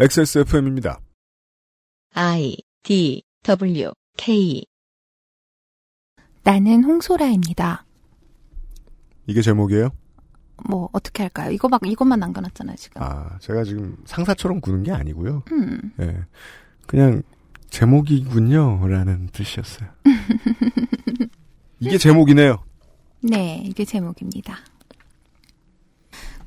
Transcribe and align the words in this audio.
XSFM입니다. 0.00 1.00
I 2.14 2.56
D 2.84 3.24
W 3.42 3.90
K 4.16 4.64
나는 6.44 6.84
홍소라입니다. 6.84 7.84
이게 9.26 9.42
제목이에요? 9.42 9.90
뭐 10.68 10.88
어떻게 10.92 11.24
할까요? 11.24 11.50
이거 11.50 11.68
막 11.68 11.80
이것만 11.84 12.20
남겨놨잖아요 12.20 12.76
지금. 12.76 13.02
아, 13.02 13.38
제가 13.40 13.64
지금 13.64 13.96
상사처럼 14.06 14.60
구는 14.60 14.84
게 14.84 14.92
아니고요. 14.92 15.42
음. 15.50 15.92
예. 15.98 16.16
그냥 16.86 17.22
제목이군요. 17.70 18.86
라는 18.86 19.26
뜻이었어요. 19.32 19.88
이게 21.80 21.98
제목이네요. 21.98 22.62
네, 23.22 23.62
이게 23.64 23.84
제목입니다. 23.84 24.58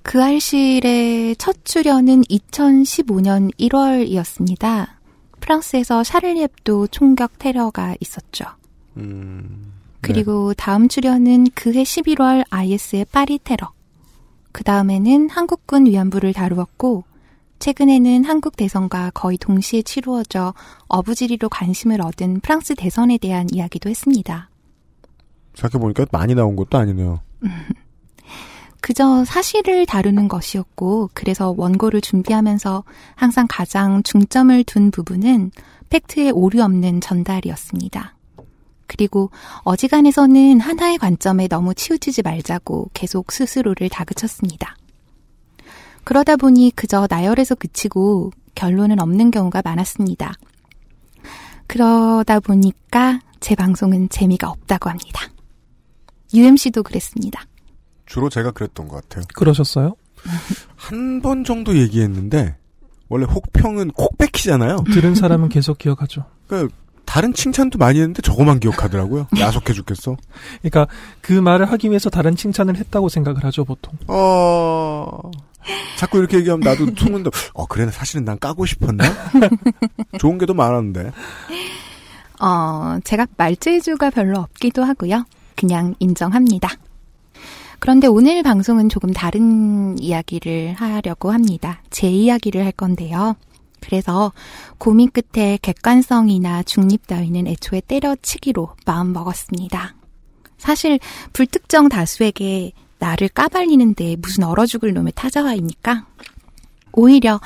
그 0.03 0.21
알실의 0.21 1.35
첫 1.37 1.63
출연은 1.63 2.23
2015년 2.23 3.53
1월이었습니다. 3.57 4.87
프랑스에서 5.39 6.03
샤를리앱도 6.03 6.87
총격 6.87 7.37
테러가 7.39 7.95
있었죠. 7.99 8.45
음, 8.97 9.73
그리고 10.01 10.53
다음 10.53 10.87
출연은 10.87 11.47
그해 11.53 11.83
11월 11.83 12.45
IS의 12.49 13.05
파리 13.11 13.39
테러. 13.43 13.71
그 14.51 14.63
다음에는 14.63 15.29
한국군 15.29 15.85
위안부를 15.85 16.33
다루었고, 16.33 17.03
최근에는 17.59 18.25
한국 18.25 18.57
대선과 18.57 19.11
거의 19.13 19.37
동시에 19.37 19.83
치루어져 19.83 20.53
어부지리로 20.87 21.47
관심을 21.49 22.01
얻은 22.01 22.39
프랑스 22.41 22.73
대선에 22.75 23.19
대한 23.19 23.47
이야기도 23.51 23.89
했습니다. 23.89 24.49
생각해보니까 25.53 26.07
많이 26.11 26.33
나온 26.33 26.55
것도 26.55 26.77
아니네요. 26.77 27.21
그저 28.81 29.23
사실을 29.23 29.85
다루는 29.85 30.27
것이었고, 30.27 31.11
그래서 31.13 31.53
원고를 31.55 32.01
준비하면서 32.01 32.83
항상 33.15 33.45
가장 33.47 34.03
중점을 34.03 34.63
둔 34.63 34.91
부분은 34.91 35.51
팩트에 35.89 36.31
오류 36.31 36.63
없는 36.63 36.99
전달이었습니다. 36.99 38.15
그리고 38.87 39.29
어지간해서는 39.63 40.59
하나의 40.59 40.97
관점에 40.97 41.47
너무 41.47 41.73
치우치지 41.73 42.23
말자고 42.23 42.89
계속 42.93 43.31
스스로를 43.31 43.87
다그쳤습니다. 43.87 44.75
그러다 46.03 46.35
보니 46.35 46.71
그저 46.75 47.07
나열에서 47.09 47.55
그치고 47.55 48.31
결론은 48.55 48.99
없는 48.99 49.31
경우가 49.31 49.61
많았습니다. 49.63 50.33
그러다 51.67 52.39
보니까 52.41 53.21
제 53.39 53.55
방송은 53.55 54.09
재미가 54.09 54.49
없다고 54.49 54.89
합니다. 54.89 55.21
UMC도 56.33 56.83
그랬습니다. 56.83 57.45
주로 58.11 58.29
제가 58.29 58.51
그랬던 58.51 58.87
것 58.89 58.95
같아요. 59.07 59.23
그러셨어요? 59.33 59.95
한 60.75 61.21
번 61.21 61.43
정도 61.43 61.77
얘기했는데, 61.77 62.55
원래 63.09 63.25
혹평은 63.25 63.91
콕 63.91 64.17
뺏기잖아요. 64.17 64.83
들은 64.93 65.15
사람은 65.15 65.49
계속 65.49 65.77
기억하죠. 65.77 66.25
그러니까 66.47 66.75
다른 67.05 67.33
칭찬도 67.33 67.77
많이 67.77 67.99
했는데 67.99 68.21
저거만 68.21 68.59
기억하더라고요. 68.59 69.27
야속해 69.39 69.73
죽겠어. 69.73 70.17
그러니까 70.61 70.87
그 71.21 71.33
말을 71.33 71.71
하기 71.71 71.89
위해서 71.89 72.09
다른 72.09 72.35
칭찬을 72.35 72.75
했다고 72.77 73.09
생각을 73.09 73.43
하죠, 73.45 73.63
보통. 73.65 73.93
어... 74.07 75.31
자꾸 75.97 76.17
이렇게 76.17 76.37
얘기하면 76.37 76.61
나도 76.61 76.87
속는다. 76.97 77.29
어, 77.53 77.65
그래, 77.67 77.89
사실은 77.91 78.25
난 78.25 78.39
까고 78.39 78.65
싶었나? 78.65 79.03
좋은 80.19 80.37
게 80.37 80.45
더 80.45 80.53
많았는데. 80.53 81.11
어, 82.41 82.97
제가 83.03 83.27
말재주가 83.37 84.09
별로 84.09 84.39
없기도 84.39 84.83
하고요. 84.83 85.25
그냥 85.55 85.93
인정합니다. 85.99 86.69
그런데 87.81 88.05
오늘 88.05 88.43
방송은 88.43 88.89
조금 88.89 89.11
다른 89.11 89.97
이야기를 89.97 90.75
하려고 90.75 91.31
합니다. 91.31 91.81
제 91.89 92.07
이야기를 92.07 92.63
할 92.63 92.71
건데요. 92.71 93.35
그래서 93.79 94.31
고민 94.77 95.09
끝에 95.09 95.57
객관성이나 95.59 96.61
중립 96.61 97.07
따위는 97.07 97.47
애초에 97.47 97.81
때려치기로 97.81 98.75
마음 98.85 99.13
먹었습니다. 99.13 99.95
사실 100.59 100.99
불특정 101.33 101.89
다수에게 101.89 102.73
나를 102.99 103.29
까발리는데 103.29 104.17
무슨 104.21 104.43
얼어 104.43 104.67
죽을 104.67 104.93
놈의 104.93 105.13
타자와입니까? 105.15 106.05
오히려 106.91 107.41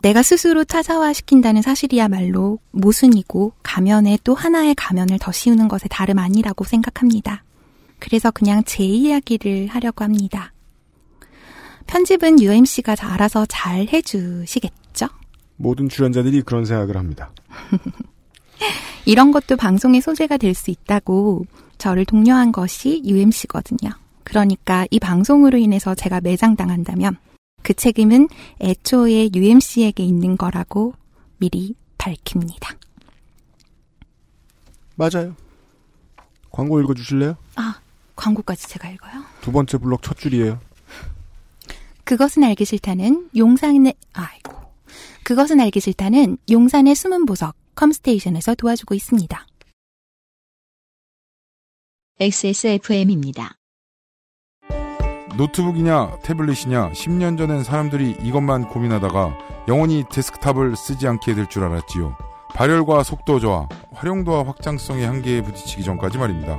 내가 0.00 0.22
스스로 0.22 0.62
타자화시킨다는 0.62 1.60
사실이야말로 1.60 2.60
모순이고 2.70 3.54
가면에 3.64 4.16
또 4.22 4.36
하나의 4.36 4.76
가면을 4.76 5.18
더 5.18 5.32
씌우는 5.32 5.66
것에 5.66 5.88
다름 5.88 6.20
아니라고 6.20 6.62
생각합니다. 6.62 7.42
그래서 8.02 8.32
그냥 8.32 8.64
제 8.64 8.82
이야기를 8.82 9.68
하려고 9.68 10.02
합니다. 10.02 10.52
편집은 11.86 12.40
UMC가 12.40 12.96
알아서 12.98 13.46
잘 13.48 13.86
해주시겠죠? 13.92 15.06
모든 15.56 15.88
출연자들이 15.88 16.42
그런 16.42 16.64
생각을 16.64 16.96
합니다. 16.96 17.30
이런 19.06 19.30
것도 19.30 19.56
방송의 19.56 20.00
소재가 20.00 20.36
될 20.36 20.52
수 20.52 20.72
있다고 20.72 21.46
저를 21.78 22.04
독려한 22.04 22.50
것이 22.50 23.02
UMC거든요. 23.04 23.90
그러니까 24.24 24.84
이 24.90 24.98
방송으로 24.98 25.58
인해서 25.58 25.94
제가 25.94 26.20
매장당한다면 26.22 27.16
그 27.62 27.72
책임은 27.72 28.28
애초에 28.60 29.30
UMC에게 29.32 30.02
있는 30.02 30.36
거라고 30.36 30.94
미리 31.38 31.76
밝힙니다. 31.98 32.76
맞아요. 34.96 35.36
광고 36.50 36.80
읽어주실래요? 36.80 37.36
아, 37.54 37.76
광고까지 38.22 38.68
제가 38.68 38.88
읽어요? 38.90 39.24
두 39.40 39.50
번째 39.50 39.78
블록 39.78 40.02
첫 40.02 40.16
줄이에요. 40.16 40.60
그것은 42.04 42.44
알기 42.44 42.64
싫다는 42.64 43.30
용산의, 43.36 43.94
아이고. 44.12 44.52
그것은 45.24 45.60
알기 45.60 45.80
싫다는 45.80 46.38
용산의 46.50 46.94
숨은 46.94 47.26
보석 47.26 47.54
컴스테이션에서 47.74 48.54
도와주고 48.54 48.94
있습니다. 48.94 49.46
XSFM입니다. 52.20 53.56
노트북이냐 55.36 56.18
태블릿이냐 56.22 56.92
10년 56.92 57.38
전엔 57.38 57.64
사람들이 57.64 58.16
이것만 58.22 58.68
고민하다가 58.68 59.38
영원히 59.68 60.04
데스크탑을 60.10 60.76
쓰지 60.76 61.08
않게 61.08 61.34
될 61.34 61.46
줄 61.48 61.64
알았지요. 61.64 62.16
발열과 62.54 63.02
속도 63.02 63.40
저하, 63.40 63.66
활용도와 63.92 64.46
확장성의 64.46 65.06
한계에 65.06 65.40
부딪히기 65.42 65.82
전까지 65.84 66.18
말입니다. 66.18 66.58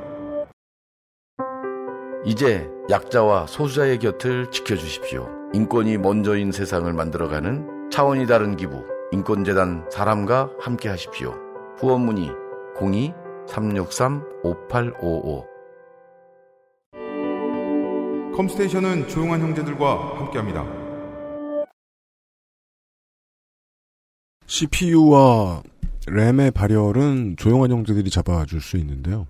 이제 2.23 2.69
약자와 2.89 3.47
소수자의 3.47 3.97
곁을 3.97 4.51
지켜주십시오. 4.51 5.27
인권이 5.53 5.97
먼저인 5.97 6.51
세상을 6.51 6.93
만들어가는 6.93 7.89
차원이 7.91 8.27
다른 8.27 8.55
기부, 8.55 8.85
인권재단 9.11 9.89
사람과 9.89 10.51
함께 10.59 10.87
하십시오. 10.89 11.33
후원 11.77 12.01
문의 12.01 12.29
02-363-5855 12.77 15.49
컴스테이션은 18.35 19.07
조용한 19.07 19.41
형제들과 19.41 20.19
함께합니다. 20.19 20.63
CPU와 24.45 25.63
램의 26.07 26.51
발열은 26.51 27.37
조용한 27.37 27.71
형제들이 27.71 28.11
잡아줄 28.11 28.61
수 28.61 28.77
있는데요. 28.77 29.25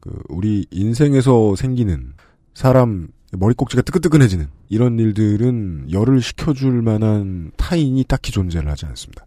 그 0.00 0.22
우리 0.28 0.66
인생에서 0.70 1.56
생기는 1.56 2.14
사람 2.54 3.08
머리꼭지가 3.32 3.82
뜨끈뜨끈해지는 3.82 4.48
이런 4.68 4.98
일들은 4.98 5.92
열을 5.92 6.20
식혀줄 6.20 6.82
만한 6.82 7.52
타인이 7.56 8.02
딱히 8.04 8.32
존재를 8.32 8.68
하지 8.70 8.86
않습니다. 8.86 9.26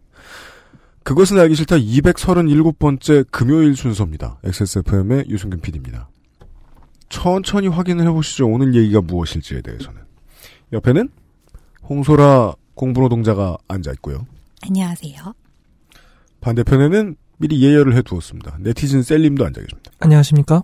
그것은 1.04 1.38
알기 1.40 1.56
싫다 1.56 1.78
237번째 1.78 3.26
금요일 3.30 3.76
순서입니다. 3.76 4.40
XSFM의 4.44 5.26
유승균 5.30 5.62
PD입니다. 5.62 6.10
천천히 7.10 7.68
확인을 7.68 8.08
해보시죠. 8.08 8.48
오늘 8.48 8.74
얘기가 8.74 9.02
무엇일지에 9.02 9.62
대해서는. 9.62 10.02
옆에는 10.72 11.10
홍소라 11.88 12.56
공부노동자가 12.76 13.58
앉아있고요. 13.68 14.26
안녕하세요. 14.66 15.34
반대편에는 16.42 17.16
미리 17.38 17.62
예열을 17.64 17.96
해두었습니다. 17.98 18.58
네티즌 18.60 19.04
셀님도 19.04 19.46
앉아 19.46 19.62
계십니다. 19.62 19.92
안녕하십니까? 20.00 20.64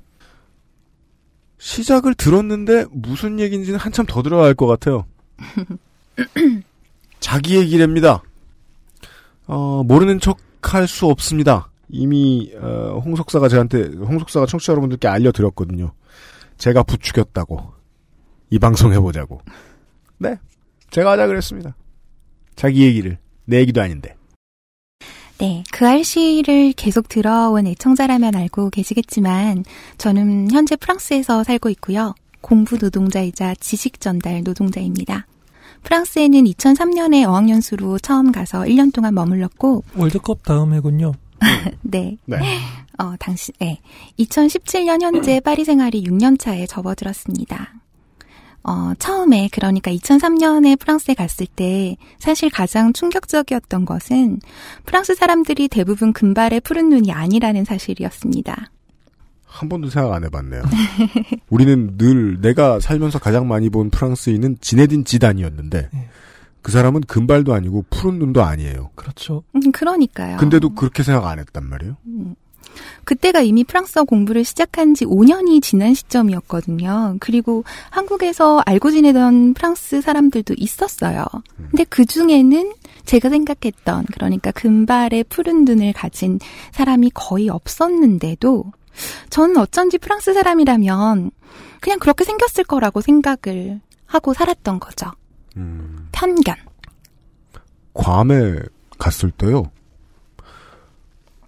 시작을 1.57 2.13
들었는데 2.13 2.85
무슨 2.91 3.39
얘기인지는 3.39 3.79
한참 3.79 4.05
더 4.05 4.21
들어야 4.23 4.45
할 4.45 4.53
것 4.55 4.65
같아요. 4.67 5.05
자기 7.19 7.55
얘기랍니다. 7.57 8.21
어, 9.47 9.83
모르는 9.83 10.19
척 10.19 10.37
할 10.61 10.87
수 10.87 11.05
없습니다. 11.07 11.71
이미 11.87 12.51
어, 12.57 13.01
홍석사가 13.03 13.47
저한테 13.47 13.83
홍석사가 13.95 14.45
청취자 14.45 14.73
여러분들께 14.73 15.07
알려드렸거든요. 15.07 15.93
제가 16.57 16.83
부추겼다고 16.83 17.73
이 18.49 18.59
방송 18.59 18.91
해보자고. 18.91 19.41
네, 20.17 20.37
제가 20.91 21.11
하자 21.11 21.27
그랬습니다. 21.27 21.75
자기 22.57 22.83
얘기를 22.83 23.17
내 23.45 23.59
얘기도 23.59 23.81
아닌데. 23.81 24.15
네, 25.39 25.63
그 25.71 25.87
알씨를 25.87 26.73
계속 26.73 27.07
들어온 27.07 27.65
애청자라면 27.65 28.35
알고 28.35 28.71
계시겠지만 28.71 29.63
저는 29.97 30.51
현재 30.51 30.75
프랑스에서 30.75 31.45
살고 31.45 31.69
있고요. 31.69 32.13
공부 32.41 32.77
노동자이자 32.77 33.55
지식 33.55 34.01
전달 34.01 34.43
노동자입니다. 34.43 35.27
프랑스에는 35.83 36.43
2003년에 36.43 37.25
어학연수로 37.25 37.99
처음 37.99 38.33
가서 38.33 38.63
1년 38.63 38.93
동안 38.93 39.13
머물렀고 39.13 39.83
월드컵 39.95 40.43
다음 40.43 40.73
해군요. 40.73 41.13
네. 41.83 42.17
네. 42.25 42.37
어, 42.97 43.15
당시, 43.17 43.53
네. 43.59 43.79
2017년 44.19 45.01
현재 45.01 45.39
파리 45.39 45.63
생활이 45.63 46.03
6년 46.03 46.37
차에 46.37 46.67
접어들었습니다. 46.67 47.78
어, 48.63 48.93
처음에, 48.99 49.49
그러니까 49.51 49.91
2003년에 49.91 50.77
프랑스에 50.79 51.13
갔을 51.13 51.47
때 51.47 51.95
사실 52.17 52.49
가장 52.49 52.93
충격적이었던 52.93 53.85
것은 53.85 54.39
프랑스 54.85 55.15
사람들이 55.15 55.67
대부분 55.69 56.13
금발의 56.13 56.61
푸른 56.61 56.89
눈이 56.89 57.11
아니라는 57.11 57.65
사실이었습니다. 57.65 58.69
한 59.45 59.67
번도 59.67 59.89
생각 59.89 60.13
안 60.13 60.23
해봤네요. 60.23 60.61
우리는 61.49 61.97
늘 61.97 62.39
내가 62.41 62.79
살면서 62.79 63.19
가장 63.19 63.47
많이 63.47 63.69
본 63.69 63.89
프랑스인은 63.89 64.57
지네딘 64.61 65.05
지단이었는데 65.05 65.89
네. 65.91 66.09
그 66.61 66.71
사람은 66.71 67.01
금발도 67.01 67.53
아니고 67.53 67.85
푸른 67.89 68.19
눈도 68.19 68.43
아니에요. 68.43 68.91
그렇죠. 68.95 69.43
음, 69.55 69.71
그러니까요. 69.71 70.37
근데도 70.37 70.75
그렇게 70.75 71.03
생각 71.03 71.25
안 71.25 71.39
했단 71.39 71.67
말이에요. 71.67 71.95
음. 72.05 72.35
그때가 73.03 73.41
이미 73.41 73.63
프랑스어 73.63 74.03
공부를 74.03 74.43
시작한 74.43 74.93
지 74.93 75.05
5년이 75.05 75.61
지난 75.61 75.93
시점이었거든요. 75.93 77.17
그리고 77.19 77.63
한국에서 77.89 78.61
알고 78.65 78.91
지내던 78.91 79.53
프랑스 79.53 80.01
사람들도 80.01 80.55
있었어요. 80.57 81.25
근데 81.69 81.83
그 81.85 82.05
중에는 82.05 82.73
제가 83.05 83.29
생각했던, 83.29 84.05
그러니까 84.13 84.51
금발의 84.51 85.25
푸른 85.25 85.65
눈을 85.65 85.93
가진 85.93 86.39
사람이 86.71 87.11
거의 87.13 87.49
없었는데도, 87.49 88.71
저는 89.29 89.57
어쩐지 89.57 89.97
프랑스 89.97 90.33
사람이라면 90.33 91.31
그냥 91.79 91.99
그렇게 91.99 92.23
생겼을 92.23 92.63
거라고 92.65 93.01
생각을 93.01 93.79
하고 94.05 94.33
살았던 94.33 94.79
거죠. 94.79 95.11
음, 95.57 96.07
편견. 96.11 96.55
괌에 97.93 98.55
갔을 98.97 99.31
때요. 99.31 99.71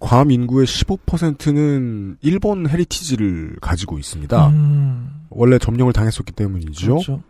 괌 0.02 0.32
인구의 0.32 0.66
15%는 0.66 2.16
일본 2.22 2.68
헤리티지를 2.68 3.58
가지고 3.60 4.00
있습니다. 4.00 4.48
음, 4.48 5.26
원래 5.30 5.58
점령을 5.58 5.92
당했었기 5.92 6.32
때문이죠. 6.32 6.94
그렇죠. 6.94 7.22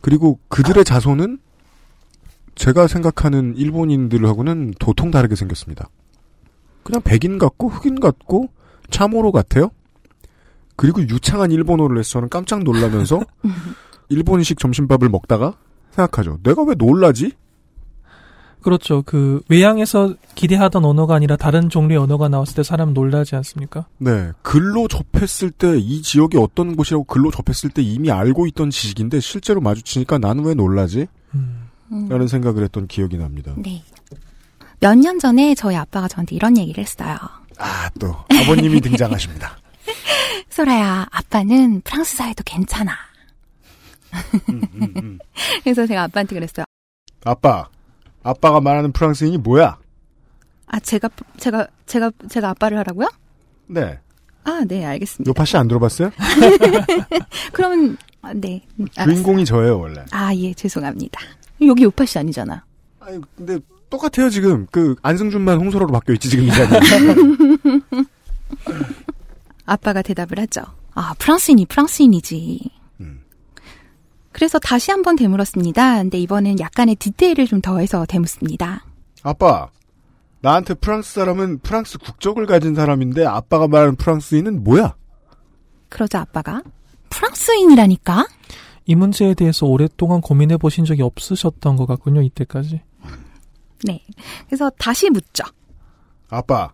그리고 0.00 0.40
그들의 0.48 0.84
자손은 0.84 1.38
제가 2.56 2.88
생각하는 2.88 3.54
일본인들하고는 3.56 4.74
도통 4.80 5.12
다르게 5.12 5.36
생겼습니다. 5.36 5.88
그냥 6.82 7.00
백인 7.02 7.38
같고 7.38 7.68
흑인 7.68 8.00
같고 8.00 8.48
참호로 8.90 9.30
같아요. 9.30 9.70
그리고 10.74 11.00
유창한 11.02 11.52
일본어를 11.52 11.98
해서 11.98 12.10
저는 12.10 12.28
깜짝 12.28 12.64
놀라면서 12.64 13.20
일본식 14.10 14.58
점심밥을 14.58 15.08
먹다가 15.08 15.56
생각하죠. 15.92 16.38
내가 16.42 16.64
왜 16.64 16.74
놀라지? 16.74 17.32
그렇죠. 18.68 19.02
그 19.06 19.40
외향에서 19.48 20.14
기대하던 20.34 20.84
언어가 20.84 21.14
아니라 21.14 21.36
다른 21.36 21.70
종류의 21.70 21.98
언어가 21.98 22.28
나왔을 22.28 22.54
때 22.56 22.62
사람 22.62 22.92
놀라지 22.92 23.34
않습니까? 23.36 23.86
네. 23.98 24.30
글로 24.42 24.88
접했을 24.88 25.50
때 25.50 25.78
이 25.78 26.02
지역이 26.02 26.36
어떤 26.36 26.76
곳이라고 26.76 27.04
글로 27.04 27.30
접했을 27.30 27.70
때 27.70 27.80
이미 27.82 28.10
알고 28.10 28.46
있던 28.48 28.70
지식인데 28.70 29.20
실제로 29.20 29.60
마주치니까 29.60 30.18
나는 30.18 30.44
왜 30.44 30.54
놀라지? 30.54 31.06
음, 31.34 31.68
음. 31.92 32.08
라는 32.08 32.28
생각을 32.28 32.62
했던 32.64 32.86
기억이 32.86 33.16
납니다. 33.16 33.52
네. 33.56 33.82
몇 34.80 34.94
년 34.96 35.18
전에 35.18 35.54
저희 35.54 35.74
아빠가 35.76 36.06
저한테 36.08 36.36
이런 36.36 36.56
얘기를 36.56 36.82
했어요. 36.82 37.16
아, 37.58 37.88
또 37.98 38.14
아버님이 38.30 38.80
등장하십니다. 38.80 39.58
소라야, 40.50 41.06
아빠는 41.10 41.80
프랑스 41.80 42.16
사회도 42.16 42.42
괜찮아. 42.44 42.92
음, 44.50 44.62
음, 44.74 44.92
음. 44.96 45.18
그래서 45.64 45.86
제가 45.86 46.04
아빠한테 46.04 46.34
그랬어요. 46.34 46.64
아빠, 47.24 47.68
아빠가 48.28 48.60
말하는 48.60 48.92
프랑스인이 48.92 49.38
뭐야? 49.38 49.78
아, 50.66 50.80
제가, 50.80 51.08
제가, 51.38 51.66
제가, 51.86 52.10
제가 52.28 52.50
아빠를 52.50 52.76
하라고요? 52.78 53.08
네. 53.68 53.98
아, 54.44 54.62
네, 54.66 54.84
알겠습니다. 54.84 55.28
요파 55.28 55.44
씨 55.44 55.56
안 55.56 55.66
들어봤어요? 55.68 56.10
그러면, 57.52 57.96
아, 58.22 58.32
네. 58.34 58.62
음, 58.78 58.86
알았어요. 58.96 59.14
주인공이 59.14 59.44
저예요, 59.46 59.78
원래. 59.80 60.04
아, 60.10 60.34
예, 60.34 60.52
죄송합니다. 60.54 61.20
여기 61.66 61.84
요파 61.84 62.04
씨 62.04 62.18
아니잖아. 62.18 62.64
아니, 63.00 63.18
근데 63.36 63.58
똑같아요, 63.90 64.28
지금. 64.30 64.66
그, 64.70 64.94
안승준만 65.02 65.58
홍소라로 65.58 65.90
바뀌어 65.92 66.14
있지, 66.14 66.28
지금 66.28 66.44
이 66.44 66.50
자리. 66.50 66.68
아빠가 69.64 70.02
대답을 70.02 70.38
하죠. 70.40 70.62
아, 70.94 71.14
프랑스인이 71.18 71.66
프랑스인이지. 71.66 72.70
음. 74.38 74.48
그래서 74.48 74.60
다시 74.60 74.92
한번 74.92 75.16
되물었습니다. 75.16 75.96
근데 75.96 76.18
이번엔 76.18 76.60
약간의 76.60 76.94
디테일을 76.94 77.48
좀 77.48 77.60
더해서 77.60 78.06
되묻습니다. 78.06 78.84
아빠, 79.24 79.68
나한테 80.40 80.74
프랑스 80.74 81.14
사람은 81.14 81.58
프랑스 81.58 81.98
국적을 81.98 82.46
가진 82.46 82.76
사람인데 82.76 83.26
아빠가 83.26 83.66
말하는 83.66 83.96
프랑스인은 83.96 84.62
뭐야? 84.62 84.94
그러자 85.88 86.20
아빠가 86.20 86.62
프랑스인이라니까? 87.10 88.28
이 88.86 88.94
문제에 88.94 89.34
대해서 89.34 89.66
오랫동안 89.66 90.20
고민해 90.20 90.56
보신 90.56 90.84
적이 90.84 91.02
없으셨던 91.02 91.74
것 91.74 91.86
같군요. 91.86 92.22
이때까지. 92.22 92.80
네. 93.84 94.04
그래서 94.46 94.70
다시 94.78 95.10
묻죠. 95.10 95.44
아빠, 96.30 96.70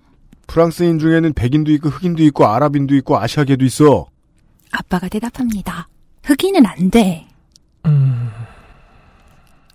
프랑스인 0.47 0.99
중에는 0.99 1.33
백인도 1.33 1.73
있고 1.73 1.89
흑인도 1.89 2.23
있고 2.25 2.47
아랍인도 2.47 2.95
있고 2.97 3.19
아시아계도 3.19 3.65
있어. 3.65 4.07
아빠가 4.71 5.09
대답합니다. 5.09 5.89
흑인은 6.25 6.67
안 6.67 6.91
돼. 6.91 7.27
음, 7.87 8.31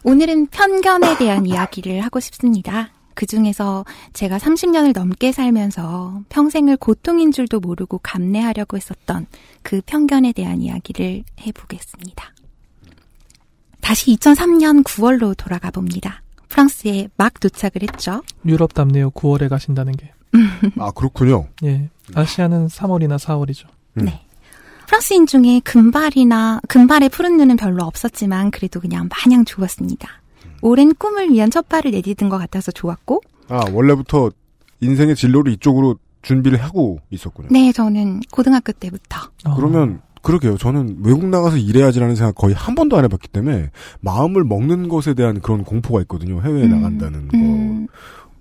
오늘은 0.04 0.48
편견에 0.48 1.18
대한 1.18 1.46
이야기를 1.46 2.02
하고 2.02 2.20
싶습니다. 2.20 2.90
그 3.13 3.25
중에서 3.25 3.84
제가 4.13 4.38
30년을 4.38 4.94
넘게 4.98 5.34
살면서 5.34 6.22
평생을 6.30 6.78
고통인 6.78 7.34
줄도 7.34 7.60
모르고 7.60 8.00
감내하려고 8.00 8.78
했었던 8.78 9.28
그 9.62 9.82
편견에 9.86 10.32
대한 10.32 10.62
이야기를 10.62 11.24
해보겠습니다. 11.42 12.34
다시 13.82 14.16
2003년 14.16 14.84
9월로 14.84 15.36
돌아가 15.36 15.70
봅니다. 15.70 16.22
프랑스에 16.48 17.10
막 17.18 17.39
도착을 17.39 17.82
했죠. 17.82 18.24
유럽 18.46 18.74
답네요. 18.74 19.12
9월에 19.12 19.50
가신다는 19.50 19.94
게. 19.98 20.13
아, 20.80 20.92
그렇군요. 20.92 21.48
예. 21.63 21.89
아시아는 22.16 22.68
3월이나 22.68 23.18
4월이죠. 23.18 23.68
음. 23.98 24.06
네. 24.06 24.25
프랑스인 24.89 25.27
중에 25.27 25.60
금발이나 25.60 26.62
금발의 26.67 27.10
푸른 27.10 27.38
눈은 27.38 27.58
별로 27.58 27.84
없었지만 27.86 28.50
그래도 28.50 28.79
그냥 28.79 29.08
마냥 29.08 29.46
좋았습니다. 29.46 30.10
오랜 30.63 30.96
꿈을 30.96 31.31
위한 31.31 31.51
첫 31.51 31.69
발을 31.69 31.91
내디딘 31.91 32.27
것 32.27 32.39
같아서 32.39 32.72
좋았고, 32.72 33.22
아, 33.50 33.65
원래부터 33.72 34.31
인생의 34.79 35.15
진로를 35.15 35.53
이쪽으로 35.53 36.00
준비를 36.24 36.63
하고 36.63 37.00
있었군요. 37.12 37.50
네, 37.51 37.72
저는 37.72 38.22
고등학교 38.31 38.72
때부터. 38.72 39.19
어, 39.46 39.55
그러면 39.55 40.01
그러게요. 40.24 40.58
저는 40.58 40.98
외국 41.03 41.24
나가서 41.27 41.58
일해야지라는 41.58 42.15
생각 42.15 42.34
거의 42.34 42.55
한 42.55 42.74
번도 42.74 42.98
안 42.98 43.03
해봤기 43.03 43.27
때문에 43.27 43.69
마음을 44.00 44.43
먹는 44.43 44.89
것에 44.89 45.13
대한 45.13 45.39
그런 45.39 45.63
공포가 45.65 46.01
있거든요. 46.01 46.41
해외에 46.41 46.63
음, 46.63 46.72
나간다는 46.72 47.27
거. 47.27 47.38
음, 47.38 47.88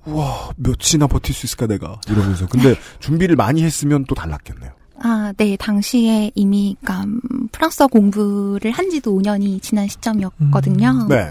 우와, 0.06 0.52
몇이나 0.56 1.08
버틸 1.08 1.34
수 1.34 1.44
있을까 1.44 1.66
내가 1.66 2.00
이러면서. 2.08 2.46
근데 2.46 2.74
준비를 3.00 3.36
많이 3.36 3.62
했으면 3.62 4.06
또 4.08 4.14
달랐겠네요. 4.14 4.77
아, 5.00 5.32
네, 5.36 5.56
당시에 5.56 6.30
이미, 6.34 6.76
그니까, 6.80 7.04
음, 7.04 7.20
프랑스어 7.52 7.86
공부를 7.86 8.70
한 8.72 8.90
지도 8.90 9.16
5년이 9.18 9.62
지난 9.62 9.86
시점이었거든요. 9.88 11.06
네. 11.08 11.30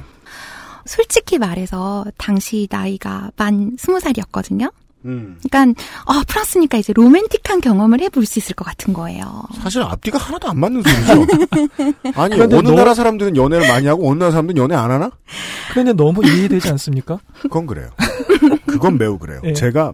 솔직히 0.86 1.38
말해서, 1.38 2.05
당시 2.17 2.67
나이가 2.71 3.29
만 3.36 3.75
20살이었거든요. 3.75 4.71
음. 5.05 5.38
그러니까, 5.50 5.81
아, 6.05 6.24
프랑스니까 6.27 6.77
이제 6.77 6.93
로맨틱한 6.93 7.62
경험을 7.62 8.01
해볼 8.01 8.25
수 8.25 8.39
있을 8.39 8.55
것 8.55 8.63
같은 8.65 8.93
거예요. 8.93 9.43
사실 9.62 9.81
앞뒤가 9.81 10.17
하나도 10.17 10.50
안 10.50 10.59
맞는 10.59 10.81
소리죠. 10.83 11.25
아니 12.15 12.39
어느 12.41 12.53
너- 12.53 12.62
나라 12.75 12.93
사람들은 12.93 13.36
연애를 13.36 13.67
많이 13.67 13.86
하고 13.88 14.09
어느 14.09 14.19
나라 14.19 14.31
사람들은 14.31 14.62
연애 14.62 14.75
안 14.75 14.91
하나? 14.91 15.12
그런데 15.71 15.93
너무 15.93 16.25
이해되지 16.25 16.69
않습니까? 16.71 17.19
그건 17.41 17.67
그래요. 17.67 17.89
그건 18.65 18.97
매우 18.97 19.17
그래요. 19.17 19.41
예. 19.45 19.53
제가 19.53 19.93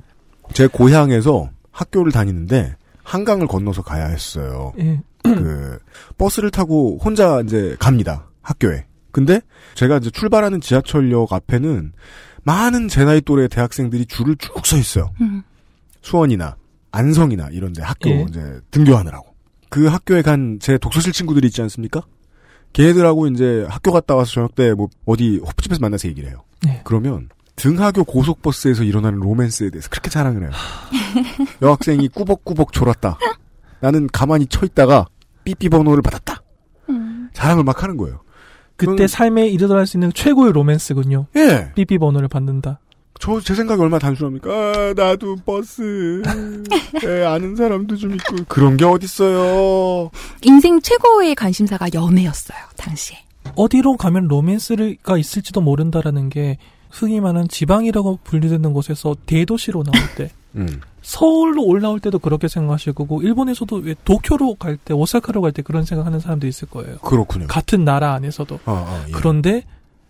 제 0.54 0.68
고향에서 0.68 1.50
학교를 1.72 2.12
다니는데 2.12 2.76
한강을 3.04 3.48
건너서 3.48 3.82
가야 3.82 4.08
했어요. 4.08 4.74
예. 4.80 5.02
그 5.24 5.80
버스를 6.18 6.52
타고 6.52 6.98
혼자 7.04 7.42
이제 7.42 7.76
갑니다. 7.80 8.30
학교에. 8.42 8.86
근데 9.12 9.42
제가 9.76 9.98
이제 9.98 10.10
출발하는 10.10 10.60
지하철역 10.62 11.32
앞에는 11.32 11.94
많은 12.44 12.88
제 12.90 13.06
나이 13.06 13.22
또래 13.22 13.48
대학생들이 13.48 14.06
줄을 14.08 14.36
쭉 14.38 14.66
서 14.66 14.78
있어요. 14.78 15.12
음. 15.22 15.44
수원이나 16.02 16.58
안성이나 16.92 17.50
이런 17.52 17.74
데 17.74 17.82
학교 17.82 18.10
예. 18.10 18.26
이제 18.30 18.60
등교하느라고. 18.72 19.34
그 19.70 19.88
학교에 19.88 20.22
간 20.22 20.58
제 20.60 20.78
독서실 20.78 21.14
친구들이 21.14 21.48
있지 21.48 21.62
않습니까? 21.62 22.02
걔네들하고 22.74 23.28
이제 23.28 23.66
학교 23.70 23.92
갔다 23.92 24.16
와서 24.16 24.32
저녁 24.32 24.56
때 24.56 24.74
뭐 24.74 24.90
어디 25.06 25.38
호프집에서 25.38 25.80
만나서 25.80 26.08
얘기를 26.10 26.30
해요. 26.30 26.44
예. 26.68 26.82
그러면 26.84 27.30
등하교 27.56 28.04
고속버스에서 28.06 28.84
일어나는 28.84 29.20
로맨스에 29.20 29.70
대해서 29.70 29.90
그렇게 29.90 30.10
자랑을 30.10 30.44
해요. 30.44 30.52
여학생이 31.62 32.08
꾸벅꾸벅 32.10 32.74
졸았다. 32.74 33.18
나는 33.80 34.08
가만히 34.12 34.48
쳐 34.48 34.66
있다가 34.66 35.06
삐삐 35.44 35.70
번호를 35.70 36.02
받았다. 36.02 36.42
음. 36.90 37.30
자랑을 37.34 37.64
막 37.64 37.84
하는 37.84 37.98
거예요. 37.98 38.22
그때 38.76 38.92
그건- 38.92 39.08
삶에 39.08 39.48
이르도할 39.50 39.86
수 39.86 39.98
있는 39.98 40.12
최고의 40.14 40.52
로맨스군요. 40.54 41.28
예. 41.36 41.72
삐삐 41.76 42.00
번호를 42.00 42.28
받는다. 42.28 42.80
저 43.20 43.40
제 43.40 43.54
생각이 43.54 43.80
얼마나 43.82 44.00
단순합니까? 44.00 44.50
아, 44.52 44.94
나도 44.96 45.36
버스. 45.46 46.22
예, 47.06 47.24
아는 47.24 47.56
사람도 47.56 47.96
좀 47.96 48.16
있고 48.16 48.36
그런 48.48 48.76
게 48.76 48.84
어딨어요. 48.84 50.10
인생 50.42 50.82
최고의 50.82 51.36
관심사가 51.36 51.88
연애였어요, 51.94 52.58
당시에. 52.76 53.18
어디로 53.56 53.96
가면 53.98 54.28
로맨스가 54.28 55.18
있을지도 55.18 55.62
모른다라는 55.62 56.30
게 56.30 56.58
흔히 56.94 57.20
말하는 57.20 57.48
지방이라고 57.48 58.20
분류되는 58.24 58.72
곳에서 58.74 59.16
대도시로 59.26 59.84
나올 59.84 60.06
때 60.16 60.30
음. 60.56 60.82
서울로 61.02 61.64
올라올 61.66 62.00
때도 62.00 62.20
그렇게 62.20 62.48
생각하실 62.48 62.94
거고 62.94 63.22
일본에서도 63.24 63.76
왜 63.78 63.96
도쿄로 64.06 64.56
갈 64.56 64.78
때 64.78 64.94
오사카로 64.94 65.42
갈 65.42 65.52
때 65.52 65.62
그런 65.64 65.84
생각하는 65.84 66.20
사람도 66.20 66.46
있을 66.48 66.70
거예요. 66.70 66.98
그렇군요. 67.00 67.48
같은 67.48 67.84
나라 67.84 68.14
안에서도 68.14 68.60
아, 68.66 68.72
아, 68.72 69.06
예. 69.08 69.12
그런데 69.12 69.64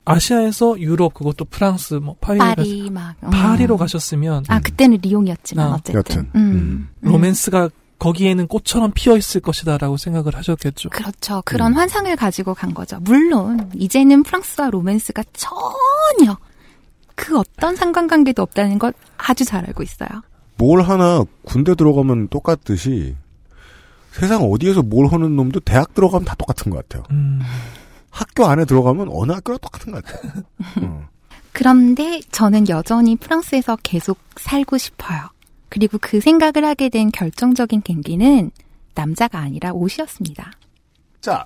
아시아에서 0.06 0.80
유럽 0.82 1.14
그것도 1.14 1.46
프랑스 1.46 1.94
뭐 1.96 2.16
파리 2.20 2.38
파리 2.38 2.90
막. 2.92 3.16
음. 3.24 3.30
파리로 3.30 3.78
가셨으면 3.78 4.44
아, 4.50 4.60
그때는 4.60 5.00
리옹이었지만 5.02 5.66
아, 5.72 5.76
어쨌든. 5.76 5.96
여튼, 5.96 6.20
음. 6.20 6.30
음. 6.36 6.90
음. 7.04 7.10
로맨스가 7.10 7.70
거기에는 8.00 8.48
꽃처럼 8.48 8.92
피어 8.94 9.16
있을 9.16 9.40
것이다라고 9.40 9.96
생각을 9.96 10.36
하셨겠죠. 10.36 10.90
그렇죠. 10.90 11.42
그런 11.46 11.72
음. 11.72 11.78
환상을 11.78 12.14
가지고 12.18 12.54
간 12.54 12.74
거죠. 12.74 13.00
물론 13.00 13.72
이제는 13.76 14.24
프랑스와 14.24 14.70
로맨스가 14.72 15.24
전혀 15.32 16.36
그 17.16 17.38
어떤 17.38 17.76
상관관계도 17.76 18.42
없다는 18.42 18.80
걸 18.80 18.94
아주 19.18 19.46
잘 19.46 19.66
알고 19.66 19.84
있어요. 19.84 20.10
뭘 20.58 20.82
하나 20.82 21.24
군대 21.44 21.76
들어가면 21.76 22.30
똑같듯이 22.30 23.16
세상 24.12 24.44
어디에서 24.44 24.84
뭘 24.84 25.08
하는 25.08 25.36
놈도 25.36 25.62
대학 25.62 25.94
들어가면 25.94 26.26
다 26.26 26.36
똑같은 26.36 26.72
것 26.72 26.88
같아요. 26.88 27.04
음, 27.12 27.42
학교 28.12 28.46
안에 28.46 28.66
들어가면 28.66 29.10
어느 29.12 29.32
학교나 29.32 29.58
똑같은 29.58 29.92
것 29.92 30.04
같아요. 30.04 30.44
음. 30.84 31.08
그런데 31.52 32.20
저는 32.32 32.70
여전히 32.70 33.16
프랑스에서 33.16 33.78
계속 33.84 34.18
살고 34.38 34.78
싶어요. 34.78 35.20
그리고 35.70 35.98
그 36.00 36.20
생각을 36.20 36.66
하게 36.66 36.90
된 36.90 37.12
결정적인 37.12 37.82
계기는 37.82 38.52
남자가 38.96 39.40
아니라 39.40 39.72
옷이었습니다. 39.72 40.52
자, 41.22 41.46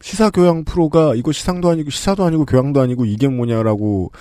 시사교양 0.00 0.64
프로가 0.64 1.14
이거 1.14 1.32
시상도 1.32 1.68
아니고 1.70 1.90
시사도 1.90 2.24
아니고 2.24 2.46
교양도 2.46 2.80
아니고 2.80 3.04
이게 3.04 3.26
뭐냐라고 3.28 4.12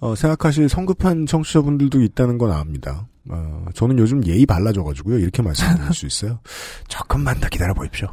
어, 0.00 0.14
생각하실 0.14 0.68
성급한 0.68 1.26
청취자분들도 1.26 2.02
있다는 2.02 2.38
건 2.38 2.52
압니다. 2.52 3.06
어, 3.28 3.66
저는 3.74 3.98
요즘 3.98 4.24
예의 4.26 4.46
발라져가지고요. 4.46 5.18
이렇게 5.18 5.42
말씀드릴 5.42 5.92
수 5.92 6.06
있어요. 6.06 6.40
조금만 6.88 7.38
더 7.38 7.48
기다려 7.48 7.74
보십시오. 7.74 8.08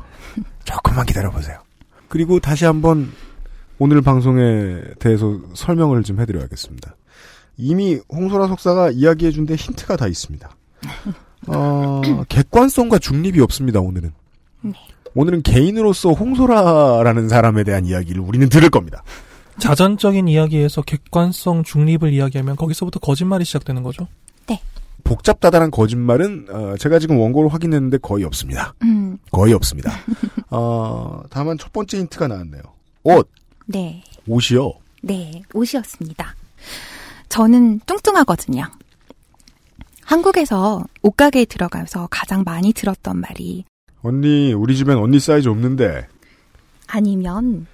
조금만 0.66 1.06
기다려 1.06 1.32
보세요. 1.32 1.60
그리고 2.10 2.40
다시 2.40 2.66
한번 2.66 3.10
오늘 3.80 4.02
방송에 4.02 4.82
대해서 5.00 5.40
설명을 5.54 6.04
좀 6.04 6.20
해드려야겠습니다. 6.20 6.96
이미 7.58 8.00
홍소라 8.10 8.48
석사가 8.48 8.92
이야기해준 8.92 9.46
데 9.46 9.56
힌트가 9.56 9.96
다 9.96 10.08
있습니다. 10.08 10.50
어, 11.48 12.02
객관성과 12.28 13.00
중립이 13.00 13.40
없습니다, 13.42 13.80
오늘은. 13.80 14.12
오늘은 15.16 15.42
개인으로서 15.42 16.12
홍소라라는 16.12 17.30
사람에 17.30 17.64
대한 17.64 17.86
이야기를 17.86 18.22
우리는 18.22 18.50
들을 18.50 18.70
겁니다. 18.70 19.04
자전적인 19.60 20.28
이야기에서 20.28 20.82
객관성 20.82 21.64
중립을 21.64 22.14
이야기하면 22.14 22.56
거기서부터 22.56 23.00
거짓말이 23.00 23.46
시작되는 23.46 23.84
거죠. 23.84 24.08
복잡다단한 25.08 25.72
거짓말은 25.72 26.48
어, 26.50 26.76
제가 26.78 27.00
지금 27.00 27.18
원고를 27.18 27.54
확인했는데 27.54 28.00
거의 28.00 28.26
없습니다. 28.26 28.74
음, 28.84 29.18
거의 29.32 29.54
없습니다. 29.54 29.92
어, 30.52 31.24
다만 31.30 31.58
첫 31.58 31.72
번째 31.72 32.00
힌트가 32.00 32.28
나왔네요. 32.28 32.62
옷, 33.04 33.30
네. 33.66 34.04
옷이요. 34.28 34.74
네, 35.02 35.44
옷이었습니다. 35.54 36.36
저는 37.30 37.80
뚱뚱하거든요. 37.86 38.66
한국에서 40.04 40.84
옷가게에 41.02 41.46
들어가서 41.46 42.08
가장 42.12 42.44
많이 42.46 42.74
들었던 42.74 43.18
말이 43.20 43.64
언니, 44.02 44.54
우리 44.54 44.76
집엔 44.76 44.98
언니 44.98 45.20
사이즈 45.20 45.48
없는데 45.48 46.06
아니면 46.88 47.66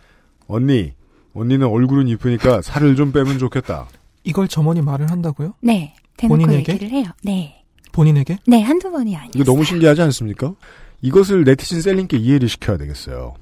언니, 0.47 0.93
언니는 1.33 1.67
얼굴은 1.67 2.07
이쁘니까 2.07 2.61
살을 2.61 2.95
좀 2.95 3.11
빼면 3.11 3.39
좋겠다. 3.39 3.87
이걸 4.23 4.47
점원이 4.47 4.81
말을 4.81 5.09
한다고요? 5.11 5.53
네, 5.61 5.95
본인에게? 6.17 6.73
얘기를 6.73 6.89
해요. 6.91 7.05
네. 7.23 7.63
본인에게? 7.91 8.39
네, 8.47 8.61
한두 8.61 8.91
번이 8.91 9.15
아니에요. 9.15 9.31
이거 9.35 9.43
너무 9.43 9.63
신기하지 9.63 10.01
않습니까? 10.01 10.53
이것을 11.01 11.43
네티즌 11.43 11.81
셀링께 11.81 12.17
이해를 12.17 12.49
시켜야 12.49 12.77
되겠어요. 12.77 13.35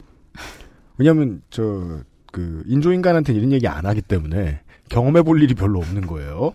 왜냐하면 0.98 1.42
저그 1.52 2.64
인조인간한테 2.68 3.34
이런 3.34 3.52
얘기 3.52 3.68
안 3.68 3.86
하기 3.86 4.02
때문에 4.02 4.60
경험해 4.90 5.22
볼 5.22 5.42
일이 5.42 5.54
별로 5.54 5.80
없는 5.80 6.06
거예요. 6.06 6.54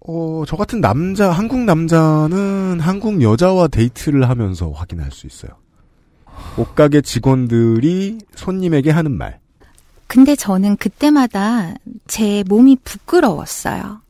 어, 0.00 0.44
저 0.46 0.56
같은 0.56 0.80
남자, 0.80 1.30
한국 1.32 1.60
남자는 1.60 2.78
한국 2.80 3.22
여자와 3.22 3.68
데이트를 3.68 4.28
하면서 4.28 4.70
확인할 4.70 5.10
수 5.10 5.26
있어요. 5.26 5.52
옷가게 6.58 7.00
직원들이 7.00 8.18
손님에게 8.34 8.90
하는 8.90 9.12
말. 9.12 9.40
근데 10.06 10.36
저는 10.36 10.76
그때마다 10.76 11.74
제 12.06 12.44
몸이 12.48 12.76
부끄러웠어요. 12.84 14.00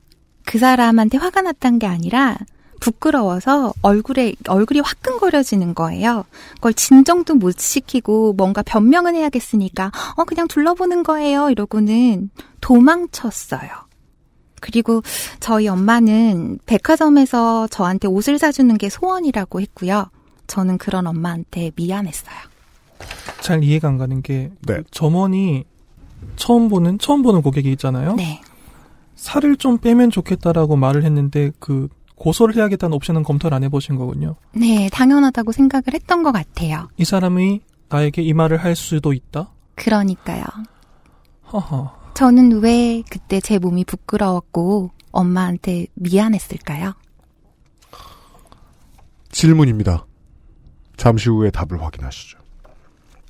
그 0.44 0.58
사람한테 0.58 1.18
화가 1.18 1.42
났던 1.42 1.78
게 1.78 1.86
아니라 1.86 2.38
부끄러워서 2.80 3.72
얼굴에 3.82 4.34
얼굴이 4.46 4.80
화끈거려지는 4.80 5.74
거예요. 5.74 6.24
그걸 6.54 6.74
진정도 6.74 7.34
못 7.34 7.58
시키고 7.58 8.34
뭔가 8.34 8.62
변명은 8.62 9.14
해야겠으니까 9.14 9.90
어 10.16 10.24
그냥 10.24 10.46
둘러보는 10.46 11.02
거예요 11.02 11.50
이러고는 11.50 12.30
도망쳤어요. 12.60 13.70
그리고 14.60 15.02
저희 15.40 15.68
엄마는 15.68 16.58
백화점에서 16.66 17.68
저한테 17.68 18.08
옷을 18.08 18.38
사주는 18.38 18.76
게 18.78 18.88
소원이라고 18.88 19.60
했고요. 19.60 20.10
저는 20.46 20.78
그런 20.78 21.06
엄마한테 21.06 21.72
미안했어요. 21.76 22.36
잘 23.40 23.62
이해가 23.62 23.88
안 23.88 23.98
가는 23.98 24.22
게 24.22 24.50
네. 24.66 24.82
점원이 24.90 25.64
처음 26.36 26.68
보는 26.68 26.98
처음 26.98 27.22
보는 27.22 27.42
고객이 27.42 27.70
있잖아요. 27.72 28.14
네. 28.14 28.40
살을 29.14 29.56
좀 29.56 29.78
빼면 29.78 30.10
좋겠다라고 30.10 30.76
말을 30.76 31.04
했는데 31.04 31.52
그 31.58 31.88
고소를 32.16 32.56
해야겠다는 32.56 32.94
옵션은 32.94 33.22
검토를 33.22 33.54
안 33.54 33.64
해보신 33.64 33.96
거군요. 33.96 34.36
네, 34.52 34.88
당연하다고 34.90 35.52
생각을 35.52 35.84
했던 35.92 36.22
것 36.22 36.32
같아요. 36.32 36.88
이 36.96 37.04
사람이 37.04 37.60
나에게 37.88 38.22
이 38.22 38.32
말을 38.32 38.56
할 38.56 38.74
수도 38.74 39.12
있다. 39.12 39.50
그러니까요. 39.74 40.44
허허. 41.52 41.94
저는 42.14 42.62
왜 42.62 43.02
그때 43.10 43.40
제 43.40 43.58
몸이 43.58 43.84
부끄러웠고 43.84 44.90
엄마한테 45.12 45.86
미안했을까요? 45.94 46.94
질문입니다. 49.30 50.06
잠시 50.96 51.28
후에 51.28 51.50
답을 51.50 51.82
확인하시죠. 51.82 52.38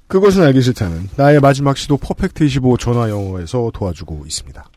그것은 0.09 0.43
알기 0.43 0.61
싫다는 0.63 1.09
나의 1.17 1.41
마지막 1.41 1.77
시도 1.77 1.97
퍼펙트 1.97 2.45
25 2.45 2.77
전화 2.79 3.11
영어에서 3.11 3.71
도와주고 3.75 4.25
있습니다. 4.27 4.71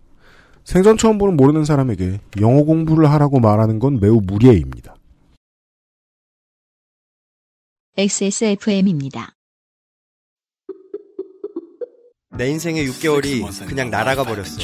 생전 0.64 0.98
처음 0.98 1.18
보는 1.18 1.36
모르는 1.36 1.66
사람에게 1.66 2.20
영어 2.42 2.64
공부를 2.64 3.10
하라고 3.12 3.40
말하는 3.40 3.80
건 3.80 4.00
매우 4.00 4.20
무례입니다. 4.22 4.96
XSFM입니다. 7.98 9.36
내 12.38 12.50
인생의 12.50 12.88
6개월이 12.88 13.68
그냥 13.68 13.90
날아가 13.90 14.24
버렸어. 14.24 14.58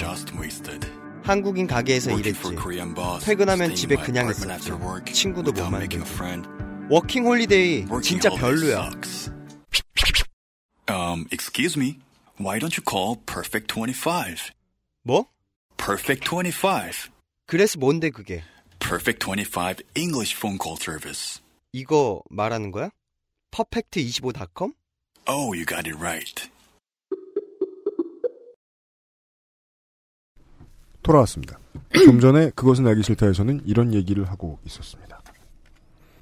한국인 1.23 1.67
가게에서 1.67 2.11
일했지. 2.11 2.55
퇴근하면 3.23 3.75
집에 3.75 3.95
그냥 3.97 4.29
있었지. 4.29 4.71
친구도 5.11 5.51
못 5.51 5.69
만들고. 5.69 6.05
워킹 6.89 7.25
홀리데이 7.25 7.85
진짜 8.01 8.29
별로야. 8.29 8.91
Um, 10.87 11.27
excuse 11.31 11.77
me. 11.77 11.99
Why 12.37 12.59
don't 12.59 12.77
you 12.77 12.83
call 12.83 13.17
Perfect 13.25 13.67
25? 13.67 14.51
뭐? 15.03 15.25
Perfect 15.77 16.25
25. 16.25 17.09
그래서 17.47 17.79
뭔데 17.79 18.09
그게? 18.09 18.43
Perfect 18.79 19.19
25 19.25 19.81
English 19.95 20.35
phone 20.35 20.57
call 20.61 20.77
service. 20.79 21.41
이거 21.71 22.21
말하는 22.29 22.71
거야? 22.71 22.89
퍼펙트25.com? 23.51 24.73
Oh, 25.27 25.53
you 25.53 25.65
got 25.65 25.87
it 25.87 25.97
right. 25.97 26.49
돌아왔습니다. 31.01 31.59
좀 31.93 32.19
전에 32.19 32.49
그것은 32.55 32.85
알기 32.87 33.03
싫다에서는 33.03 33.61
이런 33.65 33.93
얘기를 33.93 34.27
하고 34.29 34.59
있었습니다. 34.65 35.21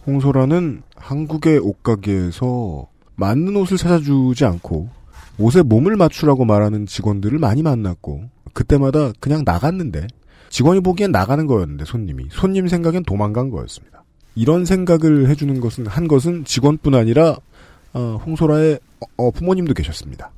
홍소라는 0.05 0.83
한국의 0.95 1.59
옷가게에서 1.59 2.89
맞는 3.23 3.55
옷을 3.55 3.77
찾아주지 3.77 4.43
않고 4.43 4.89
옷에 5.37 5.61
몸을 5.61 5.95
맞추라고 5.95 6.43
말하는 6.43 6.85
직원들을 6.85 7.39
많이 7.39 7.63
만났고 7.63 8.25
그때마다 8.51 9.13
그냥 9.21 9.43
나갔는데 9.45 10.07
직원이 10.49 10.81
보기엔 10.81 11.11
나가는 11.11 11.47
거였는데 11.47 11.85
손님이 11.85 12.27
손님 12.31 12.67
생각엔 12.67 13.03
도망간 13.03 13.49
거였습니다. 13.49 14.03
이런 14.35 14.65
생각을 14.65 15.29
해주는 15.29 15.61
것은 15.61 15.87
한 15.87 16.09
것은 16.09 16.43
직원뿐 16.43 16.95
아니라 16.95 17.37
어, 17.93 18.19
홍소라의 18.25 18.79
어, 18.99 19.05
어, 19.15 19.31
부모님도 19.31 19.73
계셨습니다. 19.73 20.31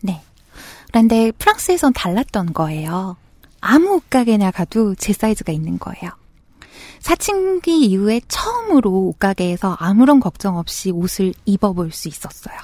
네. 0.00 0.22
그런데 0.88 1.30
프랑스에선 1.32 1.92
달랐던 1.92 2.54
거예요. 2.54 3.16
아무 3.60 3.96
옷가게나 3.96 4.50
가도 4.50 4.94
제 4.94 5.12
사이즈가 5.12 5.52
있는 5.52 5.78
거예요. 5.78 6.10
사춘기 7.00 7.84
이후에 7.86 8.20
처음으로 8.28 8.90
옷가게에서 9.08 9.76
아무런 9.78 10.20
걱정 10.20 10.56
없이 10.58 10.90
옷을 10.90 11.34
입어볼 11.44 11.92
수 11.92 12.08
있었어요. 12.08 12.56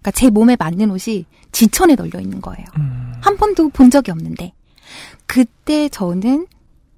그러니까 0.00 0.10
제 0.12 0.30
몸에 0.30 0.56
맞는 0.58 0.90
옷이 0.90 1.24
지천에 1.52 1.94
널려 1.94 2.20
있는 2.20 2.40
거예요. 2.40 2.66
음. 2.78 3.12
한 3.20 3.36
번도 3.36 3.70
본 3.70 3.90
적이 3.90 4.10
없는데 4.10 4.52
그때 5.26 5.88
저는 5.88 6.46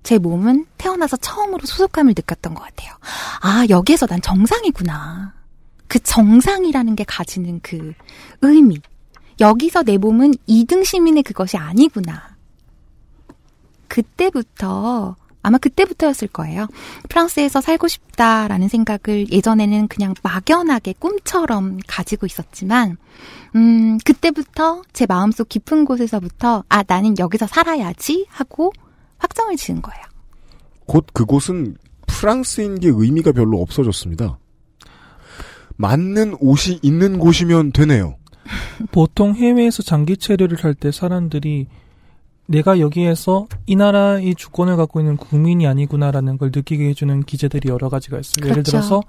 제 0.03 0.19
몸은 0.19 0.67
태어나서 0.79 1.17
처음으로 1.17 1.67
소속감을 1.67 2.15
느꼈던 2.17 2.55
것 2.55 2.63
같아요. 2.63 2.93
아 3.41 3.67
여기에서 3.69 4.07
난 4.07 4.21
정상이구나. 4.23 5.35
그 5.89 5.99
정상이라는 6.01 6.97
게 6.97 7.05
가지는 7.05 7.61
그 7.63 7.93
의미. 8.41 8.81
여기서 9.39 9.83
내 9.83 9.99
몸은 9.99 10.33
2등 10.49 10.85
시민의 10.85 11.23
그것이 11.23 11.57
아니구나. 11.57 12.37
그때부터 13.89 15.17
아마 15.47 15.59
그때부터였을 15.59 16.27
거예요. 16.27 16.67
프랑스에서 17.09 17.61
살고 17.61 17.87
싶다라는 17.87 18.67
생각을 18.67 19.31
예전에는 19.31 19.87
그냥 19.87 20.13
막연하게 20.25 20.95
꿈처럼 20.99 21.79
가지고 21.87 22.27
있었지만, 22.27 22.97
음, 23.55 23.97
그때부터 24.05 24.83
제 24.93 25.07
마음속 25.07 25.49
깊은 25.49 25.85
곳에서부터, 25.85 26.65
아, 26.69 26.83
나는 26.85 27.17
여기서 27.17 27.47
살아야지 27.47 28.27
하고 28.29 28.73
확정을 29.19 29.55
지은 29.57 29.83
거예요. 29.83 30.03
곧 30.85 31.07
그곳은 31.13 31.77
프랑스인 32.09 32.81
게 32.81 32.89
의미가 32.93 33.31
별로 33.31 33.63
없어졌습니다. 33.63 34.39
맞는 35.77 36.39
옷이 36.41 36.81
있는 36.83 37.21
곳이면 37.21 37.71
되네요. 37.71 38.17
보통 38.91 39.37
해외에서 39.37 39.85
장기 39.85 40.17
체류를 40.17 40.59
할 40.65 40.75
때 40.75 40.91
사람들이 40.91 41.69
내가 42.47 42.79
여기에서 42.81 43.47
이 43.67 43.77
나라의 43.77 44.35
주권을 44.35 44.77
갖고 44.77 45.01
있는 45.01 45.17
국민이 45.17 45.67
아니구나라는 45.67 46.39
걸 46.39 46.51
느끼게 46.55 46.89
해주는 46.91 47.23
기재들이 47.25 47.69
여러 47.69 47.89
가지가 47.89 48.19
있어요. 48.19 48.45
예를 48.45 48.63
그렇죠. 48.63 48.71
들어서 48.71 49.03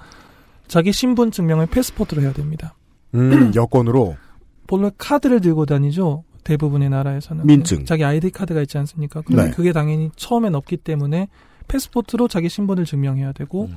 자기 0.67 0.91
신분 0.91 1.31
증명을 1.31 1.67
패스포트로 1.67 2.21
해야 2.21 2.33
됩니다. 2.33 2.75
음, 3.13 3.51
여권으로 3.55 4.17
본래 4.65 4.91
카드를 4.97 5.39
들고 5.39 5.65
다니죠. 5.65 6.23
대부분의 6.43 6.89
나라에서는 6.89 7.45
민증. 7.45 7.85
자기 7.85 8.03
아이디 8.03 8.29
카드가 8.29 8.61
있지 8.61 8.77
않습니까? 8.77 9.21
그런데 9.21 9.49
네. 9.49 9.55
그게 9.55 9.73
당연히 9.73 10.09
처음엔 10.15 10.55
없기 10.55 10.77
때문에 10.77 11.27
패스포트로 11.67 12.27
자기 12.27 12.47
신분을 12.49 12.85
증명해야 12.85 13.33
되고 13.33 13.65
음. 13.65 13.75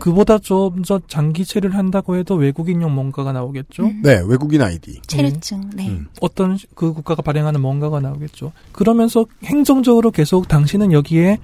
그보다 0.00 0.38
좀 0.38 0.82
더 0.82 1.00
장기 1.06 1.44
체류를 1.44 1.76
한다고 1.76 2.16
해도 2.16 2.34
외국인용 2.34 2.94
뭔가가 2.94 3.32
나오겠죠. 3.32 3.84
음. 3.84 4.02
네 4.02 4.20
외국인 4.26 4.60
아이디. 4.62 5.00
체류증, 5.06 5.70
네. 5.74 5.88
음. 5.88 6.06
어떤 6.20 6.56
시- 6.56 6.66
그 6.74 6.92
국가가 6.92 7.22
발행하는 7.22 7.60
뭔가가 7.60 8.00
나오겠죠. 8.00 8.52
그러면서 8.72 9.24
행정적으로 9.44 10.10
계속 10.10 10.48
당신은 10.48 10.92
여기에 10.92 11.38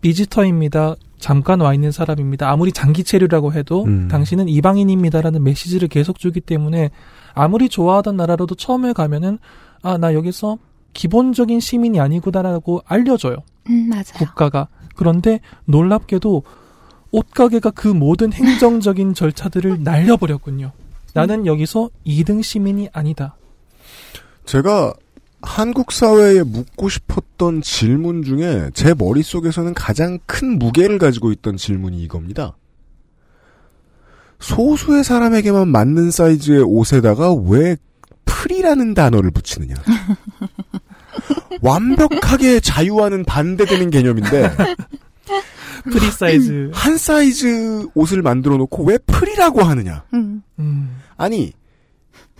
비지터입니다. 0.00 0.94
잠깐 1.18 1.60
와 1.60 1.72
있는 1.74 1.90
사람입니다. 1.90 2.48
아무리 2.50 2.70
장기 2.72 3.02
체류라고 3.02 3.52
해도 3.54 3.84
음. 3.84 4.08
당신은 4.08 4.48
이방인입니다라는 4.48 5.42
메시지를 5.42 5.88
계속 5.88 6.18
주기 6.18 6.40
때문에 6.40 6.90
아무리 7.34 7.68
좋아하던 7.68 8.16
나라로도 8.16 8.54
처음에 8.54 8.92
가면은 8.92 9.38
아 9.82 9.96
나 9.98 10.14
여기서 10.14 10.58
기본적인 10.94 11.60
시민이 11.60 12.00
아니구나라고 12.00 12.82
알려줘요. 12.86 13.36
음, 13.68 13.88
맞아요. 13.88 14.04
국가가. 14.18 14.68
그런데 14.94 15.40
놀랍게도 15.66 16.42
옷가게가 17.10 17.70
그 17.70 17.88
모든 17.88 18.32
행정적인 18.32 19.14
절차들을 19.14 19.82
날려버렸군요. 19.82 20.72
나는 21.14 21.46
여기서 21.46 21.90
2등 22.06 22.42
시민이 22.42 22.88
아니다. 22.92 23.36
제가 24.44 24.92
한국 25.42 25.92
사회에 25.92 26.42
묻고 26.42 26.88
싶었던 26.88 27.62
질문 27.62 28.22
중에 28.22 28.70
제 28.74 28.94
머릿속에서는 28.94 29.74
가장 29.74 30.18
큰 30.26 30.58
무게를 30.58 30.98
가지고 30.98 31.32
있던 31.32 31.56
질문이 31.56 32.02
이겁니다. 32.02 32.56
소수의 34.40 35.04
사람에게만 35.04 35.68
맞는 35.68 36.10
사이즈의 36.10 36.62
옷에다가 36.62 37.32
왜 37.32 37.76
프리라는 38.24 38.94
단어를 38.94 39.30
붙이느냐. 39.30 39.74
완벽하게 41.62 42.60
자유와는 42.60 43.24
반대되는 43.24 43.90
개념인데 43.90 44.50
프리 45.90 46.10
사이즈. 46.10 46.70
한 46.72 46.96
사이즈 46.96 47.86
옷을 47.94 48.22
만들어 48.22 48.56
놓고 48.56 48.84
왜 48.84 48.98
프리라고 49.06 49.62
하느냐. 49.62 50.04
음, 50.14 50.42
음. 50.58 50.96
아니 51.16 51.52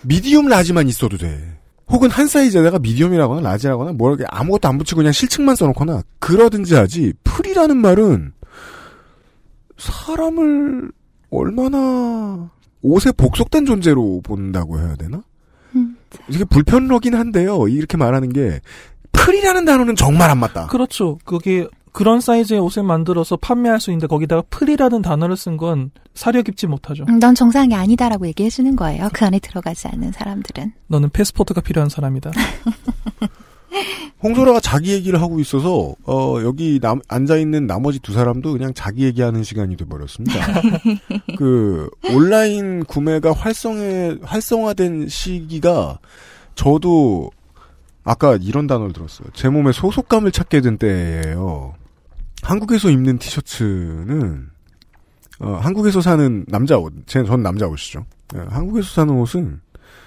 medium 0.03 0.49
large만 0.49 0.89
있어도 0.89 1.17
돼. 1.17 1.59
혹은 1.89 2.11
한 2.11 2.27
사이즈에다가 2.27 2.79
medium이라거나 2.79 3.49
large라거나 3.49 3.93
뭐 3.93 4.11
이렇게 4.11 4.25
아무것도 4.29 4.69
안 4.69 4.79
붙이고 4.79 4.99
그냥 4.99 5.13
실측만 5.13 5.55
써놓거나 5.55 6.03
그러든지 6.19 6.75
하지 6.75 7.13
프리라는 7.23 7.77
말은 7.77 8.33
사람을 9.79 10.91
얼마나 11.31 12.51
옷에 12.83 13.13
복속된 13.13 13.67
존재로 13.67 14.21
본다고 14.25 14.79
해야 14.79 14.97
되나? 14.97 15.23
음. 15.75 15.97
이게 16.29 16.45
불편하긴 16.45 17.15
한데요. 17.15 17.69
이렇게 17.69 17.97
말하는 17.97 18.33
게 18.33 18.61
프리라는 19.13 19.65
단어는 19.65 19.97
정말 19.97 20.31
안 20.31 20.39
맞다. 20.39 20.67
그렇죠. 20.67 21.19
그게 21.25 21.69
그런 21.97 22.21
사이즈의 22.21 22.61
옷을 22.61 22.83
만들어서 22.83 23.39
판매할 23.39 23.81
수 23.81 23.91
있는데 23.91 24.07
거기다가 24.07 24.43
프리라는 24.51 25.01
단어를 25.01 25.35
쓴 25.35 25.57
건 25.57 25.93
사려 26.13 26.43
깊지 26.43 26.67
못하죠. 26.67 27.07
음, 27.09 27.19
넌 27.19 27.35
정상이 27.35 27.75
아니다라고 27.75 28.27
얘기해 28.27 28.51
주는 28.51 28.77
거예요. 28.77 29.09
그 29.15 29.25
안에 29.25 29.39
들어가지 29.39 29.89
않는 29.89 30.13
사람들은. 30.13 30.73
너는 30.89 31.09
패스포트가 31.09 31.63
필요한 31.63 31.89
사람이다. 31.89 32.33
홍소라가 34.23 34.61
자기 34.61 34.93
얘기를 34.93 35.23
하고 35.23 35.41
있어서 35.41 35.95
어 36.05 36.37
여기 36.43 36.81
남, 36.83 37.01
앉아 37.09 37.39
있는 37.39 37.67
나머지 37.67 37.99
두 38.01 38.13
사람도 38.13 38.53
그냥 38.53 38.75
자기 38.75 39.05
얘기하는 39.05 39.43
시간이 39.43 39.79
돼 39.79 39.87
버렸습니다. 39.87 40.39
그 41.39 41.89
온라인 42.13 42.85
구매가 42.85 43.33
활성해 43.33 44.19
활성화된 44.23 45.09
시기가 45.09 45.99
저도 46.55 47.31
아까 48.05 48.37
이런 48.37 48.67
단어를 48.67 48.93
들었어요. 48.93 49.29
제 49.33 49.49
몸에 49.49 49.73
소속감을 49.73 50.31
찾게 50.31 50.61
된 50.61 50.77
때예요. 50.77 51.73
한국에서 52.47 52.91
입는 52.91 53.19
티셔츠는 53.19 54.49
어, 55.41 55.53
한국에서 55.57 56.01
사는 56.01 56.45
남자 56.49 56.79
옷, 56.79 56.93
제- 57.07 57.25
전 57.25 57.43
남자 57.43 57.67
옷이죠. 57.67 58.07
예, 58.37 58.41
한국에서 58.49 58.89
사는 58.89 59.13
옷은 59.15 59.61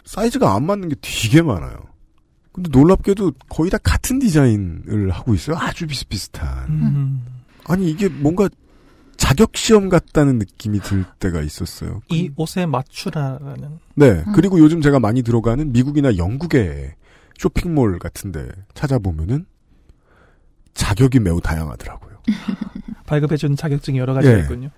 사이즈가 0.05 0.55
안 0.55 0.65
맞는 0.65 0.89
게 0.89 0.95
되게 1.01 1.41
많아요. 1.41 1.77
근데 2.51 2.69
놀랍게도 2.71 3.33
거의 3.49 3.69
다 3.69 3.77
같은 3.83 4.19
디자인을 4.19 5.11
하고 5.11 5.35
있어요. 5.35 5.55
아주 5.57 5.85
비슷비슷한. 5.85 6.69
음. 6.69 7.25
아니 7.65 7.91
이게 7.91 8.07
뭔가 8.09 8.49
자격 9.17 9.55
시험 9.55 9.89
같다는 9.89 10.39
느낌이 10.39 10.79
들 10.79 11.05
때가 11.19 11.41
있었어요. 11.41 12.01
이 12.09 12.31
옷에 12.37 12.65
맞추라라는. 12.65 13.79
네. 13.95 14.23
그리고 14.33 14.59
요즘 14.59 14.81
제가 14.81 14.99
많이 14.99 15.21
들어가는 15.21 15.71
미국이나 15.71 16.15
영국의 16.17 16.95
쇼핑몰 17.37 17.99
같은데 17.99 18.47
찾아보면은 18.73 19.45
자격이 20.73 21.19
매우 21.19 21.39
다양하더라고요. 21.41 22.08
발급해주는 23.05 23.55
자격증이 23.55 23.97
여러 23.97 24.13
가지가 24.13 24.35
예. 24.35 24.39
있군요. 24.41 24.69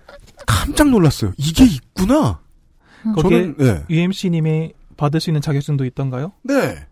깜짝 0.46 0.88
놀랐어요. 0.88 1.32
이게 1.36 1.64
있구나. 1.64 2.40
거기에 3.16 3.54
저는 3.54 3.56
네. 3.58 3.84
UMC님이 3.90 4.72
받을 4.96 5.20
수 5.20 5.30
있는 5.30 5.40
자격증도 5.40 5.84
있던가요? 5.84 6.32
네. 6.42 6.86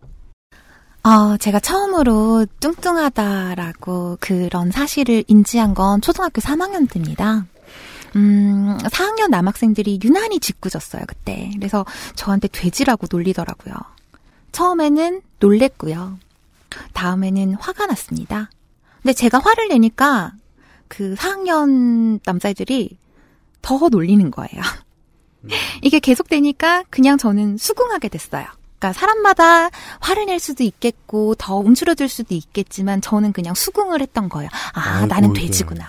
어, 1.03 1.37
제가 1.37 1.59
처음으로 1.59 2.45
뚱뚱하다라고 2.59 4.17
그런 4.19 4.69
사실을 4.71 5.23
인지한 5.27 5.73
건 5.73 6.01
초등학교 6.01 6.41
3학년 6.41 6.89
때입니다. 6.91 7.45
음, 8.15 8.77
4학년 8.83 9.29
남학생들이 9.29 9.99
유난히 10.03 10.39
짓궂었어요, 10.39 11.03
그때. 11.07 11.49
그래서 11.55 11.85
저한테 12.15 12.49
돼지라고 12.49 13.07
놀리더라고요. 13.09 13.73
처음에는 14.51 15.21
놀랬고요. 15.39 16.19
다음에는 16.93 17.55
화가 17.55 17.87
났습니다. 17.87 18.49
근데 19.01 19.13
제가 19.13 19.39
화를 19.39 19.69
내니까 19.69 20.33
그 20.91 21.15
4학년 21.15 22.19
남자애들이 22.25 22.97
더 23.61 23.77
놀리는 23.87 24.29
거예요. 24.29 24.61
이게 25.81 25.99
계속되니까 25.99 26.83
그냥 26.89 27.17
저는 27.17 27.57
수긍하게 27.57 28.09
됐어요. 28.09 28.45
그러니까 28.77 28.99
사람마다 28.99 29.69
화를 30.01 30.25
낼 30.25 30.39
수도 30.39 30.63
있겠고 30.63 31.35
더 31.35 31.55
움츠러들 31.55 32.09
수도 32.09 32.35
있겠지만 32.35 32.99
저는 32.99 33.31
그냥 33.31 33.53
수긍을 33.53 34.01
했던 34.01 34.27
거예요. 34.27 34.49
아, 34.73 34.95
아이고, 34.95 35.07
나는 35.07 35.33
네. 35.33 35.41
돼지구나. 35.41 35.87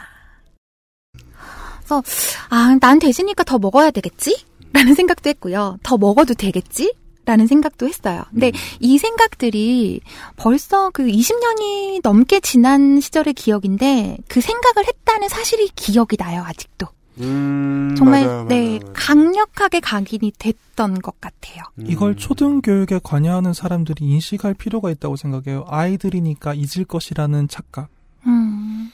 그래서 1.78 2.02
아, 2.48 2.78
난 2.80 3.00
돼지니까 3.00 3.42
더 3.42 3.58
먹어야 3.58 3.90
되겠지? 3.90 4.44
라는 4.72 4.94
생각도 4.94 5.28
했고요. 5.30 5.78
더 5.82 5.98
먹어도 5.98 6.34
되겠지? 6.34 6.94
라는 7.24 7.46
생각도 7.46 7.86
했어요. 7.86 8.24
근데 8.30 8.48
음. 8.48 8.52
이 8.80 8.98
생각들이 8.98 10.00
벌써 10.36 10.90
그 10.90 11.04
20년이 11.04 12.00
넘게 12.02 12.40
지난 12.40 13.00
시절의 13.00 13.34
기억인데 13.34 14.18
그 14.28 14.40
생각을 14.40 14.86
했다는 14.86 15.28
사실이 15.28 15.70
기억이 15.76 16.16
나요, 16.16 16.42
아직도. 16.44 16.88
음, 17.20 17.94
정말 17.96 18.24
맞아요, 18.26 18.44
네, 18.48 18.78
맞아요. 18.80 18.92
강력하게 18.94 19.80
각인이 19.80 20.32
됐던 20.38 21.00
것 21.00 21.20
같아요. 21.20 21.62
음. 21.78 21.84
이걸 21.86 22.16
초등 22.16 22.60
교육에 22.60 22.98
관여하는 23.02 23.52
사람들이 23.52 24.04
인식할 24.04 24.54
필요가 24.54 24.90
있다고 24.90 25.16
생각해요. 25.16 25.64
아이들이니까 25.68 26.54
잊을 26.54 26.84
것이라는 26.86 27.48
착각. 27.48 27.88
음, 28.26 28.90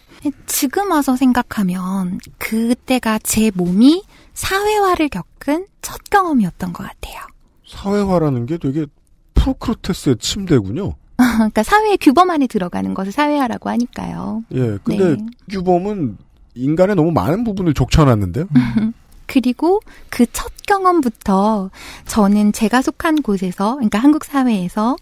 지금 0.47 0.91
와서 0.91 1.17
생각하면 1.17 2.19
그때가 2.39 3.21
제 3.21 3.51
몸이 3.55 4.03
사회화를 4.35 5.09
겪은 5.09 5.67
첫 5.81 6.01
경험이었던 6.11 6.73
것 6.73 6.85
같아요. 6.85 7.21
사회화라는 7.69 8.47
게 8.47 8.59
되게 8.59 8.87
프로크루테스의 9.35 10.17
침대군요. 10.17 10.95
그러니까 11.17 11.63
사회의 11.63 11.99
규범 11.99 12.31
안에 12.31 12.47
들어가는 12.47 12.95
것을 12.95 13.13
사회화라고 13.13 13.69
하니까요. 13.71 14.45
예, 14.55 14.79
근데 14.85 15.17
네. 15.17 15.27
규범은 15.51 16.17
인간의 16.55 16.97
너무 16.97 17.13
많은 17.13 17.45
부분을 17.45 17.75
족쳐놨는데요. 17.75 18.47
그리고 19.27 19.81
그 20.11 20.27
첫 20.33 20.51
경험부터 20.69 21.71
저는 22.07 22.53
제가 22.53 22.83
속한 22.83 23.23
곳에서, 23.23 23.75
그러니까 23.77 23.99
한국 23.99 24.25
사회에서 24.25 24.97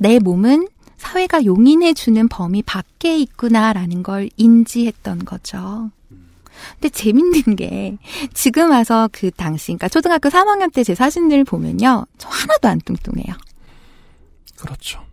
내 0.00 0.18
몸은 0.18 0.68
사회가 0.96 1.44
용인해주는 1.44 2.28
범위 2.28 2.62
밖에 2.62 3.16
있구나라는 3.18 4.02
걸 4.02 4.28
인지했던 4.36 5.24
거죠. 5.24 5.90
근데 6.74 6.88
재밌는 6.88 7.56
게 7.56 7.96
지금 8.34 8.70
와서 8.70 9.08
그 9.12 9.30
당시, 9.30 9.66
그러니까 9.66 9.88
초등학교 9.88 10.28
3학년 10.28 10.72
때 10.72 10.82
제 10.82 10.94
사진을 10.94 11.44
보면요. 11.44 12.06
저 12.18 12.28
하나도 12.28 12.68
안 12.68 12.80
뚱뚱해요. 12.80 13.34
그렇죠. 14.56 15.04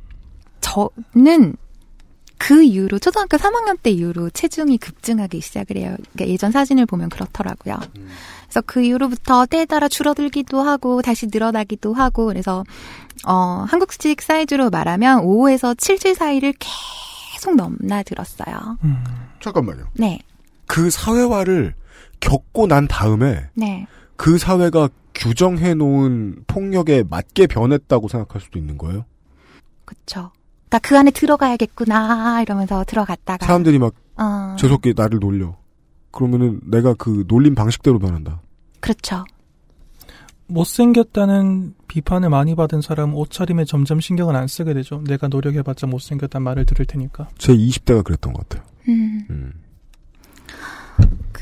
저는 0.62 1.55
그 2.38 2.63
이후로 2.63 2.99
초등학교 2.99 3.38
3학년 3.38 3.77
때 3.81 3.91
이후로 3.91 4.29
체중이 4.31 4.77
급증하기 4.77 5.39
시작을 5.41 5.77
해요. 5.77 5.95
그러니까 6.13 6.27
예전 6.31 6.51
사진을 6.51 6.86
보면 6.86 7.10
그렇더라고요. 7.10 7.77
그래서 8.43 8.62
그 8.65 8.81
이후로부터 8.84 9.45
때에 9.45 9.65
따라 9.65 9.88
줄어들기도 9.88 10.62
하고 10.62 11.01
다시 11.01 11.27
늘어나기도 11.31 11.93
하고 11.93 12.25
그래서 12.27 12.63
어 13.25 13.65
한국식 13.67 14.21
사이즈로 14.21 14.69
말하면 14.69 15.21
5에서 15.23 15.75
7주 15.75 16.15
사이를 16.15 16.53
계속 17.34 17.55
넘나들었어요. 17.55 18.77
음. 18.84 19.03
잠깐만요. 19.41 19.86
네, 19.93 20.19
그 20.67 20.89
사회화를 20.89 21.75
겪고 22.19 22.67
난 22.67 22.88
다음에 22.88 23.49
네, 23.54 23.88
그 24.15 24.38
사회가 24.38 24.89
규정해 25.13 25.73
놓은 25.73 26.43
폭력에 26.47 27.04
맞게 27.10 27.47
변했다고 27.47 28.08
생각할 28.08 28.41
수도 28.41 28.60
있는 28.60 28.78
거예요. 28.78 29.06
그쵸. 29.86 30.32
그러니까 30.67 30.80
그 30.80 30.97
안에 30.97 31.12
들어가야겠구나 31.12 32.41
이러면서 32.41 32.84
들어갔다가 32.86 33.45
사람들이 33.45 33.80
막 33.80 33.93
어, 34.17 34.56
재수없게 34.60 34.93
나를 34.95 35.19
놀려. 35.19 35.58
그러면은 36.12 36.60
내가 36.63 36.93
그 36.93 37.25
놀림 37.28 37.56
방식대로 37.56 37.99
변한다. 37.99 38.41
그렇죠. 38.80 39.25
못생겼다는 40.47 41.73
비판을 41.88 42.30
많이 42.30 42.56
받은 42.56 42.82
사람은 42.82 43.15
옷차림에 43.15 43.65
점점 43.65 43.99
신경을 43.99 44.36
안 44.36 44.47
쓰게 44.47 44.73
되죠. 44.73 45.01
내가 45.06 45.28
노력해봤자 45.28 45.88
못생겼다는 45.88 46.43
말을 46.43 46.65
들을 46.65 46.86
테니까. 46.86 47.30
제 47.38 47.54
20대가 47.54 48.04
그랬던 48.04 48.34
것 48.34 48.47
같아요. 48.47 48.67
음. 48.88 49.25
음. 49.30 49.54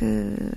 그 0.04 0.52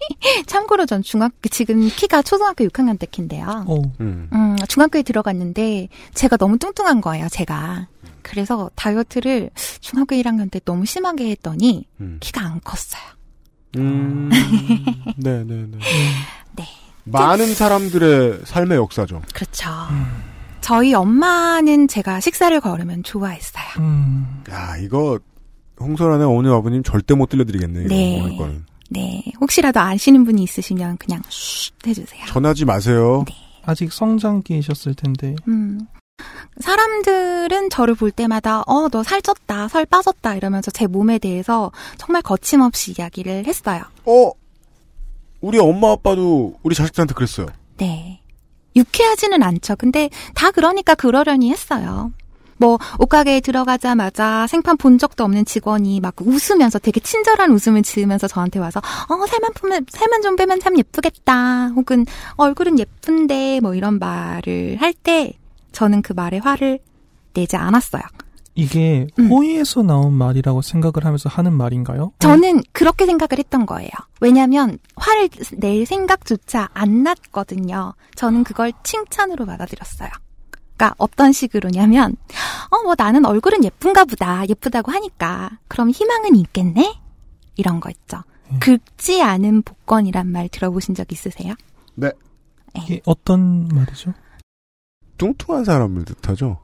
참고로 0.46 0.86
전 0.86 1.02
중학교 1.02 1.48
지금 1.50 1.88
키가 1.88 2.22
초등학교 2.22 2.64
6학년 2.64 2.98
때 2.98 3.06
키인데요. 3.06 3.64
어, 3.68 3.82
음. 4.00 4.28
음, 4.32 4.56
중학교에 4.68 5.02
들어갔는데 5.02 5.88
제가 6.14 6.36
너무 6.36 6.58
뚱뚱한 6.58 7.00
거예요, 7.00 7.28
제가. 7.28 7.88
그래서 8.22 8.70
다이어트를 8.74 9.50
중학교 9.80 10.16
1학년 10.16 10.50
때 10.50 10.60
너무 10.64 10.86
심하게 10.86 11.30
했더니 11.30 11.86
음. 12.00 12.18
키가 12.20 12.40
안 12.40 12.60
컸어요. 12.62 13.02
음. 13.76 14.30
네네 15.16 15.44
네. 15.44 15.78
네. 16.56 16.64
많은 17.04 17.54
사람들의 17.54 18.42
삶의 18.44 18.78
역사죠. 18.78 19.22
그렇죠. 19.34 19.68
저희 20.60 20.94
엄마는 20.94 21.88
제가 21.88 22.20
식사를 22.20 22.58
걸으면 22.60 23.02
좋아했어요. 23.02 23.64
음, 23.78 24.44
야, 24.50 24.76
이거 24.76 25.18
홍설안의 25.82 26.26
어머니 26.26 26.48
아버님 26.48 26.82
절대 26.82 27.14
못 27.14 27.28
들려드리겠네. 27.28 27.86
네. 27.86 28.38
네. 28.90 29.22
혹시라도 29.40 29.80
아시는 29.80 30.24
분이 30.24 30.42
있으시면 30.42 30.98
그냥 30.98 31.22
쉿 31.28 31.72
해주세요. 31.86 32.26
전하지 32.26 32.64
마세요. 32.64 33.24
아직 33.64 33.92
성장기이셨을 33.92 34.94
텐데. 34.94 35.34
음. 35.48 35.86
사람들은 36.60 37.70
저를 37.70 37.94
볼 37.94 38.10
때마다, 38.10 38.60
어, 38.66 38.88
너 38.88 39.02
살쪘다, 39.02 39.68
살 39.68 39.86
빠졌다, 39.86 40.34
이러면서 40.36 40.70
제 40.70 40.86
몸에 40.86 41.18
대해서 41.18 41.72
정말 41.96 42.22
거침없이 42.22 42.94
이야기를 42.96 43.46
했어요. 43.46 43.82
어? 44.04 44.30
우리 45.40 45.58
엄마 45.58 45.90
아빠도 45.92 46.54
우리 46.62 46.74
자식들한테 46.74 47.14
그랬어요. 47.14 47.46
네. 47.78 48.20
유쾌하지는 48.76 49.42
않죠. 49.42 49.76
근데 49.76 50.08
다 50.34 50.50
그러니까 50.50 50.94
그러려니 50.94 51.50
했어요. 51.50 52.12
뭐, 52.62 52.78
옷가게에 53.00 53.40
들어가자마자 53.40 54.46
생판 54.46 54.76
본 54.76 54.96
적도 54.96 55.24
없는 55.24 55.44
직원이 55.44 55.98
막 55.98 56.14
웃으면서 56.20 56.78
되게 56.78 57.00
친절한 57.00 57.50
웃음을 57.50 57.82
지으면서 57.82 58.28
저한테 58.28 58.60
와서, 58.60 58.78
어, 58.78 59.26
살만 59.26 59.52
풀면, 59.54 59.86
살만 59.90 60.22
좀 60.22 60.36
빼면 60.36 60.60
참 60.60 60.78
예쁘겠다. 60.78 61.70
혹은, 61.74 62.06
얼굴은 62.36 62.78
예쁜데, 62.78 63.58
뭐 63.62 63.74
이런 63.74 63.98
말을 63.98 64.76
할 64.78 64.94
때, 64.94 65.32
저는 65.72 66.02
그 66.02 66.12
말에 66.12 66.38
화를 66.38 66.78
내지 67.34 67.56
않았어요. 67.56 68.02
이게 68.54 69.08
음. 69.18 69.28
호의에서 69.28 69.82
나온 69.82 70.12
말이라고 70.12 70.62
생각을 70.62 71.04
하면서 71.04 71.28
하는 71.28 71.54
말인가요? 71.54 72.12
저는 72.20 72.62
그렇게 72.70 73.06
생각을 73.06 73.38
했던 73.38 73.66
거예요. 73.66 73.90
왜냐면, 74.20 74.78
화를 74.94 75.30
낼 75.56 75.84
생각조차 75.84 76.68
안 76.74 77.02
났거든요. 77.02 77.94
저는 78.14 78.44
그걸 78.44 78.72
칭찬으로 78.84 79.46
받아들였어요. 79.46 80.10
그러니까 80.76 80.94
어떤 80.98 81.32
식으로냐면, 81.32 82.16
어, 82.70 82.82
뭐 82.82 82.94
나는 82.96 83.24
얼굴은 83.24 83.64
예쁜가 83.64 84.04
보다. 84.04 84.46
예쁘다고 84.48 84.90
하니까. 84.92 85.50
그럼 85.68 85.90
희망은 85.90 86.36
있겠네? 86.36 86.98
이런 87.56 87.80
거 87.80 87.90
있죠. 87.90 88.22
음. 88.50 88.58
긁지 88.60 89.22
않은 89.22 89.62
복권이란 89.62 90.26
말 90.26 90.48
들어보신 90.48 90.94
적 90.94 91.12
있으세요? 91.12 91.54
이게 92.74 93.00
어떤 93.04 93.68
말이죠? 93.68 94.14
뚱뚱한 95.18 95.64
사람을 95.64 96.04
뜻하죠. 96.04 96.58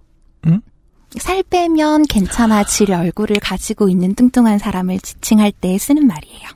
살 1.16 1.42
빼면 1.42 2.04
괜찮아질 2.04 2.92
얼굴을 2.92 3.38
가지고 3.40 3.88
있는 3.88 4.14
뚱뚱한 4.14 4.58
사람을 4.58 4.98
지칭할 5.00 5.52
때 5.52 5.78
쓰는 5.78 6.06
말이에요. 6.06 6.48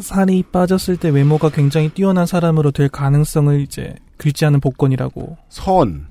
살이 0.00 0.42
빠졌을 0.44 0.96
때 0.96 1.08
외모가 1.08 1.50
굉장히 1.50 1.88
뛰어난 1.88 2.26
사람으로 2.26 2.70
될 2.70 2.88
가능성을 2.88 3.60
이제 3.60 3.94
긁지 4.18 4.44
않은 4.46 4.60
복권이라고. 4.60 5.36
선. 5.48 6.06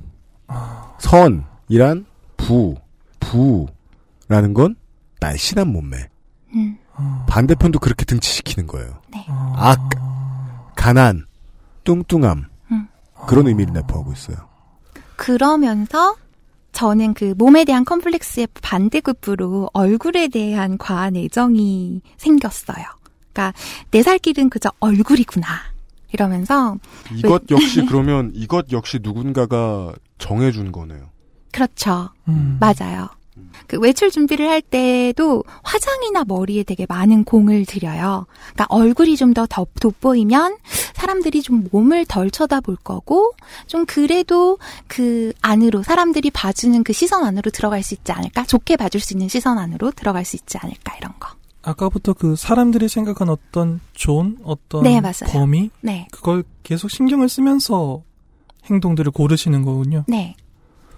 아, 0.48 0.85
선이란 1.00 2.06
부. 2.38 2.76
부라는 3.20 4.54
건 4.54 4.76
날씬한 5.20 5.68
몸매. 5.68 5.98
음, 6.54 6.78
아, 6.94 7.26
반대편도 7.28 7.80
그렇게 7.80 8.06
등치시키는 8.06 8.68
거예요. 8.68 9.02
아, 9.28 9.72
악. 9.72 9.90
가난. 10.76 11.26
뚱뚱함. 11.84 12.46
음. 12.72 12.88
그런 13.28 13.48
의미를 13.48 13.74
내포하고 13.74 14.14
있어요. 14.14 14.38
그러면서 15.16 16.16
저는 16.72 17.14
그 17.14 17.34
몸에 17.38 17.64
대한 17.66 17.84
컴플렉스의 17.86 18.48
반대급부로 18.62 19.70
얼굴에 19.74 20.28
대한 20.28 20.78
과한 20.78 21.16
애정이 21.16 22.02
생겼어요. 22.18 22.86
그러니까 23.34 23.54
내 23.92 24.04
살 24.04 24.20
길은 24.20 24.50
그저 24.50 24.72
얼굴이구나. 24.80 25.48
이러면서 26.12 26.78
이것 27.14 27.44
역시 27.50 27.86
그러면 27.88 28.32
이것 28.36 28.72
역시 28.72 29.00
누군가가 29.02 29.94
정해준 30.18 30.72
거네요. 30.72 31.10
그렇죠. 31.52 32.10
음. 32.28 32.58
맞아요. 32.60 33.10
그 33.68 33.78
외출 33.80 34.12
준비를 34.12 34.50
할 34.50 34.62
때도 34.62 35.44
화장이나 35.64 36.24
머리에 36.26 36.64
되게 36.64 36.86
많은 36.88 37.24
공을 37.26 37.66
들여요. 37.66 38.28
그러니까 38.54 38.66
얼굴이 38.70 39.18
좀 39.18 39.34
더 39.34 39.46
돋보이면 39.82 40.58
사람들이 40.94 41.42
좀 41.42 41.68
몸을 41.72 42.06
덜 42.06 42.32
쳐다볼 42.32 42.78
거고 42.78 43.34
좀 43.68 43.86
그래도 43.86 44.58
그 44.88 45.34
안으로 45.42 45.84
사람들이 45.84 46.32
봐주는 46.32 46.82
그 46.84 46.94
시선 46.94 47.26
안으로 47.26 47.52
들어갈 47.52 47.84
수 47.84 47.94
있지 47.94 48.12
않을까? 48.14 48.46
좋게 48.46 48.78
봐줄 48.78 49.02
수 49.02 49.14
있는 49.14 49.28
시선 49.28 49.58
안으로 49.58 49.92
들어갈 49.92 50.24
수 50.24 50.38
있지 50.38 50.58
않을까? 50.58 50.96
이런 50.98 51.12
거. 51.20 51.30
아까부터 51.64 52.14
그 52.14 52.36
사람들이 52.38 52.88
생각한 52.88 53.28
어떤 53.30 53.82
존, 53.94 54.38
어떤 54.44 54.84
네, 54.84 55.02
맞아요. 55.02 55.32
범위, 55.32 55.70
네. 55.82 56.08
그걸 56.12 56.44
계속 56.64 56.90
신경을 56.90 57.28
쓰면서 57.28 58.04
행동들을 58.66 59.12
고르시는 59.12 59.64
거군요. 59.64 60.04
네. 60.08 60.36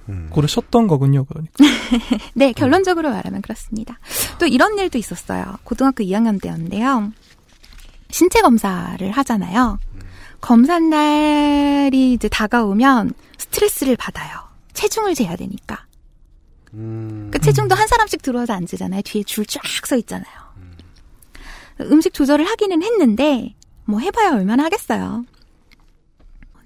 음. 0.10 0.30
고르셨던 0.32 0.88
거군요, 0.88 1.26
그러니까. 1.26 1.54
네, 2.34 2.54
결론적으로 2.54 3.10
말하면 3.10 3.42
그렇습니다. 3.42 4.00
또 4.40 4.46
이런 4.48 4.78
일도 4.78 4.98
있었어요. 4.98 5.58
고등학교 5.64 6.04
2학년 6.04 6.42
때였는데요. 6.42 7.12
신체 8.10 8.42
검사를 8.42 9.12
하잖아요. 9.12 9.80
검사 10.40 10.80
날이 10.80 12.14
이제 12.14 12.30
다가오면 12.30 13.14
스트레스를 13.38 13.98
받아요. 13.98 14.40
체중을 14.74 15.14
재야 15.16 15.36
되니까. 15.36 15.86
음. 16.74 17.30
그 17.34 17.40
체중도 17.40 17.76
한 17.76 17.88
사람씩 17.88 18.22
들어와서 18.22 18.54
앉으잖아요. 18.54 19.02
뒤에 19.02 19.24
줄 19.24 19.46
쫙 19.46 19.62
서 19.86 19.96
있잖아요. 19.98 20.34
음 21.82 22.02
식 22.02 22.14
조절을 22.14 22.46
하기는 22.46 22.82
했는데 22.82 23.56
뭐 23.86 24.00
해봐야 24.00 24.34
얼마나 24.34 24.64
하겠어요. 24.66 25.26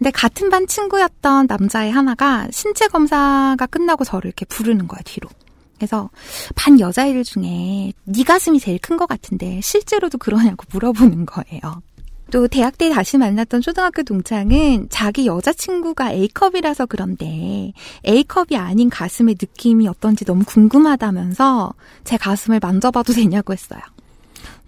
근데 0.02 0.10
같은 0.10 0.50
반 0.50 0.66
친구였던 0.66 1.46
남자애 1.48 1.92
하나가 1.92 2.48
신체 2.50 2.88
검사가 2.88 3.68
끝나고 3.68 4.04
저를 4.04 4.30
이렇게 4.30 4.46
부르는 4.46 4.88
거야 4.88 5.00
뒤로. 5.06 5.30
그래서 5.78 6.10
반 6.56 6.80
여자애들 6.80 7.24
중에 7.24 7.94
네 8.06 8.24
가슴이 8.24 8.60
제일 8.60 8.80
큰 8.80 8.98
것 8.98 9.06
같은데 9.06 9.62
실제로도 9.62 10.18
그러냐고 10.18 10.66
물어보는 10.72 11.28
거예요. 11.28 11.84
또 12.32 12.48
대학 12.48 12.80
때 12.80 12.90
다시 12.90 13.20
만났던 13.20 13.62
초등학교 13.62 14.02
동창은 14.02 14.88
자기 14.90 15.28
여자친구가 15.28 16.14
A컵이라서 16.14 16.88
그런데 16.88 17.72
A컵이 18.08 18.58
아닌 18.58 18.90
가슴의 18.90 19.36
느낌이 19.40 19.88
어떤지 19.88 20.26
너무 20.26 20.44
궁금하다면서 20.46 21.74
제 22.06 22.18
가슴을 22.18 22.60
만져봐도 22.60 23.14
되냐고 23.14 23.54
했어요. 23.54 23.82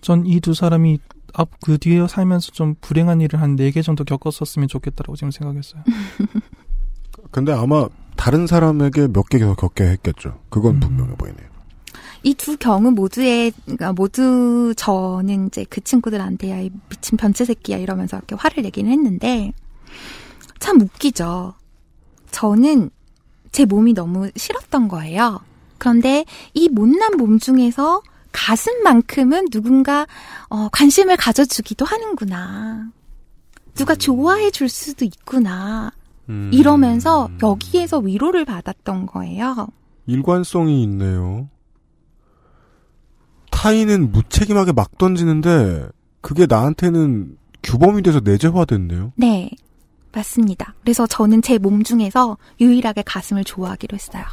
전 0.02 0.26
이 0.28 0.40
두 0.42 0.54
사람이 0.54 1.00
앞그 1.34 1.78
뒤에 1.80 2.08
살면서 2.08 2.52
좀 2.52 2.76
불행한 2.82 3.22
일을 3.22 3.42
한 3.42 3.56
네 3.56 3.72
개 3.72 3.82
정도 3.82 4.04
겪었었으면 4.04 4.68
좋겠다라고 4.68 5.16
지금 5.16 5.32
생각했어요. 5.32 5.84
근데 7.32 7.52
아마 7.52 7.88
다른 8.16 8.46
사람에게 8.48 9.08
몇 9.08 9.26
개 9.30 9.40
더 9.40 9.56
겪게 9.56 9.84
했겠죠. 9.86 10.40
그건 10.50 10.80
분명해 10.80 11.16
보이네요. 11.16 11.48
이 12.24 12.34
두 12.36 12.56
경우 12.58 12.90
모두의 12.92 13.52
그러니까 13.66 13.92
모두 13.94 14.74
저는 14.78 15.48
이제 15.48 15.66
그 15.70 15.82
친구들한테 15.82 16.52
야, 16.52 16.60
이 16.62 16.70
미친 16.90 17.18
변태 17.18 17.44
새끼야 17.44 17.78
이러면서 17.80 18.16
이렇게 18.18 18.36
화를 18.36 18.64
내기는 18.64 18.90
했는데 18.92 19.52
참 20.60 20.80
웃기죠. 20.80 21.54
저는 22.32 22.90
제 23.52 23.66
몸이 23.66 23.94
너무 23.94 24.30
싫었던 24.36 24.88
거예요. 24.88 25.42
그런데 25.78 26.24
이 26.54 26.70
못난 26.70 27.18
몸 27.18 27.40
중에서 27.40 28.02
가슴만큼은 28.34 29.50
누군가 29.50 30.06
어, 30.50 30.68
관심을 30.72 31.16
가져주기도 31.16 31.86
하는구나. 31.86 32.90
누가 33.76 33.96
좋아해 33.96 34.52
줄 34.52 34.68
수도 34.70 35.06
있구나. 35.06 35.92
음. 36.30 36.50
이러면서 36.54 37.30
여기에서 37.42 38.00
위로를 38.00 38.44
받았던 38.46 39.06
거예요. 39.08 39.68
일관성이 40.06 40.84
있네요. 40.84 41.48
타인은 43.52 44.12
무책임하게 44.12 44.74
막 44.74 44.98
던지는데 44.98 45.88
그게 46.22 46.46
나한테는 46.48 47.38
규범이 47.62 48.02
돼서 48.02 48.20
내재화됐네요. 48.24 49.14
네, 49.16 49.50
맞습니다. 50.12 50.74
그래서 50.82 51.08
저는 51.08 51.42
제 51.42 51.58
몸 51.58 51.84
중에서 51.84 52.38
유일하게 52.60 53.04
가슴을 53.06 53.44
좋아하기로 53.44 53.96
했어요. 53.96 54.24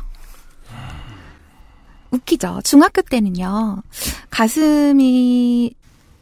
웃기죠. 2.11 2.61
중학교 2.65 3.03
때는요, 3.03 3.83
가슴이 4.31 5.75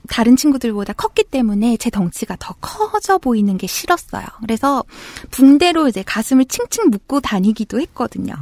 다른 0.09 0.37
친구들보다 0.37 0.94
컸기 0.94 1.24
때문에 1.24 1.77
제 1.77 1.90
덩치가 1.90 2.37
더 2.40 2.55
커져 2.61 3.18
보이는 3.18 3.57
게 3.59 3.66
싫었어요. 3.66 4.24
그래서 4.40 4.85
붕대로 5.31 5.88
이제 5.88 6.03
가슴을 6.03 6.46
칭칭 6.46 6.90
묶고 6.90 7.20
다니기도 7.20 7.81
했거든요. 7.81 8.35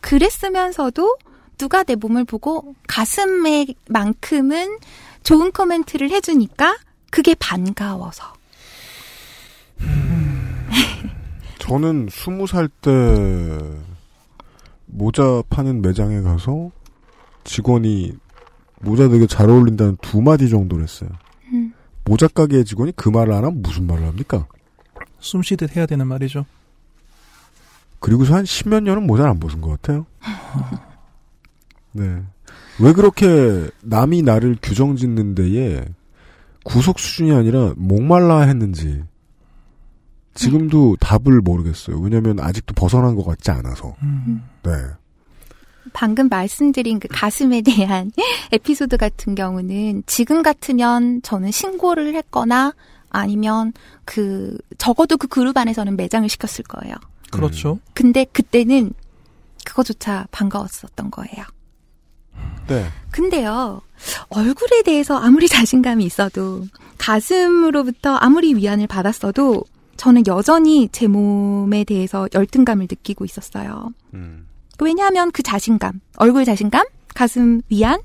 그랬으면서도 0.00 1.16
누가 1.58 1.82
내 1.82 1.94
몸을 1.94 2.24
보고 2.24 2.74
가슴에 2.86 3.66
만큼은 3.88 4.78
좋은 5.22 5.52
코멘트를 5.52 6.10
해주니까 6.10 6.76
그게 7.10 7.34
반가워서. 7.34 8.34
저는 11.58 12.08
스무 12.10 12.46
살 12.46 12.68
때 12.68 12.90
모자 14.94 15.42
파는 15.50 15.82
매장에 15.82 16.20
가서 16.20 16.70
직원이 17.42 18.12
모자 18.80 19.08
되게 19.08 19.26
잘 19.26 19.50
어울린다는 19.50 19.96
두 20.00 20.22
마디 20.22 20.48
정도를 20.48 20.84
했어요. 20.84 21.10
음. 21.52 21.72
모자 22.04 22.28
가게의 22.28 22.64
직원이 22.64 22.92
그 22.94 23.08
말을 23.08 23.32
안 23.32 23.44
하면 23.44 23.60
무슨 23.60 23.86
말을 23.86 24.06
합니까? 24.06 24.46
숨 25.18 25.42
쉬듯 25.42 25.76
해야 25.76 25.86
되는 25.86 26.06
말이죠. 26.06 26.46
그리고서 27.98 28.36
한 28.36 28.44
십몇 28.44 28.84
년은 28.84 29.06
모자를 29.06 29.30
안 29.30 29.40
벗은 29.40 29.60
것 29.60 29.70
같아요. 29.70 30.06
네. 31.92 32.22
왜 32.78 32.92
그렇게 32.92 33.68
남이 33.82 34.22
나를 34.22 34.56
규정 34.62 34.94
짓는 34.94 35.34
데에 35.34 35.84
구속 36.64 37.00
수준이 37.00 37.32
아니라 37.32 37.72
목말라 37.76 38.42
했는지 38.42 39.02
지금도 40.34 40.96
답을 41.00 41.40
모르겠어요. 41.40 41.98
왜냐면 41.98 42.40
아직도 42.40 42.74
벗어난 42.74 43.14
것 43.14 43.24
같지 43.24 43.50
않아서. 43.50 43.94
음. 44.02 44.42
네. 44.62 44.70
방금 45.92 46.28
말씀드린 46.28 46.98
그 46.98 47.08
가슴에 47.08 47.60
대한 47.62 48.10
에피소드 48.52 48.96
같은 48.96 49.34
경우는 49.34 50.02
지금 50.06 50.42
같으면 50.42 51.22
저는 51.22 51.50
신고를 51.50 52.14
했거나 52.16 52.72
아니면 53.10 53.72
그 54.04 54.58
적어도 54.76 55.16
그 55.16 55.28
그룹 55.28 55.56
안에서는 55.56 55.96
매장을 55.96 56.28
시켰을 56.28 56.64
거예요. 56.68 56.96
그렇죠. 57.30 57.78
근데 57.92 58.24
그때는 58.24 58.92
그거조차 59.64 60.26
반가웠었던 60.30 61.10
거예요. 61.10 61.44
네. 62.66 62.86
근데요, 63.10 63.82
얼굴에 64.28 64.82
대해서 64.84 65.16
아무리 65.18 65.46
자신감이 65.48 66.04
있어도, 66.04 66.66
가슴으로부터 66.98 68.16
아무리 68.16 68.54
위안을 68.54 68.86
받았어도, 68.86 69.64
저는 69.96 70.26
여전히 70.26 70.88
제 70.90 71.06
몸에 71.06 71.84
대해서 71.84 72.28
열등감을 72.34 72.86
느끼고 72.90 73.24
있었어요. 73.24 73.92
음. 74.14 74.48
왜냐하면 74.80 75.30
그 75.30 75.42
자신감, 75.42 76.00
얼굴 76.16 76.44
자신감, 76.44 76.84
가슴 77.14 77.62
위안, 77.68 78.00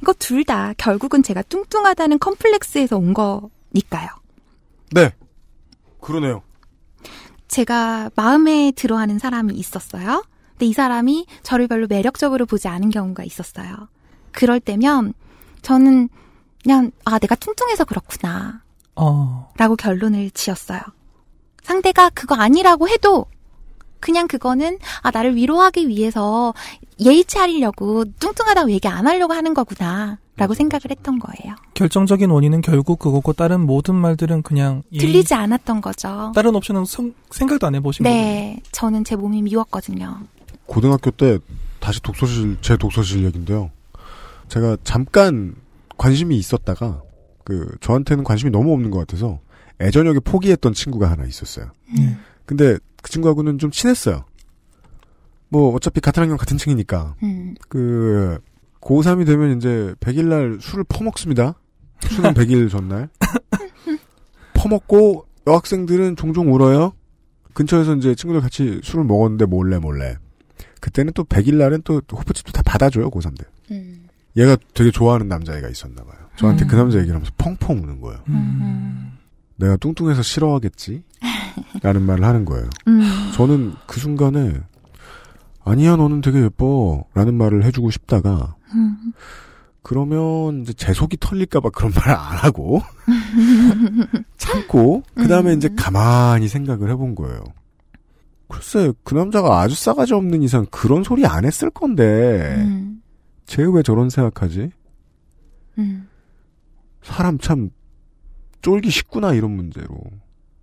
이거 0.00 0.12
둘 0.14 0.44
다 0.44 0.72
결국은 0.78 1.22
제가 1.22 1.42
뚱뚱하다는 1.42 2.18
컴플렉스에서 2.18 2.96
온 2.96 3.14
거니까요. 3.14 4.08
네. 4.92 5.12
그러네요. 6.00 6.42
제가 7.48 8.10
마음에 8.16 8.72
들어하는 8.74 9.18
사람이 9.18 9.54
있었어요. 9.54 10.24
근데 10.52 10.66
이 10.66 10.72
사람이 10.72 11.26
저를 11.42 11.68
별로 11.68 11.86
매력적으로 11.86 12.46
보지 12.46 12.68
않은 12.68 12.90
경우가 12.90 13.24
있었어요. 13.24 13.88
그럴 14.32 14.58
때면 14.58 15.12
저는 15.62 16.08
그냥 16.62 16.90
아 17.04 17.18
내가 17.18 17.34
뚱뚱해서 17.34 17.84
그렇구나 17.84 18.62
어, 18.96 19.52
라고 19.56 19.76
결론을 19.76 20.30
지었어요. 20.30 20.80
상대가 21.62 22.10
그거 22.10 22.34
아니라고 22.34 22.88
해도 22.88 23.26
그냥 24.00 24.26
그거는 24.26 24.78
아 25.02 25.10
나를 25.12 25.36
위로하기 25.36 25.88
위해서 25.88 26.52
예의 27.00 27.24
차리려고 27.24 28.04
뚱뚱하다고 28.18 28.70
얘기 28.72 28.88
안 28.88 29.06
하려고 29.06 29.32
하는 29.32 29.54
거구나 29.54 30.18
라고 30.36 30.54
생각을 30.54 30.82
했던 30.90 31.18
거예요. 31.18 31.54
결정적인 31.74 32.30
원인은 32.30 32.62
결국 32.62 32.98
그거고 32.98 33.32
다른 33.32 33.60
모든 33.60 33.94
말들은 33.94 34.42
그냥 34.42 34.82
이- 34.90 34.98
들리지 34.98 35.34
않았던 35.34 35.80
거죠. 35.82 36.32
다른 36.34 36.54
옵션은 36.56 36.84
성- 36.86 37.12
생각도 37.30 37.66
안 37.66 37.74
해보신 37.76 38.02
거예요. 38.04 38.16
네, 38.16 38.60
저는 38.72 39.04
제 39.04 39.14
몸이 39.14 39.42
미웠거든요. 39.42 40.18
고등학교 40.66 41.10
때 41.10 41.38
다시 41.80 42.00
독서실 42.02 42.56
제 42.62 42.76
독서실 42.76 43.24
얘긴데요. 43.24 43.70
제가 44.48 44.78
잠깐 44.84 45.54
관심이 45.98 46.36
있었다가 46.36 47.02
그 47.44 47.68
저한테는 47.80 48.24
관심이 48.24 48.50
너무 48.50 48.72
없는 48.72 48.90
것 48.90 48.98
같아서 49.00 49.38
애저녁에 49.80 50.18
포기했던 50.20 50.74
친구가 50.74 51.10
하나 51.10 51.24
있었어요. 51.24 51.70
네. 51.96 52.16
근데 52.46 52.78
그 53.02 53.10
친구하고는 53.10 53.58
좀 53.58 53.70
친했어요. 53.70 54.24
뭐 55.48 55.74
어차피 55.74 56.00
같은 56.00 56.22
학년 56.22 56.38
같은 56.38 56.56
층이니까 56.56 57.16
음, 57.22 57.54
그 57.68 58.38
고3이 58.80 59.26
되면 59.26 59.56
이제 59.56 59.94
100일 60.00 60.26
날 60.26 60.58
술을 60.60 60.84
퍼먹습니다. 60.84 61.54
수능 62.08 62.32
100일 62.32 62.70
전날. 62.70 63.08
퍼먹고 64.54 65.26
여학생들은 65.46 66.16
종종 66.16 66.52
울어요. 66.52 66.94
근처에서 67.54 67.96
이제 67.96 68.14
친구들 68.14 68.40
같이 68.40 68.80
술을 68.82 69.04
먹었는데 69.04 69.46
몰래 69.46 69.78
몰래. 69.78 70.16
그때는 70.80 71.12
또 71.14 71.24
100일 71.24 71.56
날은 71.56 71.82
또 71.84 72.00
호프집도 72.10 72.52
다 72.52 72.62
받아줘요 72.64 73.10
고3들. 73.10 73.44
음, 73.70 74.08
얘가 74.36 74.56
되게 74.74 74.90
좋아하는 74.90 75.28
남자애가 75.28 75.68
있었나 75.68 76.02
봐요. 76.02 76.16
저한테 76.36 76.64
음. 76.64 76.68
그 76.68 76.76
남자 76.76 76.98
얘기를 76.98 77.14
하면서 77.14 77.32
펑펑 77.36 77.82
우는 77.82 78.00
거예요. 78.00 78.20
음. 78.28 79.18
내가 79.62 79.76
뚱뚱해서 79.76 80.22
싫어하겠지? 80.22 81.04
라는 81.82 82.02
말을 82.02 82.24
하는 82.24 82.44
거예요. 82.44 82.68
음, 82.88 83.02
저는 83.34 83.74
그 83.86 84.00
순간에 84.00 84.60
아니야 85.64 85.96
너는 85.96 86.20
되게 86.20 86.42
예뻐 86.42 87.04
라는 87.14 87.34
말을 87.34 87.64
해주고 87.64 87.90
싶다가 87.90 88.56
음, 88.74 89.12
그러면 89.82 90.62
이제 90.62 90.72
제 90.72 90.92
속이 90.92 91.18
털릴까봐 91.20 91.70
그런 91.70 91.92
말안 91.94 92.18
하고 92.38 92.82
참고 94.36 95.02
그 95.14 95.28
다음에 95.28 95.52
음. 95.52 95.56
이제 95.56 95.68
가만히 95.76 96.48
생각을 96.48 96.90
해본 96.90 97.14
거예요. 97.14 97.44
글쎄, 98.48 98.92
그 99.02 99.14
남자가 99.14 99.60
아주 99.60 99.74
싸가지 99.74 100.12
없는 100.12 100.42
이상 100.42 100.66
그런 100.70 101.02
소리 101.02 101.24
안 101.24 101.46
했을 101.46 101.70
건데, 101.70 102.56
음, 102.58 103.02
쟤왜 103.46 103.82
저런 103.82 104.10
생각하지? 104.10 104.70
음. 105.78 106.08
사람 107.02 107.38
참 107.38 107.70
쫄기 108.62 108.90
쉽구나, 108.90 109.34
이런 109.34 109.50
문제로. 109.52 109.88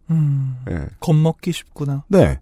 음, 0.10 0.58
예. 0.70 0.88
겁먹기 1.00 1.52
쉽구나. 1.52 2.04
네. 2.08 2.40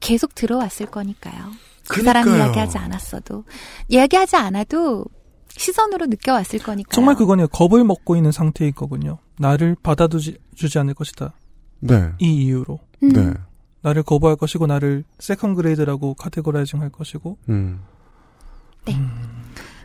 계속 0.00 0.34
들어왔을 0.34 0.86
거니까요. 0.86 1.52
그 1.88 2.00
그러니까요. 2.00 2.24
사람이 2.24 2.38
이야기하지 2.38 2.78
않았어도. 2.78 3.44
이야기하지 3.88 4.36
않아도 4.36 5.04
시선으로 5.48 6.06
느껴왔을 6.06 6.58
거니까요. 6.58 6.92
정말 6.92 7.14
그거네요. 7.14 7.46
겁을 7.48 7.84
먹고 7.84 8.16
있는 8.16 8.32
상태일 8.32 8.72
거군요. 8.72 9.18
나를 9.38 9.76
받아주지 9.82 10.38
주지 10.56 10.78
않을 10.78 10.94
것이다. 10.94 11.34
네. 11.80 12.10
이 12.18 12.44
이유로. 12.44 12.80
음, 13.02 13.08
네. 13.10 13.32
나를 13.82 14.02
거부할 14.02 14.36
것이고 14.36 14.66
나를 14.66 15.04
second 15.18 15.54
grade라고 15.54 16.14
categorizing 16.14 16.80
할 16.80 16.88
것이고 16.90 17.36
음. 17.50 17.80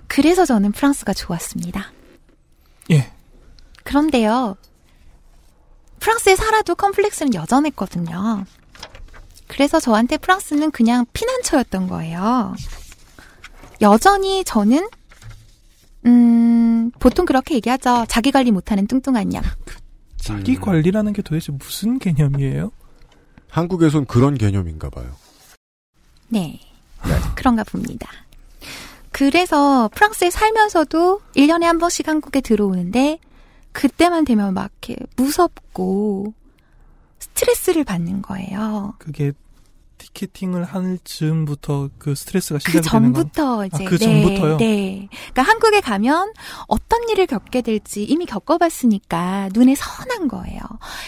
그래서 0.08 0.46
저는 0.46 0.72
프랑스가 0.72 1.14
좋았습니다. 1.14 1.92
예. 2.92 3.12
그런데요. 3.84 4.56
프랑스에 6.00 6.36
살아도 6.36 6.76
컴플렉스는 6.76 7.34
여전했거든요. 7.34 8.46
그래서 9.48 9.80
저한테 9.80 10.18
프랑스는 10.18 10.72
그냥 10.72 11.06
피난처였던 11.14 11.88
거예요. 11.88 12.56
여전히 13.82 14.44
저는 14.44 14.88
음, 16.06 16.92
보통 17.00 17.26
그렇게 17.26 17.56
얘기하죠. 17.56 18.06
자기 18.08 18.32
관리 18.32 18.52
못하는 18.52 18.88
뚱뚱한 18.88 19.34
양. 19.34 19.44
자기 20.18 20.56
음. 20.56 20.62
관리라는 20.62 21.14
게 21.14 21.22
도대체 21.22 21.52
무슨 21.52 22.00
개념이에요? 22.00 22.72
한국에선 23.50 24.06
그런 24.06 24.38
개념인가 24.38 24.90
봐요. 24.90 25.12
네. 26.28 26.60
그런가 27.36 27.64
봅니다. 27.64 28.10
그래서 29.12 29.90
프랑스에 29.94 30.30
살면서도 30.30 31.22
1년에 31.36 31.64
한 31.64 31.80
번씩 31.80 32.08
한국에 32.08 32.42
들어오는데 32.42 33.20
그때만 33.80 34.26
되면 34.26 34.54
막 34.54 34.72
이렇게 34.84 34.98
무섭고 35.16 36.34
스트레스를 37.20 37.86
받는 37.86 38.22
거예요. 38.22 38.96
그게 39.00 39.32
티켓팅을 39.98 40.66
할 40.66 40.98
즈음부터 41.06 41.90
그 41.98 42.14
스트레스가 42.14 42.60
그 42.62 42.72
시작이 42.72 42.90
되는 42.90 43.14
거. 43.14 43.20
전부터 43.24 43.66
이제 43.68 43.84
그 43.86 43.98
네, 43.98 44.06
전부터요? 44.06 44.58
네. 44.58 45.08
그러니까 45.12 45.42
한국에 45.44 45.80
가면 45.80 46.34
어떤 46.68 47.08
일을 47.08 47.26
겪게 47.26 47.62
될지 47.62 48.04
이미 48.04 48.26
겪어봤으니까 48.26 49.50
눈에 49.54 49.76
선한 49.76 50.28
거예요. 50.28 50.60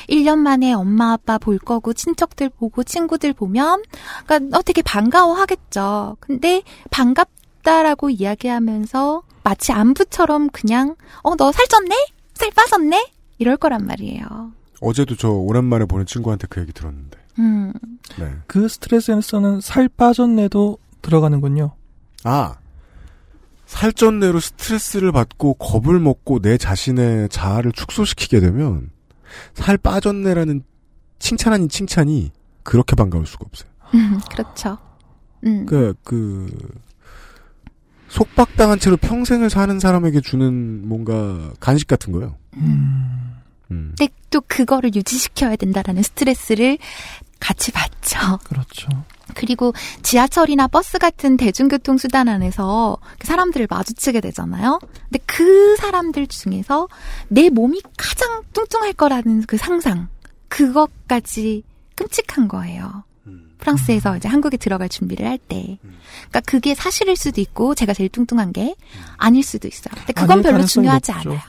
1년 0.08 0.38
만에 0.38 0.72
엄마 0.72 1.12
아빠 1.12 1.38
볼 1.38 1.58
거고 1.60 1.92
친척들 1.94 2.50
보고 2.50 2.84
친구들 2.86 3.34
보면 3.34 3.84
그러니까 4.26 4.58
어 4.58 4.62
되게 4.62 4.82
반가워하겠죠. 4.82 6.16
근데 6.22 6.64
반갑다라고 6.90 8.10
이야기하면서 8.12 9.24
마치 9.44 9.74
안부처럼 9.74 10.50
그냥 10.52 10.96
어 11.24 11.36
너 11.36 11.52
살쪘네? 11.52 11.96
살 12.42 12.50
빠졌네? 12.56 13.12
이럴 13.38 13.56
거란 13.56 13.86
말이에요. 13.86 14.52
어제도 14.82 15.16
저 15.16 15.30
오랜만에 15.30 15.86
보는 15.86 16.08
친구한테 16.08 16.48
그 16.50 16.60
얘기 16.60 16.74
들었는데. 16.74 17.20
음. 17.38 17.72
네. 18.18 18.34
그 18.48 18.68
스트레스에서는 18.68 19.62
살 19.62 19.88
빠졌네도 19.88 20.80
들어가는군요. 21.04 21.74
아. 22.24 22.56
살쪘네로 23.68 24.42
스트레스를 24.42 25.12
받고 25.12 25.54
겁을 25.54 26.00
먹고 26.00 26.40
내 26.40 26.58
자신의 26.58 27.30
자아를 27.30 27.72
축소시키게 27.74 28.40
되면 28.40 28.90
살 29.54 29.78
빠졌네라는 29.78 30.64
칭찬 31.20 31.54
아닌 31.54 31.70
칭찬이 31.70 32.32
그렇게 32.64 32.96
반가울 32.96 33.28
수가 33.28 33.46
없어요. 33.48 33.70
음, 33.94 34.20
그렇죠. 34.32 34.78
음. 35.46 35.66
그, 35.68 35.94
그, 36.04 36.50
속박당한 38.12 38.78
채로 38.78 38.98
평생을 38.98 39.50
사는 39.50 39.80
사람에게 39.80 40.20
주는 40.20 40.88
뭔가 40.88 41.52
간식 41.60 41.88
같은 41.88 42.12
거요. 42.12 42.36
음. 42.58 43.38
음. 43.72 43.94
근데 43.98 44.12
또 44.30 44.42
그거를 44.42 44.94
유지시켜야 44.94 45.56
된다라는 45.56 46.04
스트레스를 46.04 46.78
같이 47.40 47.72
받죠. 47.72 48.40
그렇죠. 48.44 48.90
그리고 49.34 49.74
지하철이나 50.04 50.68
버스 50.68 51.00
같은 51.00 51.38
대중교통 51.38 51.98
수단 51.98 52.28
안에서 52.28 52.98
그 53.18 53.28
사람들을 53.28 53.68
마주치게 53.70 54.20
되잖아요. 54.20 54.80
근데 54.82 55.20
그 55.26 55.78
사람들 55.78 56.28
중에서 56.28 56.90
내 57.30 57.50
몸이 57.50 57.82
가장 57.98 58.44
뚱뚱할 58.52 58.92
거라는 58.92 59.44
그 59.44 59.56
상상, 59.56 60.10
그것까지 60.50 61.64
끔찍한 61.96 62.50
거예요. 62.50 63.06
프랑스에서 63.62 64.18
이제 64.18 64.28
한국에 64.28 64.58
들어갈 64.58 64.90
준비를 64.90 65.26
할 65.26 65.38
때. 65.38 65.78
그러니까 66.18 66.42
그게 66.42 66.76
사실일 66.76 67.16
수도 67.16 67.40
있고 67.40 67.74
제가 67.76 67.94
제일 67.94 68.10
뚱뚱한 68.10 68.52
게 68.52 68.76
아닐 69.18 69.44
수도 69.44 69.68
있어요. 69.70 69.94
근데 69.96 70.12
그건 70.14 70.42
별로 70.42 70.66
중요하지 70.66 71.12
높죠. 71.14 71.30
않아요. 71.30 71.42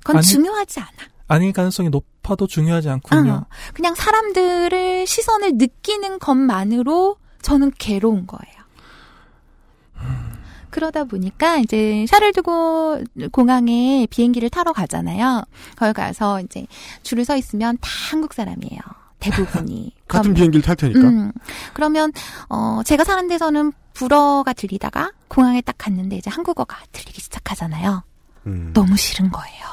그건 0.00 0.16
아니- 0.18 0.26
중요하지 0.26 0.80
않아. 0.80 0.90
아닐 1.28 1.52
가능성이 1.52 1.90
높아도 1.90 2.46
중요하지 2.46 2.88
않군요. 2.88 3.32
어, 3.32 3.46
그냥 3.74 3.94
사람들을 3.96 5.06
시선을 5.06 5.52
느끼는 5.56 6.20
것만으로 6.20 7.16
저는 7.42 7.72
괴로운 7.78 8.26
거예요. 8.26 8.56
그러다 10.70 11.04
보니까 11.04 11.56
이제 11.58 12.04
샤를드고 12.08 13.02
공항에 13.32 14.06
비행기를 14.10 14.50
타러 14.50 14.72
가잖아요. 14.72 15.42
거기 15.74 15.92
가서 15.94 16.40
이제 16.42 16.66
줄을 17.02 17.24
서 17.24 17.36
있으면 17.36 17.78
다 17.80 17.88
한국 18.10 18.34
사람이에요. 18.34 18.78
대부분이. 19.20 19.94
같은 20.08 20.22
그럼- 20.22 20.34
비행기를 20.34 20.62
탈 20.62 20.76
테니까. 20.76 21.00
음, 21.00 21.32
그러면 21.74 22.12
어 22.48 22.80
제가 22.84 23.04
사는 23.04 23.26
데서는 23.28 23.72
불어가 23.94 24.52
들리다가 24.52 25.10
공항에 25.28 25.60
딱 25.62 25.74
갔는데 25.78 26.16
이제 26.16 26.30
한국어가 26.30 26.76
들리기 26.92 27.20
시작하잖아요. 27.20 28.02
음. 28.46 28.70
너무 28.74 28.96
싫은 28.96 29.30
거예요. 29.30 29.64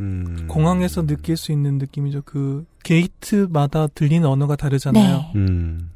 음. 0.00 0.46
공항에서 0.48 1.06
느낄 1.06 1.36
수 1.36 1.52
있는 1.52 1.78
느낌이죠. 1.78 2.22
그 2.24 2.64
게이트마다 2.84 3.88
들리는 3.88 4.26
언어가 4.26 4.54
다르잖아요. 4.56 5.16
네. 5.16 5.32
음. 5.34 5.90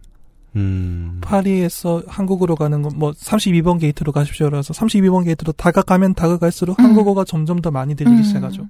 음. 0.57 1.18
파리에서 1.22 2.03
한국으로 2.09 2.57
가는 2.57 2.83
건 2.83 2.92
뭐 2.96 3.12
32번 3.12 3.79
게이트로 3.81 4.11
가십시오라서 4.12 4.74
32번 4.74 5.24
게이트로 5.24 5.53
다가가면 5.53 6.14
다가갈수록 6.14 6.79
음. 6.81 6.85
한국어가 6.87 7.24
점점 7.24 7.61
더 7.61 7.70
많이 7.70 7.94
들리기 7.94 8.16
음. 8.16 8.22
시작하죠. 8.22 8.68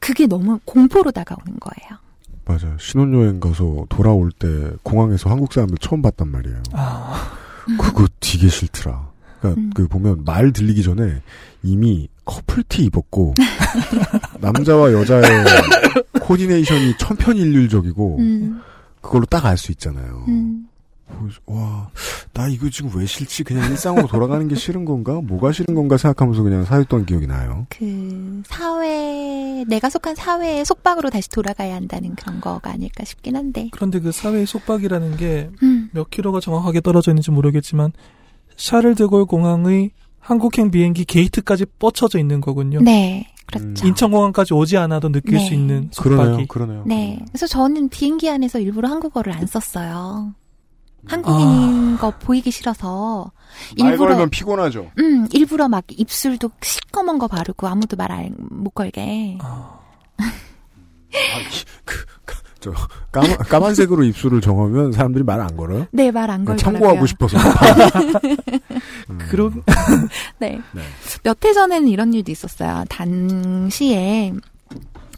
그게 0.00 0.26
너무 0.26 0.58
공포로 0.64 1.10
다가오는 1.10 1.58
거예요. 1.60 1.98
맞아요. 2.50 2.76
신혼여행 2.78 3.40
가서 3.40 3.86
돌아올 3.88 4.30
때 4.32 4.48
공항에서 4.82 5.30
한국 5.30 5.52
사람들 5.52 5.78
처음 5.78 6.02
봤단 6.02 6.28
말이에요. 6.28 6.62
아, 6.72 7.32
그거 7.78 8.06
되게 8.20 8.48
싫더라. 8.48 9.08
그러니까 9.40 9.60
음. 9.60 9.70
그 9.74 9.86
보면 9.88 10.24
말 10.24 10.52
들리기 10.52 10.82
전에 10.82 11.22
이미 11.62 12.08
커플티 12.24 12.84
입었고 12.84 13.34
남자와 14.40 14.92
여자의 14.92 15.22
코디네이션이 16.20 16.96
천편일률적이고 16.98 18.16
음, 18.18 18.60
그걸로 19.00 19.24
딱 19.26 19.44
알 19.46 19.56
수 19.56 19.72
있잖아요. 19.72 20.24
음. 20.28 20.66
와, 21.46 21.90
나 22.32 22.48
이거 22.48 22.68
지금 22.70 22.90
왜 22.94 23.06
싫지? 23.06 23.44
그냥 23.44 23.70
일상으로 23.70 24.06
돌아가는 24.06 24.46
게 24.48 24.54
싫은 24.54 24.84
건가? 24.84 25.20
뭐가 25.22 25.52
싫은 25.52 25.74
건가 25.74 25.96
생각하면서 25.96 26.42
그냥 26.42 26.64
사였던 26.64 27.06
기억이 27.06 27.26
나요. 27.26 27.66
그 27.68 28.42
사회 28.46 29.64
내가 29.68 29.90
속한 29.90 30.14
사회의 30.14 30.64
속박으로 30.64 31.10
다시 31.10 31.28
돌아가야 31.28 31.74
한다는 31.74 32.14
그런 32.14 32.40
거가 32.40 32.70
아닐까 32.70 33.04
싶긴 33.04 33.36
한데. 33.36 33.68
그런데 33.72 34.00
그 34.00 34.12
사회의 34.12 34.46
속박이라는 34.46 35.16
게몇 35.16 35.52
음. 35.62 35.90
킬로가 36.10 36.40
정확하게 36.40 36.80
떨어져 36.80 37.10
있는지 37.12 37.30
모르겠지만 37.30 37.92
샤를드골 38.56 39.26
공항의 39.26 39.90
한국행 40.18 40.70
비행기 40.70 41.04
게이트까지 41.06 41.66
뻗쳐져 41.78 42.18
있는 42.18 42.40
거군요. 42.40 42.80
네, 42.82 43.26
그렇죠. 43.46 43.86
인천공항까지 43.86 44.54
오지 44.54 44.76
않아도 44.76 45.10
느낄 45.10 45.34
네. 45.38 45.46
수 45.46 45.54
있는 45.54 45.90
그러네요, 45.98 46.26
속박이. 46.26 46.46
그러네요. 46.48 46.84
네, 46.86 47.18
그래서 47.28 47.46
저는 47.46 47.88
비행기 47.88 48.28
안에서 48.28 48.58
일부러 48.60 48.88
한국어를 48.88 49.32
안 49.32 49.46
썼어요. 49.46 50.34
한국인인 51.06 51.96
거 51.98 52.10
보이기 52.18 52.50
싫어서 52.50 53.30
말 53.78 53.90
일부러 53.92 54.10
걸면 54.10 54.30
피곤하죠. 54.30 54.90
음 54.98 55.26
일부러 55.32 55.68
막 55.68 55.84
입술도 55.88 56.50
시꺼먼 56.62 57.18
거 57.18 57.26
바르고 57.28 57.66
아무도 57.66 57.96
말 57.96 58.30
못 58.50 58.70
걸게. 58.70 59.38
아, 59.40 59.78
그, 61.84 62.04
그, 62.24 62.34
저 62.60 62.72
까만, 63.10 63.36
까만색으로 63.38 64.04
입술을 64.04 64.40
정하면 64.40 64.92
사람들이 64.92 65.24
말 65.24 65.40
안 65.40 65.56
걸어요? 65.56 65.86
네, 65.90 66.10
말 66.10 66.30
안 66.30 66.44
걸고. 66.44 66.58
참고하고 66.60 67.06
싶어서. 67.06 67.38
음. 69.10 69.18
그러 69.30 69.50
네. 70.38 70.60
네. 70.72 70.82
몇 71.24 71.44
해 71.44 71.52
전에는 71.52 71.88
이런 71.88 72.12
일도 72.14 72.30
있었어요. 72.30 72.84
당시에 72.88 74.32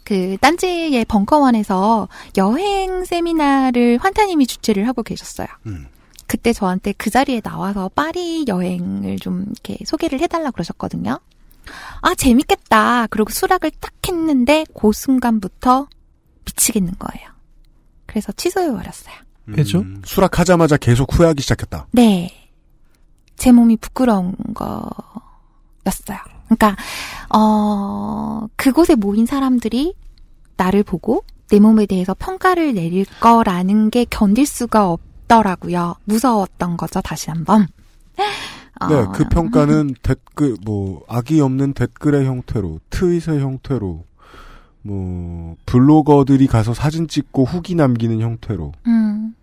그 0.03 0.37
딴지의 0.41 1.05
벙커원에서 1.05 2.07
여행 2.37 3.05
세미나를 3.05 3.99
환타님이 4.01 4.47
주최를 4.47 4.87
하고 4.87 5.03
계셨어요. 5.03 5.47
음. 5.65 5.87
그때 6.27 6.51
저한테 6.53 6.93
그 6.93 7.09
자리에 7.09 7.41
나와서 7.41 7.89
파리 7.93 8.45
여행을 8.47 9.19
좀 9.19 9.45
이렇게 9.51 9.77
소개를 9.85 10.19
해달라 10.19 10.51
그러셨거든요. 10.51 11.19
아 12.01 12.15
재밌겠다. 12.15 13.07
그리고 13.07 13.29
수락을 13.31 13.71
딱 13.79 13.93
했는데 14.07 14.65
그 14.77 14.91
순간부터 14.91 15.87
미치겠는 16.45 16.93
거예요. 16.99 17.29
그래서 18.05 18.31
취소해 18.33 18.71
버렸어요. 18.71 19.15
왜죠? 19.45 19.79
음, 19.79 20.01
수락하자마자 20.05 20.77
계속 20.77 21.13
후회하기 21.13 21.41
시작했다. 21.41 21.87
네. 21.91 22.49
제 23.35 23.51
몸이 23.51 23.77
부끄러운 23.77 24.35
거였어요. 24.53 26.32
그러니까, 26.55 26.75
어, 27.29 28.47
그곳에 28.55 28.95
모인 28.95 29.25
사람들이 29.25 29.93
나를 30.57 30.83
보고 30.83 31.23
내 31.49 31.59
몸에 31.59 31.85
대해서 31.85 32.13
평가를 32.13 32.73
내릴 32.73 33.05
거라는 33.19 33.89
게 33.89 34.05
견딜 34.09 34.45
수가 34.45 34.89
없더라고요. 34.91 35.95
무서웠던 36.05 36.77
거죠, 36.77 37.01
다시 37.01 37.29
한 37.29 37.45
번. 37.45 37.67
네, 38.89 38.95
어, 38.95 39.11
그 39.11 39.27
평가는 39.29 39.95
댓글, 40.01 40.55
뭐, 40.65 41.03
악의 41.07 41.41
없는 41.41 41.73
댓글의 41.73 42.25
형태로, 42.25 42.79
트윗의 42.89 43.39
형태로, 43.41 44.03
뭐, 44.81 45.55
블로거들이 45.65 46.47
가서 46.47 46.73
사진 46.73 47.07
찍고 47.07 47.45
후기 47.45 47.75
남기는 47.75 48.19
형태로. 48.19 48.73
음. 48.87 49.35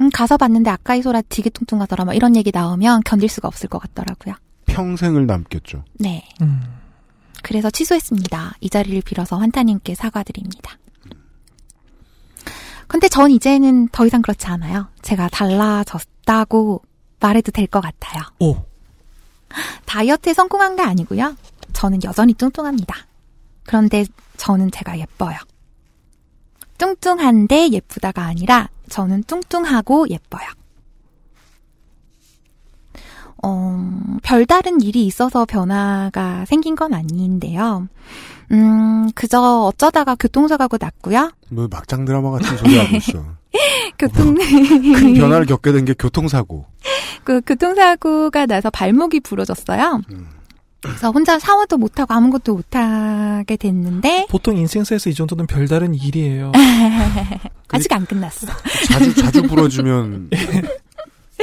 음, 0.00 0.10
가서 0.10 0.36
봤는데 0.36 0.70
아까 0.70 0.96
이 0.96 1.02
소라 1.02 1.22
되게 1.28 1.48
뚱뚱하더라. 1.50 2.04
막 2.04 2.14
이런 2.14 2.34
얘기 2.36 2.50
나오면 2.52 3.02
견딜 3.04 3.28
수가 3.28 3.48
없을 3.48 3.68
것 3.68 3.78
같더라고요. 3.78 4.34
평생을 4.74 5.26
남겠죠. 5.26 5.84
네. 5.94 6.26
음. 6.42 6.62
그래서 7.42 7.70
취소했습니다. 7.70 8.54
이 8.60 8.70
자리를 8.70 9.00
빌어서 9.02 9.36
환타님께 9.38 9.94
사과드립니다. 9.94 10.78
근데 12.86 13.08
전 13.08 13.30
이제는 13.30 13.88
더 13.88 14.06
이상 14.06 14.22
그렇지 14.22 14.46
않아요. 14.46 14.88
제가 15.02 15.28
달라졌다고 15.28 16.82
말해도 17.20 17.50
될 17.52 17.66
것 17.66 17.80
같아요. 17.80 18.22
오. 18.40 18.56
다이어트에 19.86 20.34
성공한 20.34 20.76
게 20.76 20.82
아니고요. 20.82 21.36
저는 21.72 22.00
여전히 22.04 22.34
뚱뚱합니다. 22.34 22.94
그런데 23.64 24.04
저는 24.36 24.70
제가 24.70 24.98
예뻐요. 24.98 25.36
뚱뚱한데 26.78 27.70
예쁘다가 27.70 28.24
아니라 28.24 28.68
저는 28.90 29.22
뚱뚱하고 29.24 30.08
예뻐요. 30.10 30.44
어, 33.44 33.90
별다른 34.22 34.80
일이 34.80 35.04
있어서 35.06 35.44
변화가 35.44 36.46
생긴 36.46 36.74
건 36.76 36.94
아닌데요. 36.94 37.88
음, 38.52 39.10
그저 39.14 39.40
어쩌다가 39.40 40.14
교통사고가 40.14 40.78
났고요. 40.80 41.30
뭐, 41.50 41.68
막장 41.70 42.04
드라마 42.04 42.30
같은 42.30 42.56
소리 42.56 42.78
하고 42.78 42.96
있어. 42.96 43.24
교통, 43.98 44.34
큰 44.34 45.14
변화를 45.14 45.46
겪게 45.46 45.72
된 45.72 45.84
게 45.84 45.94
교통사고. 45.94 46.64
그 47.22 47.40
교통사고가 47.42 48.46
나서 48.46 48.70
발목이 48.70 49.20
부러졌어요. 49.20 50.00
그래서 50.80 51.10
혼자 51.10 51.38
샤워도 51.38 51.78
못하고 51.78 52.12
아무것도 52.12 52.54
못하게 52.54 53.56
됐는데, 53.56 54.26
보통 54.28 54.56
인생사에서 54.58 55.08
이 55.08 55.14
정도는 55.14 55.46
별다른 55.46 55.94
일이에요. 55.94 56.52
아직 57.70 57.90
안 57.92 58.04
끝났어. 58.04 58.46
자주, 58.88 59.14
자주 59.14 59.42
부러지면, 59.44 60.28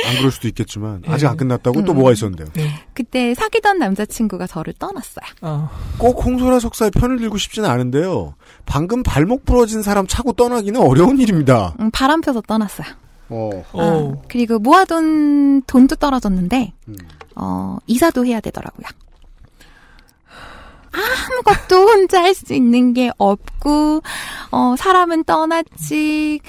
안 0.05 0.17
그럴 0.17 0.31
수도 0.31 0.47
있겠지만, 0.47 1.03
아직 1.07 1.27
안 1.27 1.35
끝났다고 1.37 1.83
또 1.83 1.91
음. 1.93 1.95
뭐가 1.97 2.11
있었는데요. 2.13 2.47
그때 2.93 3.33
사귀던 3.35 3.77
남자친구가 3.79 4.47
저를 4.47 4.73
떠났어요. 4.79 5.25
아, 5.41 5.69
꼭 5.97 6.23
홍소라 6.25 6.59
석사의 6.59 6.91
편을 6.91 7.17
들고 7.19 7.37
싶지는 7.37 7.69
않은데요. 7.69 8.35
방금 8.65 9.03
발목 9.03 9.45
부러진 9.45 9.81
사람 9.81 10.07
차고 10.07 10.33
떠나기는 10.33 10.79
어려운 10.79 11.19
일입니다. 11.19 11.75
음, 11.79 11.91
바람 11.91 12.21
펴서 12.21 12.41
떠났어요. 12.41 12.87
어. 13.29 13.49
오. 13.73 13.81
아, 13.81 14.21
그리고 14.27 14.59
모아둔 14.59 15.61
돈도 15.63 15.95
떨어졌는데, 15.97 16.73
음. 16.87 16.95
어, 17.35 17.77
이사도 17.87 18.25
해야 18.25 18.39
되더라고요. 18.39 18.87
아무것도 20.93 21.75
혼자 21.87 22.21
할 22.21 22.33
수 22.33 22.53
있는 22.53 22.93
게 22.93 23.11
없고, 23.17 24.01
어, 24.51 24.75
사람은 24.77 25.23
떠났지, 25.25 26.39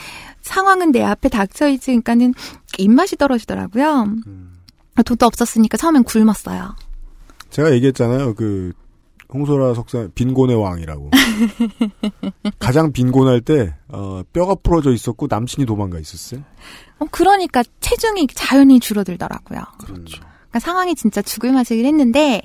상황은 0.52 0.92
내 0.92 1.02
앞에 1.02 1.30
닥쳐있지, 1.30 1.86
그러니까는 1.86 2.34
입맛이 2.76 3.16
떨어지더라고요. 3.16 4.02
음. 4.26 4.58
돈도 5.02 5.24
없었으니까 5.24 5.78
처음엔 5.78 6.04
굶었어요. 6.04 6.76
제가 7.48 7.72
얘기했잖아요. 7.72 8.34
그 8.34 8.72
홍소라 9.32 9.72
석사 9.72 10.08
빈곤의 10.14 10.56
왕이라고. 10.56 11.10
가장 12.60 12.92
빈곤할 12.92 13.40
때 13.40 13.74
어, 13.88 14.22
뼈가 14.34 14.54
부러져 14.54 14.92
있었고 14.92 15.26
남친이 15.30 15.64
도망가 15.64 15.98
있었어요. 15.98 16.42
어, 16.98 17.06
그러니까 17.10 17.62
체중이 17.80 18.26
자연히 18.34 18.78
줄어들더라고요. 18.78 19.60
그렇죠. 19.78 20.20
그러니까 20.20 20.58
상황이 20.58 20.94
진짜 20.94 21.22
죽을 21.22 21.52
맛이긴 21.52 21.86
했는데, 21.86 22.42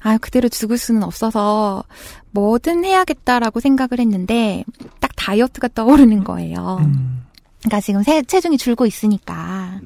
아 0.00 0.16
그대로 0.16 0.48
죽을 0.48 0.78
수는 0.78 1.02
없어서 1.02 1.84
뭐든 2.30 2.86
해야겠다라고 2.86 3.60
생각을 3.60 4.00
했는데 4.00 4.64
딱 5.00 5.12
다이어트가 5.16 5.68
떠오르는 5.68 6.24
거예요. 6.24 6.78
음. 6.80 7.21
그러니까 7.62 7.80
지금 7.80 8.02
세- 8.02 8.22
체중이 8.22 8.58
줄고 8.58 8.86
있으니까 8.86 9.80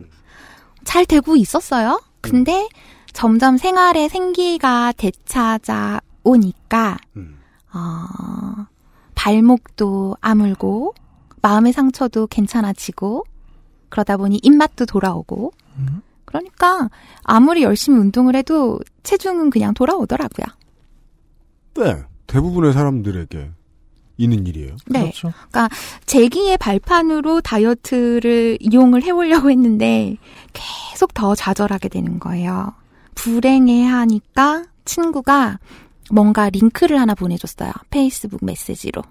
잘 0.85 1.05
되고 1.07 1.37
있었어요. 1.37 2.01
근데 2.21 2.69
점점 3.13 3.57
생활에 3.57 4.09
생기가 4.09 4.93
되찾아 4.97 6.01
오니까 6.25 6.97
음. 7.17 7.39
어, 7.73 8.67
발목도 9.15 10.17
아물고 10.21 10.95
마음의 11.43 11.73
상처도 11.73 12.27
괜찮아지고 12.27 13.25
그러다 13.89 14.17
보니 14.17 14.41
입맛도 14.43 14.87
돌아오고 14.87 15.53
음. 15.79 16.03
그러니까 16.25 16.89
아무리 17.23 17.63
열심히 17.63 17.99
운동을 18.01 18.35
해도 18.37 18.81
체중은 19.05 19.51
그냥 19.51 19.73
돌아오더라고요. 19.75 20.47
네. 21.75 22.03
대부분의 22.27 22.73
사람들에게 22.73 23.51
있는 24.17 24.47
일이에요. 24.47 24.77
네. 24.87 25.01
그렇죠. 25.01 25.33
제기의 26.07 26.59
발판으로 26.59 27.41
다이어트를 27.41 28.59
이용을 28.61 29.03
해보려고 29.03 29.51
했는데 29.51 30.17
계속 30.53 31.15
더 31.15 31.35
좌절하게 31.35 31.89
되는 31.89 32.19
거예요. 32.19 32.73
불행해하니까 33.15 34.65
친구가 34.85 35.59
뭔가 36.11 36.49
링크를 36.51 37.01
하나 37.01 37.15
보내줬어요. 37.15 37.73
페이스북 37.91 38.45
메시지로. 38.45 39.03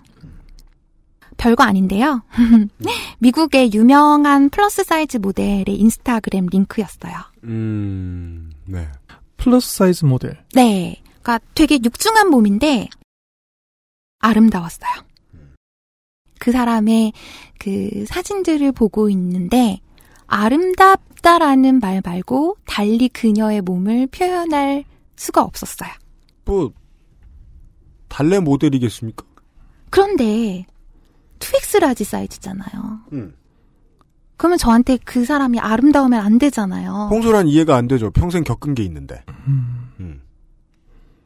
별거 1.38 1.64
아닌데요. 1.64 2.24
미국의 3.20 3.72
유명한 3.74 4.50
플러스 4.50 4.84
사이즈 4.84 5.18
모델의 5.18 5.66
인스타그램 5.68 6.48
링크였어요. 6.50 7.14
음. 7.44 8.52
네. 8.66 8.88
플러스 9.38 9.76
사이즈 9.76 10.06
모델. 10.06 10.38
네. 10.54 11.02
그러니까 11.22 11.40
되게 11.54 11.78
육중한 11.84 12.30
몸인데 12.30 12.88
아름다웠어요. 14.20 14.92
그 16.40 16.52
사람의 16.52 17.14
그 17.60 18.06
사진들을 18.08 18.72
보고 18.72 19.10
있는데 19.10 19.80
아름답다라는 20.28 21.80
말 21.80 22.02
말고 22.04 22.58
달리 22.66 23.10
그녀의 23.10 23.62
몸을 23.62 24.08
표현할 24.08 24.86
수가 25.16 25.42
없었어요. 25.42 25.90
뭐 26.46 26.72
달래 28.08 28.40
모델이겠습니까? 28.40 29.26
그런데 29.90 30.66
2X 31.40 31.80
large 31.80 32.04
사이즈잖아요. 32.04 33.00
음. 33.14 33.36
그러면 34.38 34.58
저한테 34.58 34.98
그 34.98 35.26
사람이 35.26 35.60
아름다우면 35.60 36.20
안 36.20 36.38
되잖아요. 36.38 37.08
홍소란 37.10 37.48
이해가 37.48 37.76
안 37.76 37.88
되죠. 37.88 38.12
평생 38.12 38.44
겪은 38.44 38.76
게 38.76 38.84
있는데. 38.84 39.24
음. 39.48 39.92
음. 40.00 40.22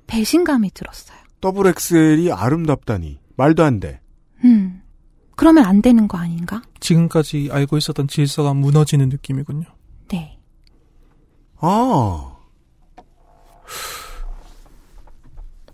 배신감이 0.07 0.71
들었어요. 0.73 1.18
double 1.41 1.67
XL이 1.67 2.31
아름답다니 2.31 3.19
말도 3.35 3.63
안 3.63 3.79
돼. 3.79 4.01
음. 4.43 4.81
그러면 5.35 5.65
안 5.65 5.81
되는 5.81 6.07
거 6.07 6.17
아닌가? 6.17 6.61
지금까지 6.81 7.49
알고 7.51 7.77
있었던 7.77 8.07
질서가 8.07 8.53
무너지는 8.53 9.07
느낌이군요. 9.09 9.67
네. 10.09 10.37
아. 11.57 12.35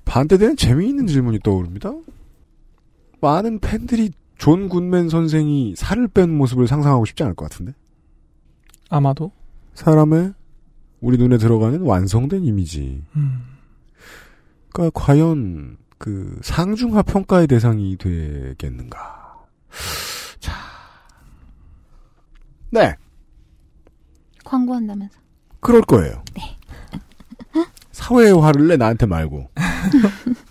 반대되는 0.06 0.56
재미있는 0.56 1.08
질문이 1.08 1.40
떠오릅니다. 1.40 1.94
많은 3.22 3.60
팬들이 3.60 4.12
존 4.38 4.70
굿맨 4.70 5.10
선생이 5.10 5.76
살을 5.76 6.10
뺀 6.10 6.30
모습을 6.38 6.68
상상하고 6.68 7.06
싶지 7.06 7.24
않을 7.24 7.34
것 7.34 7.50
같은데. 7.50 7.74
아마도. 8.90 9.32
사람의 9.74 10.34
우리 11.02 11.18
눈에 11.18 11.38
들어가는 11.38 11.82
완성된 11.82 12.46
이미지. 12.46 13.04
음. 13.16 13.55
그러니까 14.76 15.00
과연 15.00 15.78
그 15.98 16.38
상중하 16.44 17.02
평가의 17.02 17.48
대상이 17.48 17.96
되겠는가. 17.98 19.48
자. 20.40 20.52
네. 22.72 22.94
광고한다면서. 24.44 25.18
그럴 25.62 25.82
거예요. 25.82 26.22
네. 26.34 26.58
사회의 27.94 28.34
화를 28.38 28.68
내 28.68 28.76
나한테 28.76 29.06
말고. 29.06 29.50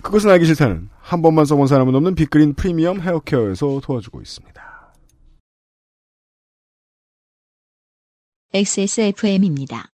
그것은 0.02 0.30
알기 0.30 0.46
싫다는 0.46 0.88
한 0.98 1.20
번만 1.20 1.44
써본 1.44 1.66
사람은 1.66 1.94
없는 1.94 2.14
빅그린 2.14 2.54
프리미엄 2.54 3.02
헤어케어에서 3.02 3.80
도와주고 3.82 4.22
있습니다. 4.22 4.94
XSFM입니다. 8.54 9.93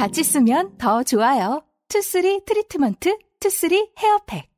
같이 0.00 0.24
쓰면 0.24 0.78
더 0.78 1.02
좋아요. 1.02 1.62
투쓰리 1.88 2.46
트리트먼트 2.46 3.18
투쓰리 3.38 3.90
헤어팩. 3.98 4.50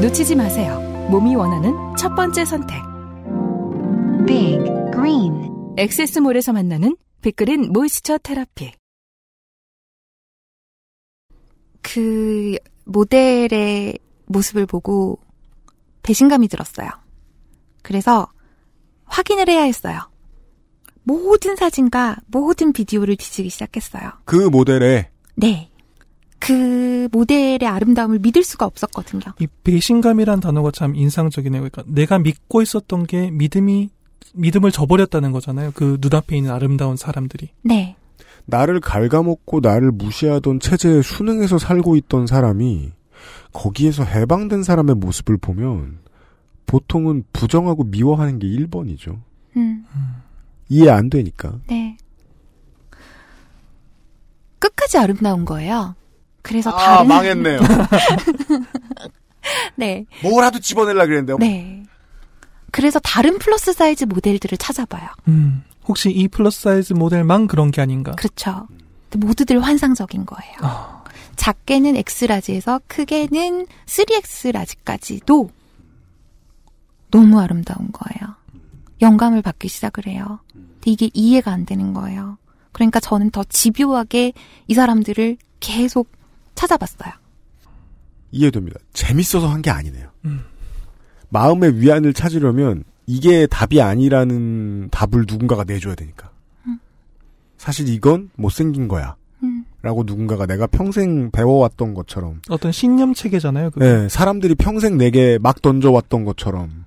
놓치지 0.00 0.34
마세요. 0.34 0.80
몸이 1.10 1.34
원하는 1.34 1.74
첫 1.98 2.14
번째 2.14 2.46
선택. 2.46 2.82
Big 4.26 4.64
Green 4.94 5.74
XS몰에서 5.76 6.54
만나는 6.54 6.96
빅그린 7.20 7.70
moisture 7.70 8.16
therapy. 8.16 8.72
그 11.82 12.56
모델의 12.86 13.98
모습을 14.24 14.64
보고 14.64 15.20
배신감이 16.02 16.48
들었어요. 16.48 16.88
그래서 17.82 18.26
확인을 19.04 19.50
해야 19.50 19.64
했어요. 19.64 20.10
모든 21.08 21.56
사진과 21.56 22.18
모든 22.26 22.74
비디오를 22.74 23.16
뒤지기 23.16 23.48
시작했어요. 23.48 24.10
그 24.26 24.36
모델에 24.36 25.08
네. 25.36 25.70
그 26.38 27.08
모델의 27.10 27.66
아름다움을 27.66 28.18
믿을 28.18 28.44
수가 28.44 28.66
없었거든요. 28.66 29.22
이 29.40 29.46
배신감이란 29.64 30.40
단어가 30.40 30.70
참 30.70 30.94
인상적이네요. 30.94 31.62
그러니까 31.62 31.82
내가 31.86 32.18
믿고 32.18 32.60
있었던 32.60 33.06
게 33.06 33.30
믿음이 33.30 33.88
믿음을 34.34 34.70
저버렸다는 34.70 35.32
거잖아요. 35.32 35.72
그 35.74 35.96
눈앞에 35.98 36.36
있는 36.36 36.50
아름다운 36.50 36.96
사람들이. 36.96 37.48
네. 37.62 37.96
나를 38.44 38.80
갉아먹고 38.80 39.60
나를 39.60 39.90
무시하던 39.90 40.60
체제에 40.60 41.00
순응해서 41.00 41.58
살고 41.58 41.96
있던 41.96 42.26
사람이 42.26 42.92
거기에서 43.54 44.04
해방된 44.04 44.62
사람의 44.62 44.96
모습을 44.96 45.38
보면 45.38 46.00
보통은 46.66 47.24
부정하고 47.32 47.84
미워하는 47.84 48.38
게 48.38 48.46
1번이죠. 48.46 49.18
음. 49.56 49.86
이해 50.68 50.90
안 50.90 51.10
되니까. 51.10 51.54
네. 51.68 51.96
끝까지 54.58 54.98
아름다운 54.98 55.44
거예요. 55.44 55.94
그래서 56.42 56.70
아, 56.70 56.76
다른 56.76 57.08
망했네요. 57.08 57.60
네. 59.76 60.04
뭐라도 60.22 60.58
집어내려 60.60 61.06
그랬는데. 61.06 61.46
네. 61.46 61.82
그래서 62.70 62.98
다른 62.98 63.38
플러스 63.38 63.72
사이즈 63.72 64.04
모델들을 64.04 64.58
찾아봐요. 64.58 65.08
음, 65.28 65.62
혹시 65.86 66.10
이 66.10 66.28
플러스 66.28 66.62
사이즈 66.62 66.92
모델만 66.92 67.46
그런 67.46 67.70
게 67.70 67.80
아닌가? 67.80 68.12
그렇죠. 68.12 68.66
모두들 69.16 69.60
환상적인 69.60 70.26
거예요. 70.26 70.54
아, 70.60 71.04
작게는 71.36 71.96
X라지에서 71.96 72.80
크게는 72.88 73.66
3X 73.86 74.09
large까지도 74.09 75.48
너무 77.10 77.40
아름다운 77.40 77.90
거예요. 77.92 78.34
영감을 79.00 79.42
받기 79.42 79.68
시작을 79.68 80.06
해요. 80.06 80.40
근데 80.52 80.90
이게 80.90 81.10
이해가 81.14 81.50
안 81.52 81.64
되는 81.66 81.92
거예요. 81.92 82.38
그러니까 82.72 83.00
저는 83.00 83.30
더 83.30 83.44
집요하게 83.44 84.32
이 84.66 84.74
사람들을 84.74 85.36
계속 85.60 86.10
찾아봤어요. 86.54 87.12
이해됩니다. 88.30 88.78
재밌어서 88.92 89.48
한 89.48 89.62
게 89.62 89.70
아니네요. 89.70 90.08
음. 90.26 90.40
마음의 91.30 91.80
위안을 91.80 92.12
찾으려면 92.14 92.84
이게 93.06 93.46
답이 93.46 93.80
아니라는 93.80 94.88
답을 94.90 95.24
누군가가 95.26 95.64
내줘야 95.64 95.94
되니까. 95.94 96.30
음. 96.66 96.78
사실 97.56 97.88
이건 97.88 98.30
못생긴 98.36 98.86
거야. 98.88 99.16
음. 99.42 99.64
라고 99.82 100.02
누군가가 100.04 100.46
내가 100.46 100.66
평생 100.66 101.30
배워왔던 101.30 101.94
것처럼. 101.94 102.40
어떤 102.50 102.72
신념 102.72 103.14
체계잖아요. 103.14 103.70
그거. 103.70 103.84
네, 103.84 104.08
사람들이 104.08 104.54
평생 104.56 104.98
내게 104.98 105.38
막 105.40 105.62
던져왔던 105.62 106.24
것처럼. 106.24 106.84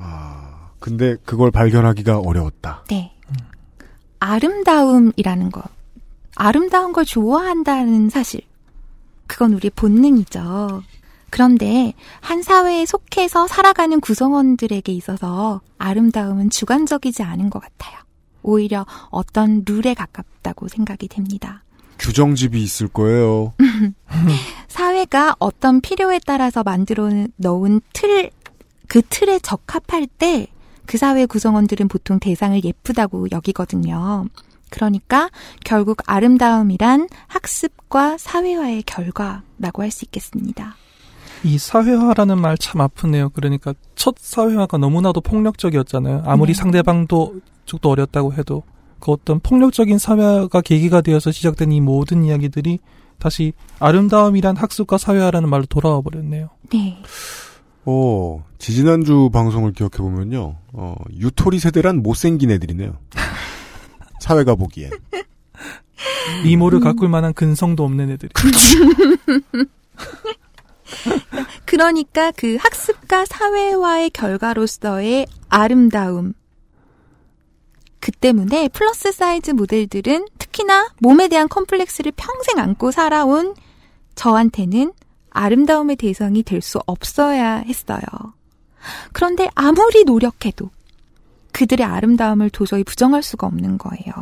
아, 0.00 0.70
근데 0.78 1.16
그걸 1.24 1.50
발견하기가 1.50 2.18
어려웠다. 2.18 2.84
네. 2.88 3.12
아름다움이라는 4.18 5.50
것. 5.50 5.62
아름다운 6.34 6.92
걸 6.92 7.04
좋아한다는 7.04 8.10
사실. 8.10 8.40
그건 9.26 9.54
우리의 9.54 9.70
본능이죠. 9.76 10.82
그런데 11.30 11.94
한 12.20 12.42
사회에 12.42 12.84
속해서 12.86 13.46
살아가는 13.46 14.00
구성원들에게 14.00 14.90
있어서 14.92 15.60
아름다움은 15.78 16.50
주관적이지 16.50 17.22
않은 17.22 17.50
것 17.50 17.60
같아요. 17.60 17.98
오히려 18.42 18.84
어떤 19.10 19.62
룰에 19.66 19.94
가깝다고 19.94 20.68
생각이 20.68 21.08
됩니다. 21.08 21.62
규정집이 21.98 22.60
있을 22.60 22.88
거예요. 22.88 23.52
사회가 24.68 25.36
어떤 25.38 25.80
필요에 25.80 26.18
따라서 26.26 26.62
만들어 26.62 27.10
놓은 27.36 27.80
틀, 27.92 28.30
그 28.90 29.02
틀에 29.08 29.38
적합할 29.38 30.06
때 30.06 30.48
그 30.90 30.98
사회 30.98 31.24
구성원들은 31.24 31.86
보통 31.86 32.18
대상을 32.18 32.64
예쁘다고 32.64 33.28
여기거든요. 33.30 34.26
그러니까 34.70 35.30
결국 35.64 35.98
아름다움이란 36.06 37.08
학습과 37.28 38.18
사회화의 38.18 38.82
결과라고 38.82 39.82
할 39.82 39.92
수 39.92 40.04
있겠습니다. 40.06 40.74
이 41.44 41.58
사회화라는 41.58 42.40
말 42.40 42.56
참 42.58 42.80
아프네요. 42.80 43.28
그러니까 43.28 43.72
첫 43.94 44.16
사회화가 44.18 44.78
너무나도 44.78 45.20
폭력적이었잖아요. 45.20 46.24
아무리 46.26 46.54
네. 46.54 46.58
상대방도 46.60 47.40
쪽도 47.66 47.88
어렸다고 47.88 48.34
해도 48.34 48.64
그 48.98 49.12
어떤 49.12 49.38
폭력적인 49.38 49.96
사회화가 49.98 50.60
계기가 50.60 51.02
되어서 51.02 51.30
시작된 51.30 51.70
이 51.70 51.80
모든 51.80 52.24
이야기들이 52.24 52.80
다시 53.20 53.52
아름다움이란 53.78 54.56
학습과 54.56 54.98
사회화라는 54.98 55.48
말로 55.48 55.66
돌아와 55.66 56.00
버렸네요. 56.00 56.48
네. 56.72 57.00
어, 57.84 58.44
지지난주 58.58 59.30
방송을 59.32 59.72
기억해보면요, 59.72 60.56
어, 60.72 60.94
유토리 61.16 61.58
세대란 61.58 62.02
못생긴 62.02 62.50
애들이네요. 62.50 62.96
사회가 64.20 64.54
보기엔. 64.54 64.90
미모를 66.44 66.80
가꿀 66.80 67.08
만한 67.08 67.32
근성도 67.32 67.84
없는 67.84 68.10
애들이. 68.10 68.30
그러니까 71.64 72.30
그 72.32 72.56
학습과 72.60 73.24
사회화의 73.24 74.10
결과로서의 74.10 75.26
아름다움. 75.48 76.34
그 78.00 78.12
때문에 78.12 78.68
플러스 78.68 79.12
사이즈 79.12 79.50
모델들은 79.50 80.26
특히나 80.38 80.90
몸에 81.00 81.28
대한 81.28 81.48
컴플렉스를 81.48 82.12
평생 82.16 82.58
안고 82.58 82.90
살아온 82.90 83.54
저한테는 84.14 84.92
아름다움의 85.30 85.96
대상이 85.96 86.42
될 86.42 86.60
수 86.60 86.78
없어야 86.86 87.56
했어요. 87.56 88.00
그런데 89.12 89.48
아무리 89.54 90.04
노력해도 90.04 90.70
그들의 91.52 91.84
아름다움을 91.86 92.50
도저히 92.50 92.84
부정할 92.84 93.22
수가 93.22 93.46
없는 93.46 93.78
거예요. 93.78 94.12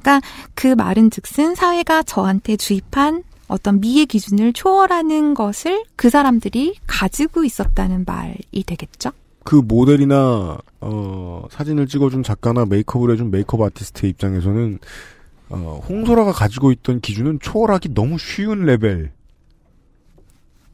그러니까 0.00 0.20
그 0.54 0.68
말은 0.68 1.10
즉슨 1.10 1.54
사회가 1.54 2.02
저한테 2.04 2.56
주입한 2.56 3.24
어떤 3.48 3.80
미의 3.80 4.06
기준을 4.06 4.52
초월하는 4.52 5.34
것을 5.34 5.84
그 5.96 6.10
사람들이 6.10 6.76
가지고 6.86 7.44
있었다는 7.44 8.04
말이 8.06 8.62
되겠죠? 8.64 9.10
그 9.44 9.54
모델이나, 9.56 10.58
어, 10.80 11.44
사진을 11.50 11.86
찍어준 11.86 12.24
작가나 12.24 12.64
메이크업을 12.66 13.12
해준 13.12 13.30
메이크업 13.30 13.62
아티스트의 13.62 14.10
입장에서는, 14.10 14.78
어, 15.50 15.80
홍소라가 15.88 16.32
가지고 16.32 16.72
있던 16.72 17.00
기준은 17.00 17.38
초월하기 17.40 17.94
너무 17.94 18.18
쉬운 18.18 18.64
레벨 18.64 19.12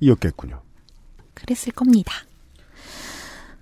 이었겠군요. 0.03 0.61
그랬을 1.35 1.73
겁니다. 1.73 2.13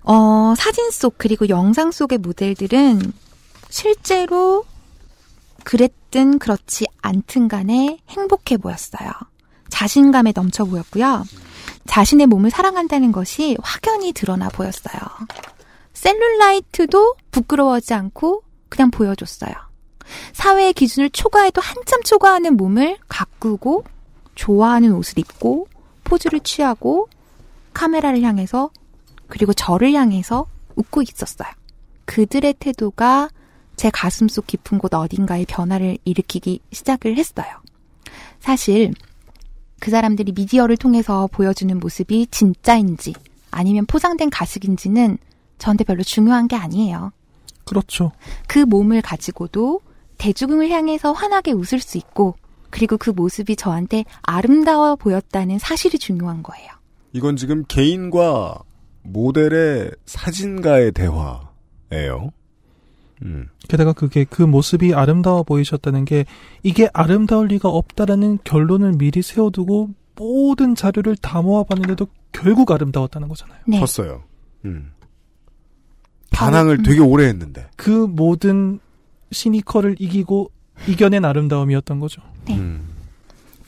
어, 0.03 0.53
사진 0.57 0.89
속 0.91 1.15
그리고 1.17 1.47
영상 1.47 1.91
속의 1.91 2.17
모델들은 2.17 3.13
실제로 3.69 4.65
그랬든 5.63 6.39
그렇지 6.39 6.87
않든 7.01 7.47
간에 7.47 7.99
행복해 8.09 8.57
보였어요. 8.57 9.11
자신감에 9.69 10.33
넘쳐 10.35 10.65
보였고요. 10.65 11.23
자신의 11.87 12.27
몸을 12.27 12.49
사랑한다는 12.49 13.11
것이 13.11 13.57
확연히 13.61 14.11
드러나 14.11 14.49
보였어요. 14.49 14.99
셀룰라이트도 15.93 17.15
부끄러워하지 17.31 17.93
않고 17.93 18.43
그냥 18.69 18.91
보여줬어요. 18.91 19.53
사회의 20.33 20.73
기준을 20.73 21.11
초과해도 21.11 21.61
한참 21.61 22.01
초과하는 22.01 22.57
몸을 22.57 22.97
가꾸고 23.07 23.85
좋아하는 24.35 24.93
옷을 24.93 25.19
입고 25.19 25.67
포즈를 26.11 26.41
취하고 26.41 27.07
카메라를 27.71 28.21
향해서 28.21 28.69
그리고 29.29 29.53
저를 29.53 29.93
향해서 29.93 30.45
웃고 30.75 31.03
있었어요. 31.03 31.49
그들의 32.03 32.55
태도가 32.59 33.29
제 33.77 33.89
가슴 33.89 34.27
속 34.27 34.45
깊은 34.45 34.77
곳 34.79 34.93
어딘가에 34.93 35.45
변화를 35.45 35.97
일으키기 36.03 36.59
시작을 36.73 37.15
했어요. 37.15 37.47
사실 38.41 38.93
그 39.79 39.89
사람들이 39.89 40.33
미디어를 40.33 40.75
통해서 40.75 41.27
보여주는 41.31 41.79
모습이 41.79 42.27
진짜인지 42.29 43.13
아니면 43.49 43.85
포장된 43.85 44.29
가식인지는 44.31 45.17
저한테 45.59 45.85
별로 45.85 46.03
중요한 46.03 46.49
게 46.49 46.57
아니에요. 46.57 47.13
그렇죠. 47.63 48.11
그 48.47 48.59
몸을 48.59 49.01
가지고도 49.01 49.79
대중을 50.17 50.69
향해서 50.69 51.13
환하게 51.13 51.53
웃을 51.53 51.79
수 51.79 51.97
있고 51.97 52.35
그리고 52.71 52.97
그 52.97 53.09
모습이 53.09 53.55
저한테 53.55 54.05
아름다워 54.21 54.95
보였다는 54.95 55.59
사실이 55.59 55.99
중요한 55.99 56.41
거예요. 56.41 56.69
이건 57.13 57.35
지금 57.35 57.63
개인과 57.67 58.59
모델의 59.03 59.91
사진가의 60.05 60.93
대화예요. 60.93 62.31
음. 63.23 63.49
게다가 63.67 63.93
그게 63.93 64.23
그 64.23 64.41
모습이 64.41 64.93
아름다워 64.93 65.43
보이셨다는 65.43 66.05
게 66.05 66.25
이게 66.63 66.89
아름다울 66.93 67.47
리가 67.47 67.69
없다라는 67.69 68.39
결론을 68.43 68.93
미리 68.93 69.21
세워두고 69.21 69.89
모든 70.15 70.75
자료를 70.75 71.15
다 71.17 71.41
모아봤는데도 71.41 72.07
결국 72.31 72.71
아름다웠다는 72.71 73.27
거잖아요. 73.27 73.59
네. 73.67 73.79
컸어요. 73.79 74.23
음. 74.65 74.91
반항을 76.31 76.83
되게 76.83 76.99
오래 76.99 77.27
했는데. 77.27 77.67
그 77.75 77.89
모든 77.89 78.79
시니컬을 79.31 79.97
이기고 79.99 80.51
이겨낸 80.87 81.25
아름다움이었던 81.25 81.99
거죠. 81.99 82.21
네. 82.45 82.57
음. 82.57 82.87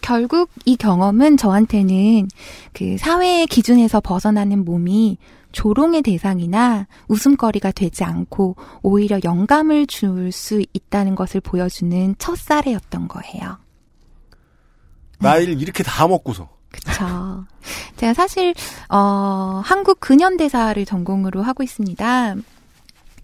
결국 0.01 0.49
이 0.65 0.75
경험은 0.75 1.37
저한테는 1.37 2.27
그 2.73 2.97
사회의 2.97 3.47
기준에서 3.47 4.01
벗어나는 4.01 4.65
몸이 4.65 5.17
조롱의 5.53 6.01
대상이나 6.01 6.87
웃음거리가 7.07 7.71
되지 7.71 8.03
않고 8.03 8.57
오히려 8.81 9.19
영감을 9.23 9.87
줄 9.87 10.31
수 10.31 10.61
있다는 10.73 11.15
것을 11.15 11.39
보여주는 11.41 12.15
첫 12.17 12.37
사례였던 12.37 13.07
거예요. 13.07 13.57
나이를 15.19 15.61
이렇게 15.61 15.83
다 15.83 16.07
먹고서. 16.07 16.49
그쵸. 16.69 17.45
제가 17.97 18.13
사실, 18.13 18.53
어, 18.89 19.61
한국 19.63 19.99
근현대사를 19.99 20.83
전공으로 20.85 21.43
하고 21.43 21.61
있습니다. 21.63 22.35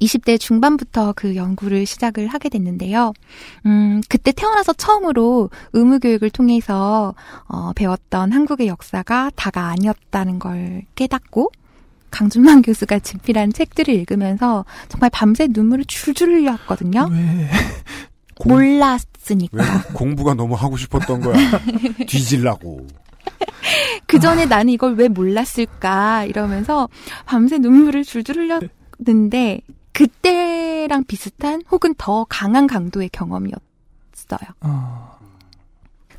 20대 0.01 0.39
중반부터 0.39 1.13
그 1.15 1.35
연구를 1.35 1.85
시작을 1.85 2.27
하게 2.27 2.49
됐는데요. 2.49 3.13
음, 3.65 4.01
그때 4.09 4.31
태어나서 4.31 4.73
처음으로 4.73 5.49
의무교육을 5.73 6.29
통해서, 6.29 7.13
어, 7.47 7.73
배웠던 7.73 8.31
한국의 8.31 8.67
역사가 8.67 9.31
다가 9.35 9.67
아니었다는 9.67 10.39
걸 10.39 10.83
깨닫고, 10.95 11.51
강준만 12.11 12.61
교수가 12.63 12.99
집필한 12.99 13.53
책들을 13.53 13.93
읽으면서 13.93 14.65
정말 14.87 15.09
밤새 15.11 15.47
눈물을 15.49 15.85
줄줄 15.85 16.29
흘렸거든요. 16.29 17.07
왜? 17.11 17.49
공- 18.39 18.53
몰랐으니까. 18.53 19.57
왜 19.57 19.63
공부가 19.93 20.33
너무 20.33 20.55
하고 20.55 20.77
싶었던 20.77 21.19
거야. 21.21 21.35
뒤질라고. 22.07 22.87
그 24.07 24.17
전에 24.19 24.45
나는 24.45 24.69
이걸 24.73 24.95
왜 24.95 25.07
몰랐을까 25.07 26.23
이러면서 26.25 26.89
밤새 27.25 27.57
눈물을 27.59 28.03
줄줄 28.03 28.37
흘렸는데 28.37 29.61
그때랑 29.99 31.03
비슷한 31.03 31.61
혹은 31.69 31.93
더 31.97 32.25
강한 32.29 32.67
강도의 32.67 33.09
경험이었어요. 33.09 33.59
아, 34.61 35.17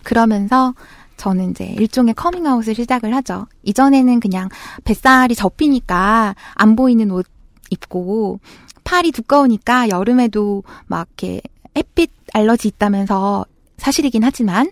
그러면서 0.02 0.74
저는 1.16 1.52
이제 1.52 1.64
일종의 1.64 2.12
커밍아웃을 2.12 2.74
시작을 2.74 3.14
하죠. 3.16 3.46
이전에는 3.62 4.20
그냥 4.20 4.50
뱃살이 4.84 5.34
접히니까 5.34 6.34
안 6.54 6.76
보이는 6.76 7.10
옷 7.10 7.26
입고 7.70 8.40
팔이 8.84 9.12
두꺼우니까 9.12 9.88
여름에도 9.88 10.62
막 10.86 11.08
이렇게 11.16 11.40
햇빛 11.74 12.10
알러지 12.34 12.68
있다면서 12.68 13.46
사실이긴 13.78 14.24
하지만 14.24 14.70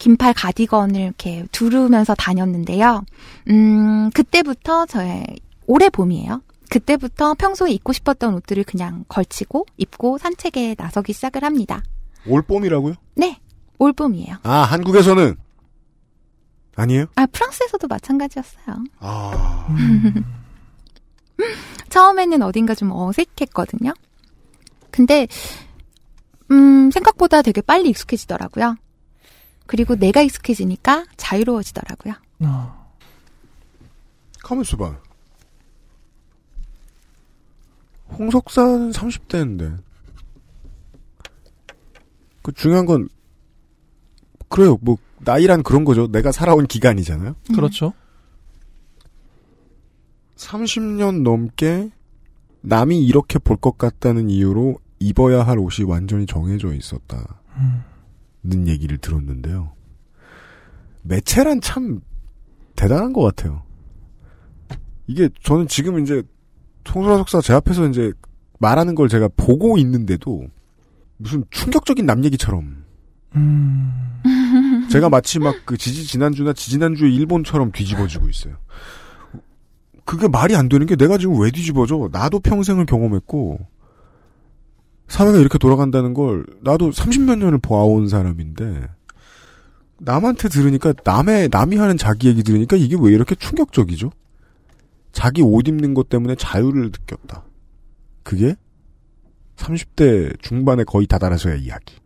긴팔 0.00 0.34
가디건을 0.34 1.00
이렇게 1.00 1.46
두르면서 1.52 2.16
다녔는데요. 2.16 3.04
음, 3.50 4.10
그때부터 4.10 4.86
저의 4.86 5.24
올해 5.68 5.90
봄이에요. 5.90 6.42
그때부터 6.70 7.34
평소에 7.34 7.70
입고 7.72 7.92
싶었던 7.92 8.34
옷들을 8.34 8.64
그냥 8.64 9.04
걸치고 9.08 9.66
입고 9.76 10.18
산책에 10.18 10.74
나서기 10.78 11.12
시작을 11.12 11.44
합니다. 11.44 11.82
올봄이라고요? 12.26 12.94
네, 13.14 13.40
올 13.78 13.92
봄이에요. 13.92 14.36
아, 14.42 14.58
한국에서는 14.62 15.36
아니에요? 16.76 17.06
아, 17.16 17.26
프랑스에서도 17.26 17.86
마찬가지였어요. 17.88 18.84
아. 19.00 19.66
처음에는 21.88 22.42
어딘가 22.42 22.74
좀 22.74 22.90
어색했거든요. 22.92 23.94
근데, 24.90 25.26
음, 26.50 26.90
생각보다 26.90 27.42
되게 27.42 27.60
빨리 27.60 27.90
익숙해지더라고요. 27.90 28.76
그리고 29.66 29.96
내가 29.96 30.22
익숙해지니까 30.22 31.04
자유로워지더라고요. 31.16 32.14
아. 32.44 32.86
가만 34.42 34.62
있어봐. 34.62 34.96
홍석사는 38.12 38.90
30대인데. 38.90 39.78
그 42.42 42.52
중요한 42.52 42.86
건, 42.86 43.08
그래요. 44.48 44.78
뭐, 44.80 44.96
나이란 45.20 45.62
그런 45.62 45.84
거죠. 45.84 46.06
내가 46.10 46.32
살아온 46.32 46.66
기간이잖아요. 46.66 47.34
그렇죠. 47.54 47.92
30년 50.36 51.22
넘게 51.22 51.90
남이 52.60 53.04
이렇게 53.04 53.38
볼 53.38 53.56
것 53.58 53.76
같다는 53.76 54.30
이유로 54.30 54.78
입어야 55.00 55.42
할 55.42 55.58
옷이 55.58 55.84
완전히 55.86 56.26
정해져 56.26 56.72
있었다는 56.72 57.24
음. 58.44 58.66
얘기를 58.68 58.98
들었는데요. 58.98 59.72
매체란 61.02 61.60
참 61.60 62.00
대단한 62.76 63.12
것 63.12 63.22
같아요. 63.22 63.62
이게 65.06 65.28
저는 65.42 65.66
지금 65.68 66.00
이제 66.02 66.22
송소라 66.88 67.18
석사 67.18 67.40
제 67.40 67.52
앞에서 67.52 67.86
이제 67.88 68.12
말하는 68.58 68.94
걸 68.94 69.08
제가 69.08 69.28
보고 69.36 69.76
있는데도 69.78 70.46
무슨 71.18 71.44
충격적인 71.50 72.06
남 72.06 72.24
얘기처럼 72.24 72.84
음. 73.36 73.92
제가 74.90 75.08
마치 75.10 75.38
막 75.38 75.54
그 75.66 75.76
지지 75.76 76.06
지난주나 76.06 76.54
지지난주의 76.54 77.14
일본처럼 77.14 77.72
뒤집어지고 77.72 78.28
있어요. 78.30 78.54
그게 80.06 80.28
말이 80.28 80.56
안 80.56 80.70
되는 80.70 80.86
게 80.86 80.96
내가 80.96 81.18
지금 81.18 81.38
왜 81.38 81.50
뒤집어져? 81.50 82.08
나도 82.10 82.40
평생을 82.40 82.86
경험했고 82.86 83.58
사회가 85.08 85.38
이렇게 85.38 85.58
돌아간다는 85.58 86.14
걸 86.14 86.46
나도 86.62 86.90
30몇 86.90 87.38
년을 87.38 87.58
보아온 87.58 88.08
사람인데 88.08 88.88
남한테 89.98 90.48
들으니까 90.48 90.94
남의 91.04 91.50
남이 91.50 91.76
하는 91.76 91.98
자기 91.98 92.28
얘기 92.28 92.42
들으니까 92.42 92.76
이게 92.76 92.96
왜 92.98 93.12
이렇게 93.12 93.34
충격적이죠? 93.34 94.10
자기 95.12 95.42
옷 95.42 95.68
입는 95.68 95.94
것 95.94 96.08
때문에 96.08 96.34
자유를 96.36 96.86
느꼈다. 96.86 97.44
그게 98.22 98.54
30대 99.56 100.40
중반에 100.40 100.84
거의 100.84 101.06
다다라서의 101.06 101.62
이야기. 101.62 101.96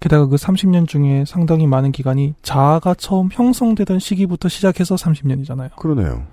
게다가 0.00 0.26
그 0.26 0.36
30년 0.36 0.86
중에 0.86 1.24
상당히 1.26 1.66
많은 1.66 1.90
기간이 1.90 2.34
자아가 2.42 2.94
처음 2.94 3.28
형성되던 3.32 3.98
시기부터 3.98 4.48
시작해서 4.48 4.96
30년이잖아요. 4.96 5.76
그러네요. 5.76 6.26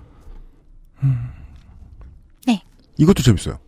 음. 1.02 1.42
이것도 2.98 3.22
재밌어요. 3.22 3.58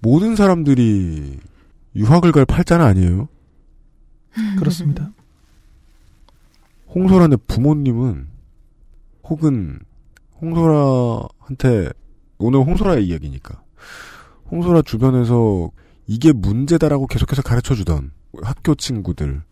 모든 0.00 0.36
사람들이 0.36 1.38
유학을 1.96 2.32
갈 2.32 2.44
팔자는 2.44 2.84
아니에요. 2.84 3.28
그렇습니다. 4.58 5.10
홍소라의 6.94 7.36
부모님은 7.46 8.28
혹은 9.24 9.80
홍소라한테 10.40 11.90
오늘 12.38 12.60
홍소라의 12.60 13.06
이야기니까 13.06 13.62
홍소라 14.50 14.82
주변에서 14.82 15.70
이게 16.06 16.32
문제다라고 16.32 17.06
계속해서 17.06 17.42
가르쳐 17.42 17.74
주던 17.74 18.12
학교 18.42 18.74
친구들, 18.74 19.42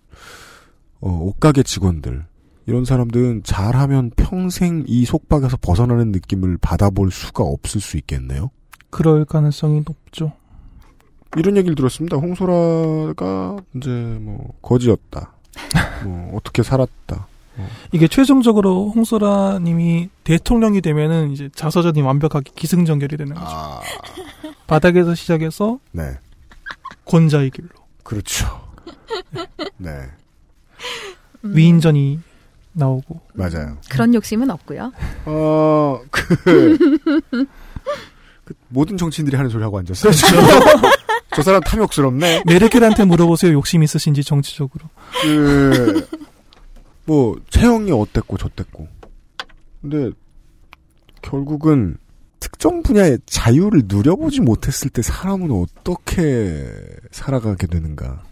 어, 1.00 1.10
옷가게 1.10 1.62
직원들 1.62 2.24
이런 2.66 2.84
사람들은 2.84 3.42
잘하면 3.44 4.10
평생 4.16 4.84
이 4.86 5.04
속박에서 5.04 5.58
벗어나는 5.58 6.12
느낌을 6.12 6.58
받아볼 6.58 7.10
수가 7.10 7.44
없을 7.44 7.80
수 7.80 7.96
있겠네요. 7.98 8.50
그럴 8.90 9.24
가능성이 9.24 9.82
높죠. 9.86 10.32
이런 11.36 11.56
얘기를 11.56 11.74
들었습니다. 11.74 12.16
홍소라가 12.16 13.56
이제 13.76 13.90
뭐 14.20 14.54
거지였다. 14.62 15.32
뭐 16.04 16.36
어떻게 16.36 16.62
살았다. 16.62 17.28
이게 17.92 18.08
최종적으로 18.08 18.90
홍소라님이 18.94 20.08
대통령이 20.24 20.80
되면은 20.80 21.32
이제 21.32 21.48
자서전이 21.54 22.02
완벽하게 22.02 22.52
기승전결이 22.54 23.16
되는 23.16 23.34
거죠. 23.34 23.46
아, 23.48 23.80
바닥에서 24.66 25.14
시작해서 25.14 25.78
네, 25.92 26.18
권자의 27.04 27.50
길로 27.50 27.68
그렇죠. 28.02 28.46
네, 29.76 29.90
위인전이 31.42 32.20
나오고 32.72 33.20
맞아요. 33.34 33.78
그런 33.88 34.14
욕심은 34.14 34.50
없고요. 34.50 34.92
어, 35.24 36.00
그, 36.10 36.78
그 38.44 38.54
모든 38.68 38.96
정치인들이 38.96 39.36
하는 39.36 39.50
소리 39.50 39.62
하고 39.62 39.78
앉았어요. 39.78 40.12
저 41.34 41.42
사람 41.42 41.60
탐욕스럽네. 41.60 42.44
메르켈한테 42.46 43.04
물어보세요. 43.04 43.52
욕심 43.52 43.82
있으신지 43.82 44.24
정치적으로. 44.24 44.86
그 45.22 46.08
뭐 47.06 47.36
체형이 47.48 47.92
어땠고 47.92 48.36
저땠고. 48.36 48.88
근데 49.80 50.10
결국은 51.22 51.96
특정 52.40 52.82
분야의 52.82 53.18
자유를 53.26 53.82
누려보지 53.86 54.40
못했을 54.40 54.90
때 54.90 55.02
사람은 55.02 55.50
어떻게 55.50 56.66
살아가게 57.10 57.66
되는가. 57.66 58.22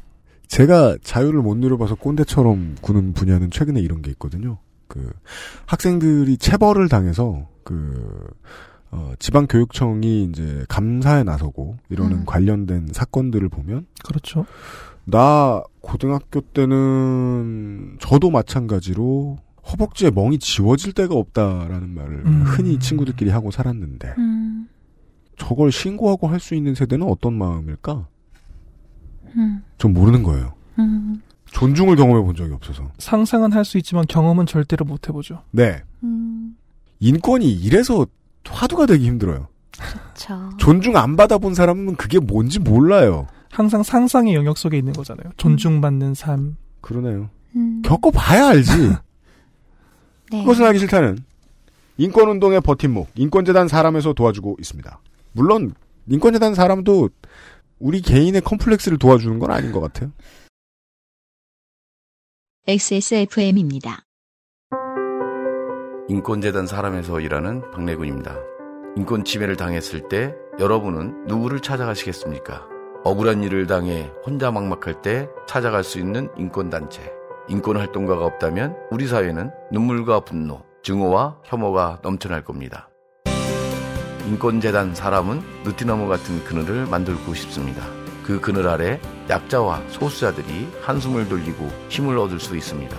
제가 0.47 0.99
자유를 1.03 1.43
못 1.43 1.57
누려봐서 1.57 1.97
꼰대처럼 1.97 2.77
구는 2.81 3.13
분야는 3.13 3.51
최근에 3.51 3.81
이런 3.81 4.03
게 4.03 4.11
있거든요. 4.13 4.59
그 4.87 5.13
학생들이 5.67 6.37
체벌을 6.37 6.89
당해서 6.89 7.49
그 7.65 8.29
어, 8.91 9.13
지방 9.19 9.49
교육청이 9.49 10.25
이제 10.25 10.65
감사에 10.69 11.25
나서고 11.25 11.77
이러는 11.89 12.19
음. 12.19 12.25
관련된 12.27 12.89
사건들을 12.93 13.49
보면 13.49 13.87
그렇죠. 14.05 14.47
나 15.07 15.63
고등학교 15.81 16.41
때는 16.41 17.97
저도 18.01 18.31
마찬가지로 18.31 19.39
허벅지에 19.71 20.11
멍이 20.11 20.39
지워질 20.39 20.93
데가 20.93 21.15
없다라는 21.15 21.95
말을 21.95 22.11
음. 22.27 22.43
흔히 22.45 22.79
친구들끼리 22.79 23.31
하고 23.31 23.51
살았는데 23.51 24.15
음, 24.19 24.69
저걸 25.39 25.73
신고하고 25.73 26.29
할 26.29 26.41
수 26.41 26.55
있는 26.55 26.75
세대는 26.75 27.07
어떤 27.09 27.35
마음일까? 27.35 28.07
음, 29.37 29.63
전 29.79 29.93
모르는 29.93 30.23
거예요. 30.23 30.55
음, 30.79 31.21
존중을 31.47 31.97
경험해 31.97 32.23
본 32.25 32.35
적이 32.35 32.53
없어서. 32.55 32.91
상상은 32.99 33.53
할 33.53 33.65
수 33.65 33.79
있지만 33.79 34.05
경험은 34.09 34.47
절대로 34.47 34.85
못 34.85 35.09
해보죠. 35.09 35.43
네. 35.51 35.83
음, 36.03 36.57
인권이 37.01 37.51
이래서 37.53 38.07
화두가 38.49 38.87
되기 38.87 39.07
힘들어요. 39.07 39.49
그쵸. 39.79 40.51
존중 40.59 40.97
안 40.97 41.17
받아본 41.17 41.55
사람은 41.55 41.97
그게 41.97 42.19
뭔지 42.21 42.59
몰라요. 42.61 43.27
항상 43.55 43.85
상상의 43.85 44.35
영역 44.35 44.59
속에 44.59 44.77
있는 44.77 44.93
거잖아요. 44.93 45.31
존중받는 45.37 46.15
삶. 46.15 46.57
그러네요. 46.81 47.31
음, 47.55 47.83
겪어봐야 47.85 48.49
알지. 48.49 48.71
네. 50.33 50.41
그것을 50.41 50.65
알기 50.65 50.81
싫다는 50.81 51.19
인권운동의 51.97 52.63
버팀목 52.63 53.11
인권재단 53.15 53.69
사람에서 53.69 54.13
도와주고 54.13 54.57
있습니다. 54.59 54.99
물론 55.33 55.73
인권재단 56.09 56.55
사람도 56.55 57.11
우리 57.79 58.01
개인의 58.01 58.41
컴플렉스를 58.41 58.99
도와주는 58.99 59.39
건 59.39 59.53
아닌 59.53 59.71
것 59.71 59.81
같아요. 59.81 60.11
XSFM입니다. 62.67 64.01
인권재단 66.09 66.67
사람에서 66.67 67.21
일하는 67.21 67.71
박래군입니다. 67.71 68.37
인권 68.97 69.23
침해를 69.23 69.55
당했을 69.57 70.09
때 70.09 70.35
여러분은 70.59 71.27
누구를 71.27 71.61
찾아가시겠습니까? 71.61 72.74
억울한 73.07 73.43
일을 73.43 73.67
당해 73.67 74.11
혼자 74.25 74.51
막막할 74.51 75.03
때 75.03 75.29
찾아갈 75.47 75.85
수 75.85 75.99
있는 75.99 76.31
인권단체. 76.39 77.13
인권활동가가 77.49 78.25
없다면 78.25 78.75
우리 78.91 79.07
사회는 79.07 79.51
눈물과 79.71 80.21
분노, 80.21 80.63
증오와 80.83 81.37
혐오가 81.45 81.99
넘쳐날 82.01 82.43
겁니다. 82.43 82.89
인권재단 84.27 84.95
사람은 84.95 85.43
느티나무 85.65 86.09
같은 86.09 86.43
그늘을 86.45 86.87
만들고 86.87 87.35
싶습니다. 87.35 87.85
그 88.23 88.41
그늘 88.41 88.67
아래 88.67 88.99
약자와 89.29 89.83
소수자들이 89.91 90.71
한숨을 90.81 91.29
돌리고 91.29 91.71
힘을 91.91 92.17
얻을 92.17 92.41
수 92.41 92.57
있습니다. 92.57 92.97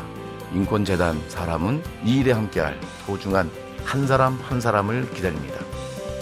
인권재단 0.53 1.19
사람은 1.29 1.81
이 2.03 2.19
일에 2.19 2.31
함께할 2.31 2.79
소중한 3.07 3.49
한 3.83 4.05
사람 4.05 4.35
한 4.35 4.61
사람을 4.61 5.09
기다립니다. 5.13 5.61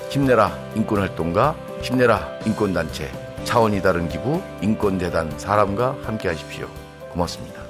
힘내라 0.09 0.57
인권활동가, 0.75 1.53
힘내라 1.81 2.39
인권단체, 2.45 3.22
차원이 3.45 3.81
다른 3.81 4.07
기부 4.09 4.41
인권재단 4.61 5.37
사람과 5.37 5.97
함께 6.03 6.29
하십시오. 6.29 6.67
고맙습니다. 7.11 7.61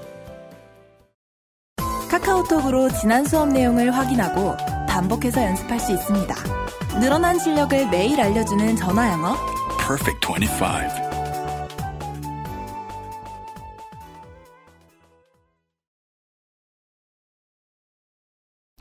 카카오톡으로 2.10 2.90
지난 2.90 3.26
수업 3.26 3.50
내용을 3.50 3.92
확인하고 3.92 4.56
반복해서 4.88 5.44
연습할 5.44 5.80
수 5.80 5.92
있습니다. 5.92 6.36
늘어난 7.00 7.40
실력을 7.40 7.90
매일 7.90 8.22
알려주는 8.22 8.76
전화 8.76 9.12
영어. 9.12 9.36
Perfect 9.80 10.28
25. 10.28 11.14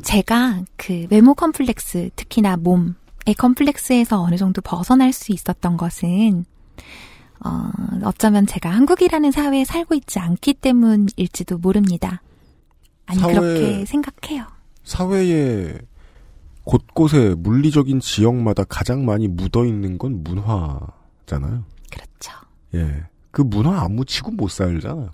제가 0.04 0.62
그 0.76 1.06
외모 1.10 1.32
컴플렉스, 1.32 2.10
특히나 2.16 2.58
몸의 2.58 3.34
컴플렉스에서 3.38 4.20
어느 4.20 4.36
정도 4.36 4.60
벗어날 4.60 5.12
수 5.12 5.32
있었던 5.32 5.78
것은, 5.78 6.44
어, 7.44 7.70
어쩌면 8.04 8.46
제가 8.46 8.70
한국이라는 8.70 9.30
사회에 9.32 9.64
살고 9.64 9.94
있지 9.96 10.18
않기 10.18 10.54
때문일지도 10.54 11.58
모릅니다. 11.58 12.22
아니, 13.06 13.20
사회- 13.20 13.34
그렇게 13.34 13.84
생각해요. 13.84 14.44
사회에 14.84 15.78
곳곳에 16.64 17.34
물리적인 17.36 17.98
지역마다 18.00 18.62
가장 18.64 19.04
많이 19.04 19.26
묻어 19.26 19.64
있는 19.64 19.98
건 19.98 20.22
문화잖아요. 20.22 21.64
그렇죠. 21.90 22.32
예. 22.74 23.04
그 23.32 23.42
문화 23.42 23.82
안 23.82 23.96
묻히고 23.96 24.30
못 24.32 24.48
살잖아요. 24.50 25.10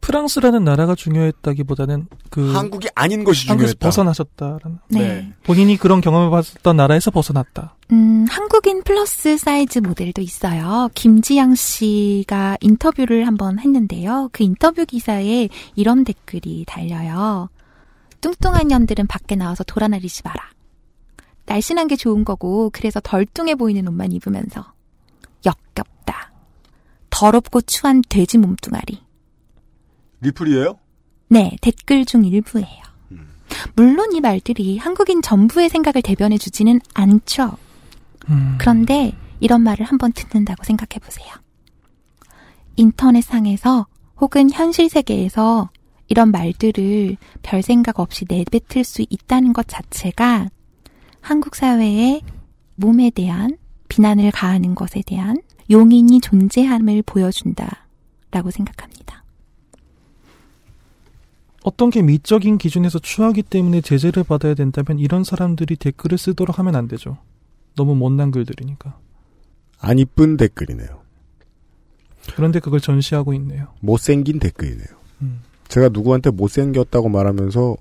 프랑스라는 0.00 0.64
나라가 0.64 0.94
중요했다기보다는 0.94 2.06
그 2.30 2.52
한국이 2.52 2.88
아닌 2.94 3.24
것이 3.24 3.48
한국에서 3.48 3.72
중요했다. 3.72 3.86
벗어나셨다라는 3.86 4.78
네. 4.88 5.32
본인이 5.42 5.76
그런 5.76 6.00
경험을 6.00 6.30
받았던 6.30 6.76
나라에서 6.76 7.10
벗어났다. 7.10 7.76
음, 7.92 8.26
한국인 8.28 8.82
플러스 8.82 9.36
사이즈 9.36 9.80
모델도 9.80 10.22
있어요. 10.22 10.88
김지양 10.94 11.54
씨가 11.54 12.58
인터뷰를 12.60 13.26
한번 13.26 13.58
했는데요. 13.58 14.28
그 14.32 14.44
인터뷰 14.44 14.84
기사에 14.86 15.48
이런 15.74 16.04
댓글이 16.04 16.64
달려요. 16.66 17.48
뚱뚱한 18.20 18.68
년들은 18.68 19.06
밖에 19.06 19.36
나와서 19.36 19.64
돌아다니지 19.64 20.22
마라. 20.24 20.40
날씬한 21.46 21.86
게 21.86 21.96
좋은 21.96 22.24
거고, 22.24 22.70
그래서 22.72 23.00
덜 23.00 23.24
뚱해 23.24 23.54
보이는 23.54 23.86
옷만 23.86 24.10
입으면서. 24.12 24.72
역겹다. 25.44 26.32
더럽고 27.10 27.60
추한 27.60 28.02
돼지 28.08 28.36
몸뚱아리. 28.38 29.05
리플이에요? 30.20 30.78
네, 31.28 31.56
댓글 31.60 32.04
중 32.04 32.24
일부예요. 32.24 32.86
물론 33.74 34.12
이 34.12 34.20
말들이 34.20 34.78
한국인 34.78 35.22
전부의 35.22 35.68
생각을 35.68 36.02
대변해 36.02 36.38
주지는 36.38 36.80
않죠. 36.94 37.56
음. 38.28 38.56
그런데 38.58 39.12
이런 39.40 39.62
말을 39.62 39.84
한번 39.86 40.12
듣는다고 40.12 40.64
생각해 40.64 40.98
보세요. 41.00 41.28
인터넷상에서 42.76 43.86
혹은 44.20 44.50
현실 44.50 44.88
세계에서 44.88 45.70
이런 46.08 46.30
말들을 46.30 47.16
별 47.42 47.62
생각 47.62 47.98
없이 48.00 48.24
내뱉을 48.28 48.84
수 48.84 49.04
있다는 49.08 49.52
것 49.52 49.66
자체가 49.68 50.48
한국 51.20 51.56
사회의 51.56 52.22
몸에 52.76 53.10
대한 53.10 53.56
비난을 53.88 54.30
가하는 54.30 54.74
것에 54.74 55.02
대한 55.04 55.38
용인이 55.70 56.20
존재함을 56.20 57.02
보여준다라고 57.02 58.50
생각합니다. 58.52 59.15
어떤 61.66 61.90
게 61.90 62.00
미적인 62.00 62.58
기준에서 62.58 63.00
추하기 63.00 63.42
때문에 63.42 63.80
제재를 63.80 64.22
받아야 64.22 64.54
된다면 64.54 65.00
이런 65.00 65.24
사람들이 65.24 65.74
댓글을 65.74 66.16
쓰도록 66.16 66.60
하면 66.60 66.76
안 66.76 66.86
되죠. 66.86 67.18
너무 67.74 67.96
못난 67.96 68.30
글들이니까. 68.30 68.96
안 69.80 69.98
이쁜 69.98 70.36
댓글이네요. 70.36 71.02
그런데 72.36 72.60
그걸 72.60 72.80
전시하고 72.80 73.34
있네요. 73.34 73.66
못생긴 73.80 74.38
댓글이네요. 74.38 74.86
음. 75.22 75.40
제가 75.66 75.88
누구한테 75.88 76.30
못생겼다고 76.30 77.08
말하면서 77.08 77.74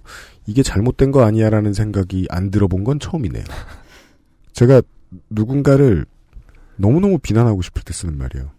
이게 0.47 0.63
잘못된 0.63 1.11
거 1.11 1.23
아니야라는 1.23 1.73
생각이 1.73 2.25
안 2.31 2.49
들어본 2.49 2.85
건 2.85 2.99
처음이네요. 2.99 3.43
제가 4.53 4.81
누군가를 5.29 6.07
너무너무 6.77 7.19
비난하고 7.19 7.61
싶을 7.61 7.83
때 7.83 7.93
쓰는 7.93 8.17
말이에요. 8.17 8.49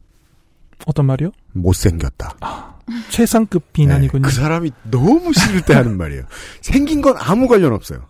어떤 0.86 1.06
말이요? 1.06 1.32
못생겼다. 1.52 2.75
최상급 3.10 3.72
비난이군요. 3.72 4.22
그 4.22 4.30
사람이 4.30 4.70
너무 4.90 5.32
싫을 5.32 5.62
때 5.62 5.74
하는 5.74 5.96
말이에요. 5.96 6.24
생긴 6.60 7.00
건 7.00 7.16
아무 7.18 7.48
관련 7.48 7.72
없어요. 7.72 8.06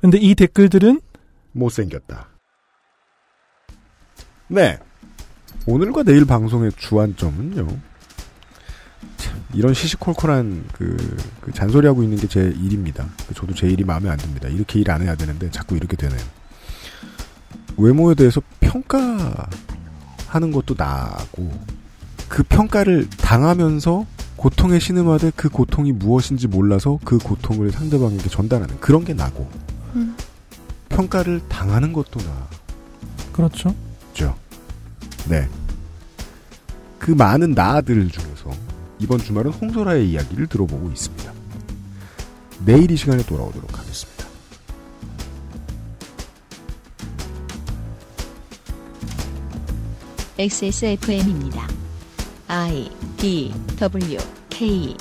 근데 0.00 0.18
이 0.18 0.34
댓글들은 0.34 1.00
못생겼다. 1.52 2.28
네. 4.48 4.78
오늘과 5.66 6.02
내일 6.02 6.24
방송의 6.24 6.72
주안점은요. 6.76 7.68
참, 9.16 9.42
이런 9.54 9.72
시시콜콜한 9.74 10.64
그, 10.72 11.16
그 11.40 11.52
잔소리하고 11.52 12.02
있는 12.02 12.18
게 12.18 12.26
제 12.26 12.40
일입니다. 12.60 13.08
그 13.28 13.34
저도 13.34 13.54
제 13.54 13.68
일이 13.68 13.84
마음에 13.84 14.10
안 14.10 14.16
듭니다. 14.18 14.48
이렇게 14.48 14.80
일 14.80 14.90
안 14.90 15.02
해야 15.02 15.14
되는데 15.14 15.50
자꾸 15.50 15.76
이렇게 15.76 15.96
되네요. 15.96 16.20
외모에 17.76 18.14
대해서 18.14 18.40
평가하는 18.60 19.46
것도 20.52 20.74
나고 20.76 21.50
그 22.32 22.42
평가를 22.44 23.10
당하면서 23.10 24.06
고통에 24.36 24.78
신음하되 24.78 25.32
그 25.36 25.50
고통이 25.50 25.92
무엇인지 25.92 26.48
몰라서 26.48 26.98
그 27.04 27.18
고통을 27.18 27.70
상대방에게 27.70 28.30
전달하는 28.30 28.80
그런 28.80 29.04
게 29.04 29.12
나고 29.12 29.50
음. 29.96 30.16
평가를 30.88 31.42
당하는 31.50 31.92
것도 31.92 32.20
나. 32.20 32.48
그렇죠. 33.34 33.74
죠. 34.14 34.34
네. 35.28 35.46
그 36.98 37.10
많은 37.10 37.52
나들 37.52 38.08
중에서 38.08 38.50
이번 38.98 39.18
주말은 39.18 39.50
홍소라의 39.50 40.08
이야기를 40.08 40.46
들어보고 40.46 40.88
있습니다. 40.88 41.32
내일 42.64 42.90
이 42.90 42.96
시간에 42.96 43.22
돌아오도록 43.24 43.78
하겠습니다. 43.78 44.26
XSFM입니다. 50.38 51.81
I 52.54 52.86
D 53.16 53.50
W 53.78 54.20
K 54.50 54.94